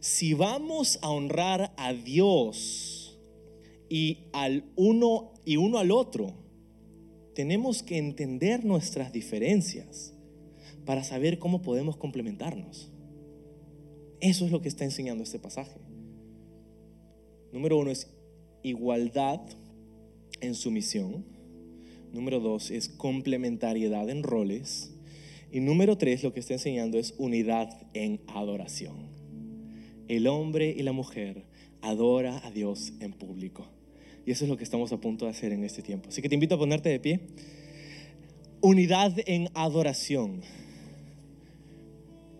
Si 0.00 0.34
vamos 0.34 0.98
a 1.00 1.08
honrar 1.08 1.72
a 1.78 1.94
Dios 1.94 3.18
y 3.88 4.18
al 4.32 4.64
uno 4.76 5.32
y 5.46 5.56
uno 5.56 5.78
al 5.78 5.92
otro, 5.92 6.34
tenemos 7.34 7.82
que 7.82 7.98
entender 7.98 8.64
nuestras 8.64 9.12
diferencias 9.12 10.14
para 10.84 11.02
saber 11.02 11.38
cómo 11.38 11.62
podemos 11.62 11.96
complementarnos. 11.96 12.90
Eso 14.20 14.46
es 14.46 14.52
lo 14.52 14.60
que 14.60 14.68
está 14.68 14.84
enseñando 14.84 15.22
este 15.22 15.38
pasaje. 15.38 15.80
Número 17.52 17.78
uno 17.78 17.90
es 17.90 18.08
igualdad 18.62 19.40
en 20.40 20.54
sumisión. 20.54 21.24
Número 22.12 22.40
dos 22.40 22.70
es 22.70 22.88
complementariedad 22.88 24.08
en 24.08 24.22
roles. 24.22 24.92
Y 25.50 25.60
número 25.60 25.98
tres, 25.98 26.22
lo 26.22 26.32
que 26.32 26.40
está 26.40 26.54
enseñando 26.54 26.98
es 26.98 27.14
unidad 27.18 27.86
en 27.92 28.20
adoración. 28.26 29.08
El 30.08 30.26
hombre 30.26 30.74
y 30.76 30.82
la 30.82 30.92
mujer 30.92 31.44
adora 31.80 32.40
a 32.44 32.50
Dios 32.50 32.92
en 33.00 33.12
público. 33.12 33.73
Y 34.26 34.30
eso 34.30 34.44
es 34.44 34.50
lo 34.50 34.56
que 34.56 34.64
estamos 34.64 34.92
a 34.92 34.98
punto 34.98 35.26
de 35.26 35.30
hacer 35.30 35.52
en 35.52 35.64
este 35.64 35.82
tiempo. 35.82 36.08
Así 36.08 36.22
que 36.22 36.28
te 36.28 36.34
invito 36.34 36.54
a 36.54 36.58
ponerte 36.58 36.88
de 36.88 37.00
pie. 37.00 37.20
Unidad 38.60 39.14
en 39.26 39.48
adoración. 39.54 40.40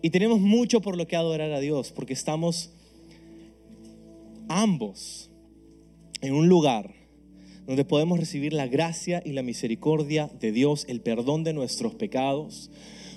Y 0.01 0.09
tenemos 0.09 0.39
mucho 0.39 0.81
por 0.81 0.97
lo 0.97 1.07
que 1.07 1.15
adorar 1.15 1.51
a 1.51 1.59
Dios, 1.59 1.91
porque 1.91 2.13
estamos 2.13 2.71
ambos 4.47 5.29
en 6.21 6.33
un 6.33 6.47
lugar 6.47 6.93
donde 7.65 7.85
podemos 7.85 8.19
recibir 8.19 8.53
la 8.53 8.67
gracia 8.67 9.21
y 9.25 9.31
la 9.31 9.41
misericordia 9.41 10.29
de 10.39 10.51
Dios, 10.51 10.85
el 10.87 11.01
perdón 11.01 11.43
de 11.43 11.53
nuestros 11.53 11.95
pecados, 11.95 12.69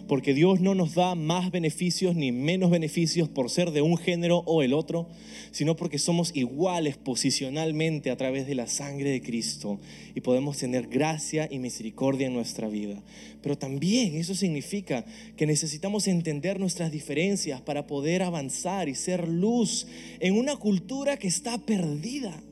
porque 0.08 0.32
Dios 0.32 0.60
no 0.60 0.74
nos 0.74 0.94
da 0.94 1.14
más 1.14 1.50
beneficios 1.50 2.16
ni 2.16 2.32
menos 2.32 2.70
beneficios 2.70 3.28
por 3.28 3.50
ser 3.50 3.70
de 3.70 3.82
un 3.82 3.98
género 3.98 4.38
o 4.46 4.62
el 4.62 4.72
otro, 4.72 5.08
sino 5.50 5.76
porque 5.76 5.98
somos 5.98 6.34
iguales 6.34 6.96
posicionalmente 6.96 8.10
a 8.10 8.16
través 8.16 8.46
de 8.46 8.54
la 8.54 8.66
sangre 8.66 9.10
de 9.10 9.20
Cristo 9.20 9.78
y 10.14 10.22
podemos 10.22 10.56
tener 10.56 10.88
gracia 10.88 11.46
y 11.50 11.58
misericordia 11.58 12.26
en 12.26 12.32
nuestra 12.32 12.68
vida. 12.68 13.02
Pero 13.42 13.58
también 13.58 14.16
eso 14.16 14.34
significa 14.34 15.04
que 15.36 15.46
necesitamos 15.46 16.08
entender 16.08 16.58
nuestras 16.58 16.90
diferencias 16.90 17.60
para 17.60 17.86
poder 17.86 18.22
avanzar 18.22 18.88
y 18.88 18.94
ser 18.94 19.28
luz 19.28 19.86
en 20.20 20.34
una 20.34 20.56
cultura 20.56 21.18
que 21.18 21.28
está 21.28 21.58
perdida 21.58 22.42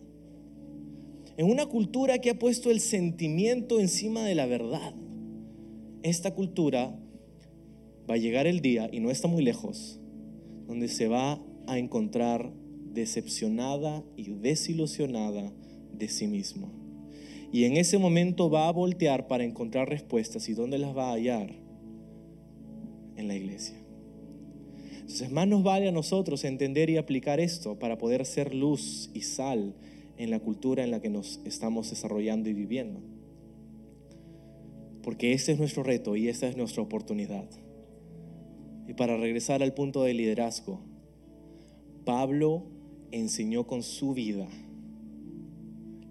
en 1.39 1.51
una 1.51 1.67
cultura 1.67 2.19
que 2.19 2.31
ha 2.31 2.39
puesto 2.39 2.71
el 2.71 2.81
sentimiento 2.81 3.79
encima 3.79 4.23
de 4.23 4.35
la 4.35 4.47
verdad. 4.47 4.95
Esta 6.03 6.33
cultura 6.33 6.99
va 8.09 8.15
a 8.15 8.19
llegar 8.19 8.47
el 8.47 8.61
día, 8.61 8.89
y 8.93 9.01
no 9.01 9.11
está 9.11 9.29
muy 9.29 9.43
lejos, 9.43 10.01
donde 10.67 10.89
se 10.89 11.09
va 11.09 11.41
a 11.67 11.79
encontrar 11.79 12.53
decepcionada 12.93 14.05
y 14.17 14.31
desilusionada 14.31 15.53
de 15.93 16.09
sí 16.09 16.27
mismo. 16.27 16.73
Y 17.53 17.65
en 17.65 17.77
ese 17.77 17.99
momento 17.99 18.51
va 18.51 18.69
a 18.69 18.73
voltear 18.73 19.29
para 19.29 19.45
encontrar 19.45 19.89
respuestas. 19.89 20.49
¿Y 20.49 20.55
dónde 20.55 20.79
las 20.79 20.97
va 20.97 21.11
a 21.11 21.13
hallar? 21.13 21.55
En 23.17 23.29
la 23.29 23.35
iglesia. 23.35 23.77
Entonces 25.01 25.31
más 25.31 25.47
nos 25.47 25.63
vale 25.63 25.89
a 25.89 25.93
nosotros 25.93 26.45
entender 26.45 26.91
y 26.91 26.97
aplicar 26.97 27.39
esto 27.39 27.79
para 27.79 27.97
poder 27.97 28.27
ser 28.27 28.55
luz 28.55 29.11
y 29.15 29.23
sal 29.23 29.75
en 30.19 30.31
la 30.31 30.41
cultura 30.41 30.83
en 30.83 30.91
la 30.91 31.01
que 31.01 31.09
nos 31.09 31.41
estamos 31.45 31.91
desarrollando 31.91 32.49
y 32.51 32.55
viviendo. 32.55 33.01
Porque 35.03 35.33
ese 35.33 35.53
es 35.53 35.59
nuestro 35.59 35.85
reto 35.85 36.17
y 36.17 36.29
esta 36.29 36.49
es 36.49 36.57
nuestra 36.57 36.83
oportunidad. 36.83 37.49
Y 38.89 38.95
para 38.95 39.17
regresar 39.17 39.63
al 39.63 39.75
punto 39.75 40.03
de 40.03 40.15
liderazgo, 40.15 40.81
Pablo 42.05 42.65
enseñó 43.11 43.67
con 43.67 43.83
su 43.83 44.15
vida 44.15 44.49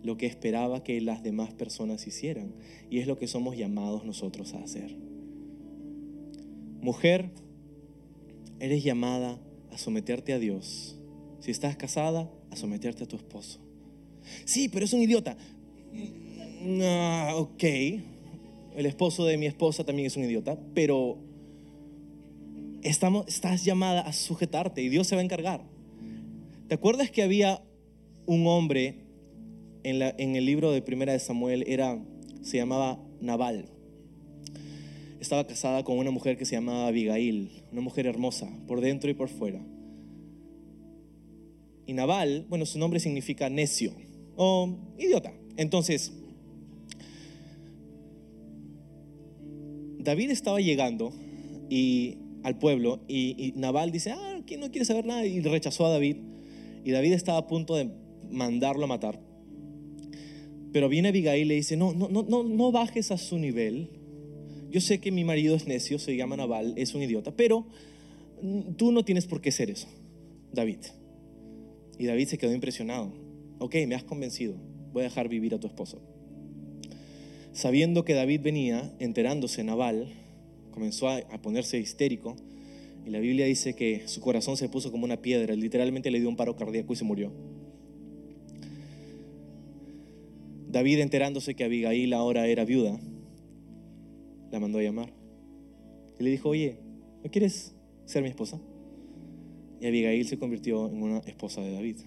lo 0.03 0.17
que 0.17 0.27
esperaba 0.27 0.83
que 0.83 1.01
las 1.01 1.23
demás 1.23 1.53
personas 1.53 2.05
hicieran. 2.05 2.53
Y 2.89 2.99
es 2.99 3.07
lo 3.07 3.17
que 3.17 3.27
somos 3.27 3.57
llamados 3.57 4.05
nosotros 4.05 4.53
a 4.53 4.61
hacer. 4.61 4.95
Mujer, 6.81 7.31
eres 8.59 8.83
llamada 8.83 9.39
a 9.71 9.77
someterte 9.77 10.33
a 10.33 10.39
Dios. 10.39 10.97
Si 11.39 11.51
estás 11.51 11.75
casada, 11.75 12.31
a 12.51 12.55
someterte 12.55 13.03
a 13.03 13.07
tu 13.07 13.15
esposo. 13.15 13.59
Sí, 14.45 14.69
pero 14.69 14.85
es 14.85 14.93
un 14.93 15.01
idiota. 15.01 15.37
ok, 17.35 17.63
el 18.75 18.85
esposo 18.85 19.25
de 19.25 19.37
mi 19.37 19.47
esposa 19.47 19.83
también 19.83 20.07
es 20.07 20.17
un 20.17 20.23
idiota, 20.23 20.59
pero 20.73 21.17
estás 22.85 23.65
llamada 23.65 24.01
a 24.01 24.13
sujetarte 24.13 24.81
y 24.81 24.89
Dios 24.89 25.07
se 25.07 25.15
va 25.15 25.21
a 25.21 25.25
encargar. 25.25 25.61
¿Te 26.67 26.75
acuerdas 26.75 27.11
que 27.11 27.23
había 27.23 27.61
un 28.25 28.47
hombre 28.47 29.01
en 29.83 30.35
el 30.35 30.45
libro 30.45 30.71
de 30.71 30.81
Primera 30.81 31.13
de 31.13 31.19
Samuel? 31.19 31.63
Era, 31.67 31.99
se 32.41 32.57
llamaba 32.57 32.99
Nabal. 33.19 33.69
Estaba 35.19 35.47
casada 35.47 35.83
con 35.83 35.97
una 35.97 36.11
mujer 36.11 36.37
que 36.37 36.45
se 36.45 36.55
llamaba 36.55 36.87
Abigail, 36.87 37.63
una 37.71 37.81
mujer 37.81 38.05
hermosa, 38.05 38.47
por 38.67 38.81
dentro 38.81 39.09
y 39.09 39.15
por 39.15 39.29
fuera. 39.29 39.59
Y 41.87 41.93
Nabal, 41.93 42.45
bueno, 42.49 42.65
su 42.65 42.77
nombre 42.77 42.99
significa 42.99 43.49
necio 43.49 43.93
o 44.35 44.75
idiota. 44.99 45.33
Entonces, 45.57 46.13
David 49.99 50.29
estaba 50.29 50.59
llegando 50.59 51.11
y, 51.69 52.17
al 52.45 52.57
pueblo 52.57 53.01
y, 53.07 53.53
Nabal 53.55 53.91
dice, 53.91 54.11
ah, 54.11 54.41
¿quién 54.45 54.59
no 54.59 54.71
quiere 54.71 54.85
saber 54.85 55.05
nada? 55.05 55.25
Y 55.25 55.41
rechazó 55.41 55.85
a 55.85 55.89
David. 55.89 56.17
Y 56.83 56.91
David 56.91 57.13
estaba 57.13 57.39
a 57.39 57.47
punto 57.47 57.75
de 57.75 57.89
mandarlo 58.29 58.85
a 58.85 58.87
matar. 58.87 59.19
Pero 60.71 60.87
viene 60.87 61.09
Abigail 61.09 61.41
y 61.41 61.45
le 61.45 61.55
dice, 61.55 61.75
no, 61.75 61.93
no, 61.93 62.07
no, 62.07 62.43
no 62.43 62.71
bajes 62.71 63.11
a 63.11 63.17
su 63.17 63.37
nivel. 63.39 63.89
Yo 64.69 64.81
sé 64.81 64.99
que 64.99 65.11
mi 65.11 65.23
marido 65.23 65.55
es 65.55 65.67
necio, 65.67 65.99
se 65.99 66.15
llama 66.15 66.37
Nabal, 66.37 66.73
es 66.77 66.93
un 66.93 67.01
idiota, 67.01 67.31
pero 67.35 67.65
tú 68.77 68.91
no 68.91 69.03
tienes 69.03 69.25
por 69.25 69.41
qué 69.41 69.51
ser 69.51 69.69
eso, 69.69 69.87
David. 70.51 70.79
Y 71.97 72.05
David 72.05 72.27
se 72.27 72.37
quedó 72.37 72.53
impresionado 72.53 73.25
ok, 73.59 73.75
me 73.87 73.95
has 73.95 74.03
convencido, 74.03 74.55
voy 74.93 75.01
a 75.01 75.05
dejar 75.05 75.29
vivir 75.29 75.53
a 75.53 75.59
tu 75.59 75.67
esposo. 75.67 76.01
Sabiendo 77.53 78.03
que 78.03 78.13
David 78.13 78.41
venía, 78.41 78.93
enterándose, 78.99 79.63
Nabal 79.63 80.13
comenzó 80.75 81.09
a, 81.09 81.21
ponerse 81.41 81.79
histérico 81.79 82.35
y 83.05 83.09
la 83.09 83.19
Biblia 83.19 83.45
dice 83.45 83.75
que 83.75 84.07
su 84.07 84.19
corazón 84.19 84.57
se 84.57 84.67
puso 84.67 84.91
como 84.91 85.05
una 85.05 85.21
piedra, 85.21 85.55
literalmente 85.55 86.11
le 86.11 86.19
dio 86.19 86.29
un 86.29 86.35
paro 86.35 86.55
cardíaco 86.55 86.93
y 86.93 86.95
se 86.97 87.05
murió. 87.05 87.31
David 90.69 90.99
enterándose 90.99 91.55
que 91.55 91.63
Abigail 91.63 92.13
ahora 92.13 92.47
era 92.47 92.65
viuda, 92.65 92.99
la 94.51 94.59
mandó 94.59 94.79
a 94.79 94.83
llamar 94.83 95.13
y 96.19 96.23
le 96.23 96.29
dijo, 96.29 96.49
oye, 96.49 96.77
¿no 97.23 97.31
quieres 97.31 97.73
ser 98.05 98.21
mi 98.21 98.29
esposa? 98.29 98.59
Y 99.79 99.87
Abigail 99.87 100.27
se 100.27 100.37
convirtió 100.37 100.89
en 100.89 101.01
una 101.01 101.19
esposa 101.19 101.61
de 101.61 101.71
David. 101.71 101.97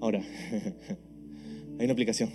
Ahora, 0.00 0.20
hay 1.78 1.84
una 1.84 1.92
aplicación. 1.92 2.30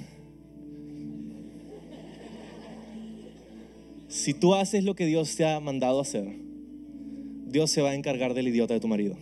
Si 4.18 4.34
tú 4.34 4.56
haces 4.56 4.84
lo 4.84 4.96
que 4.96 5.06
Dios 5.06 5.36
te 5.36 5.46
ha 5.46 5.60
mandado 5.60 6.02
hacer, 6.02 6.28
Dios 7.46 7.70
se 7.70 7.84
va 7.84 7.92
a 7.92 7.96
encargar 7.96 8.34
del 8.34 8.48
idiota 8.48 8.74
de 8.74 8.80
tu 8.80 8.88
marido. 8.88 9.16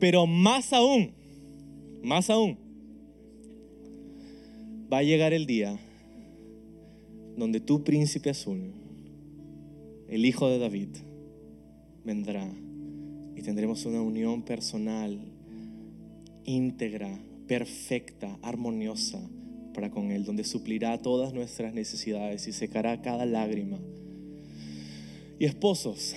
Pero 0.00 0.26
más 0.26 0.72
aún, 0.72 1.12
más 2.02 2.30
aún, 2.30 2.58
va 4.92 4.98
a 4.98 5.02
llegar 5.04 5.32
el 5.32 5.46
día 5.46 5.78
donde 7.36 7.60
tu 7.60 7.84
príncipe 7.84 8.30
azul, 8.30 8.72
el 10.08 10.26
hijo 10.26 10.48
de 10.48 10.58
David, 10.58 10.88
vendrá 12.04 12.50
y 13.36 13.42
tendremos 13.42 13.86
una 13.86 14.02
unión 14.02 14.42
personal 14.42 15.16
íntegra, 16.44 17.20
perfecta, 17.46 18.36
armoniosa 18.42 19.20
con 19.90 20.10
Él, 20.10 20.24
donde 20.24 20.44
suplirá 20.44 20.98
todas 20.98 21.32
nuestras 21.32 21.72
necesidades 21.72 22.46
y 22.48 22.52
secará 22.52 23.00
cada 23.00 23.24
lágrima. 23.24 23.78
Y 25.38 25.44
esposos, 25.44 26.14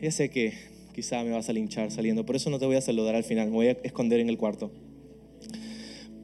ya 0.00 0.10
sé 0.10 0.30
que 0.30 0.54
quizá 0.94 1.22
me 1.22 1.30
vas 1.30 1.48
a 1.50 1.52
linchar 1.52 1.90
saliendo, 1.90 2.24
por 2.24 2.36
eso 2.36 2.48
no 2.48 2.58
te 2.58 2.64
voy 2.64 2.76
a 2.76 2.80
saludar 2.80 3.14
al 3.14 3.24
final, 3.24 3.50
me 3.50 3.54
voy 3.54 3.66
a 3.68 3.72
esconder 3.82 4.18
en 4.20 4.30
el 4.30 4.38
cuarto. 4.38 4.70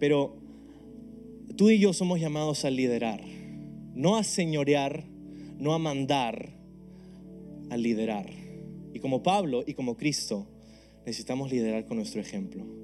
Pero 0.01 0.35
tú 1.57 1.69
y 1.69 1.79
yo 1.79 1.93
somos 1.93 2.19
llamados 2.19 2.65
a 2.65 2.71
liderar, 2.71 3.23
no 3.95 4.17
a 4.17 4.25
señorear, 4.25 5.05
no 5.59 5.75
a 5.75 5.79
mandar, 5.79 6.49
a 7.69 7.77
liderar. 7.77 8.31
Y 8.95 8.99
como 8.99 9.23
Pablo 9.23 9.63
y 9.67 9.75
como 9.75 9.97
Cristo, 9.97 10.47
necesitamos 11.05 11.51
liderar 11.51 11.87
con 11.87 11.99
nuestro 11.99 12.21
ejemplo. 12.21 12.82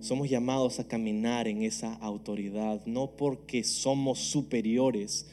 Somos 0.00 0.30
llamados 0.30 0.78
a 0.78 0.86
caminar 0.86 1.48
en 1.48 1.62
esa 1.62 1.94
autoridad, 1.94 2.84
no 2.86 3.16
porque 3.16 3.64
somos 3.64 4.20
superiores, 4.20 5.26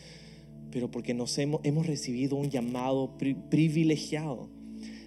pero 0.71 0.89
porque 0.89 1.13
nos 1.13 1.37
hemos, 1.37 1.61
recibido 1.85 2.35
un 2.35 2.49
llamado 2.49 3.17
privilegiado 3.49 4.49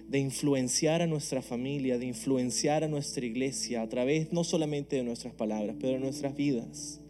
de 0.07 0.19
influenciar 0.19 1.01
a 1.01 1.07
nuestra 1.07 1.41
familia, 1.41 1.99
de 1.99 2.07
influenciar 2.07 2.83
a 2.83 2.87
nuestra 2.87 3.25
iglesia 3.25 3.81
a 3.81 3.89
través 3.89 4.31
no 4.31 4.43
solamente 4.43 4.95
de 4.95 5.03
nuestras 5.03 5.33
palabras, 5.33 5.75
pero 5.79 5.93
de 5.93 5.99
nuestras 5.99 6.35
vidas, 6.35 7.01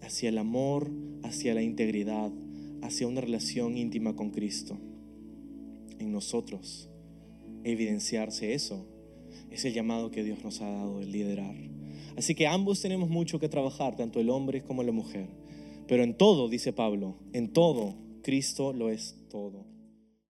hacia 0.00 0.30
el 0.30 0.38
amor, 0.38 0.90
hacia 1.22 1.54
la 1.54 1.62
integridad, 1.62 2.32
hacia 2.82 3.06
una 3.06 3.20
relación 3.20 3.76
íntima 3.76 4.16
con 4.16 4.30
Cristo. 4.30 4.76
En 5.98 6.10
nosotros, 6.10 6.88
evidenciarse 7.62 8.54
eso, 8.54 8.86
es 9.50 9.64
el 9.64 9.74
llamado 9.74 10.10
que 10.10 10.24
Dios 10.24 10.42
nos 10.44 10.60
ha 10.60 10.68
dado 10.68 11.00
de 11.00 11.06
liderar. 11.06 11.54
Así 12.16 12.34
que 12.34 12.46
ambos 12.46 12.80
tenemos 12.80 13.08
mucho 13.08 13.38
que 13.38 13.48
trabajar, 13.48 13.96
tanto 13.96 14.20
el 14.20 14.30
hombre 14.30 14.62
como 14.62 14.82
la 14.82 14.92
mujer. 14.92 15.28
Pero 15.86 16.04
en 16.04 16.16
todo, 16.16 16.48
dice 16.48 16.72
Pablo, 16.72 17.16
en 17.32 17.52
todo, 17.52 17.94
Cristo 18.22 18.72
lo 18.72 18.90
es 18.90 19.16
todo. 19.30 19.69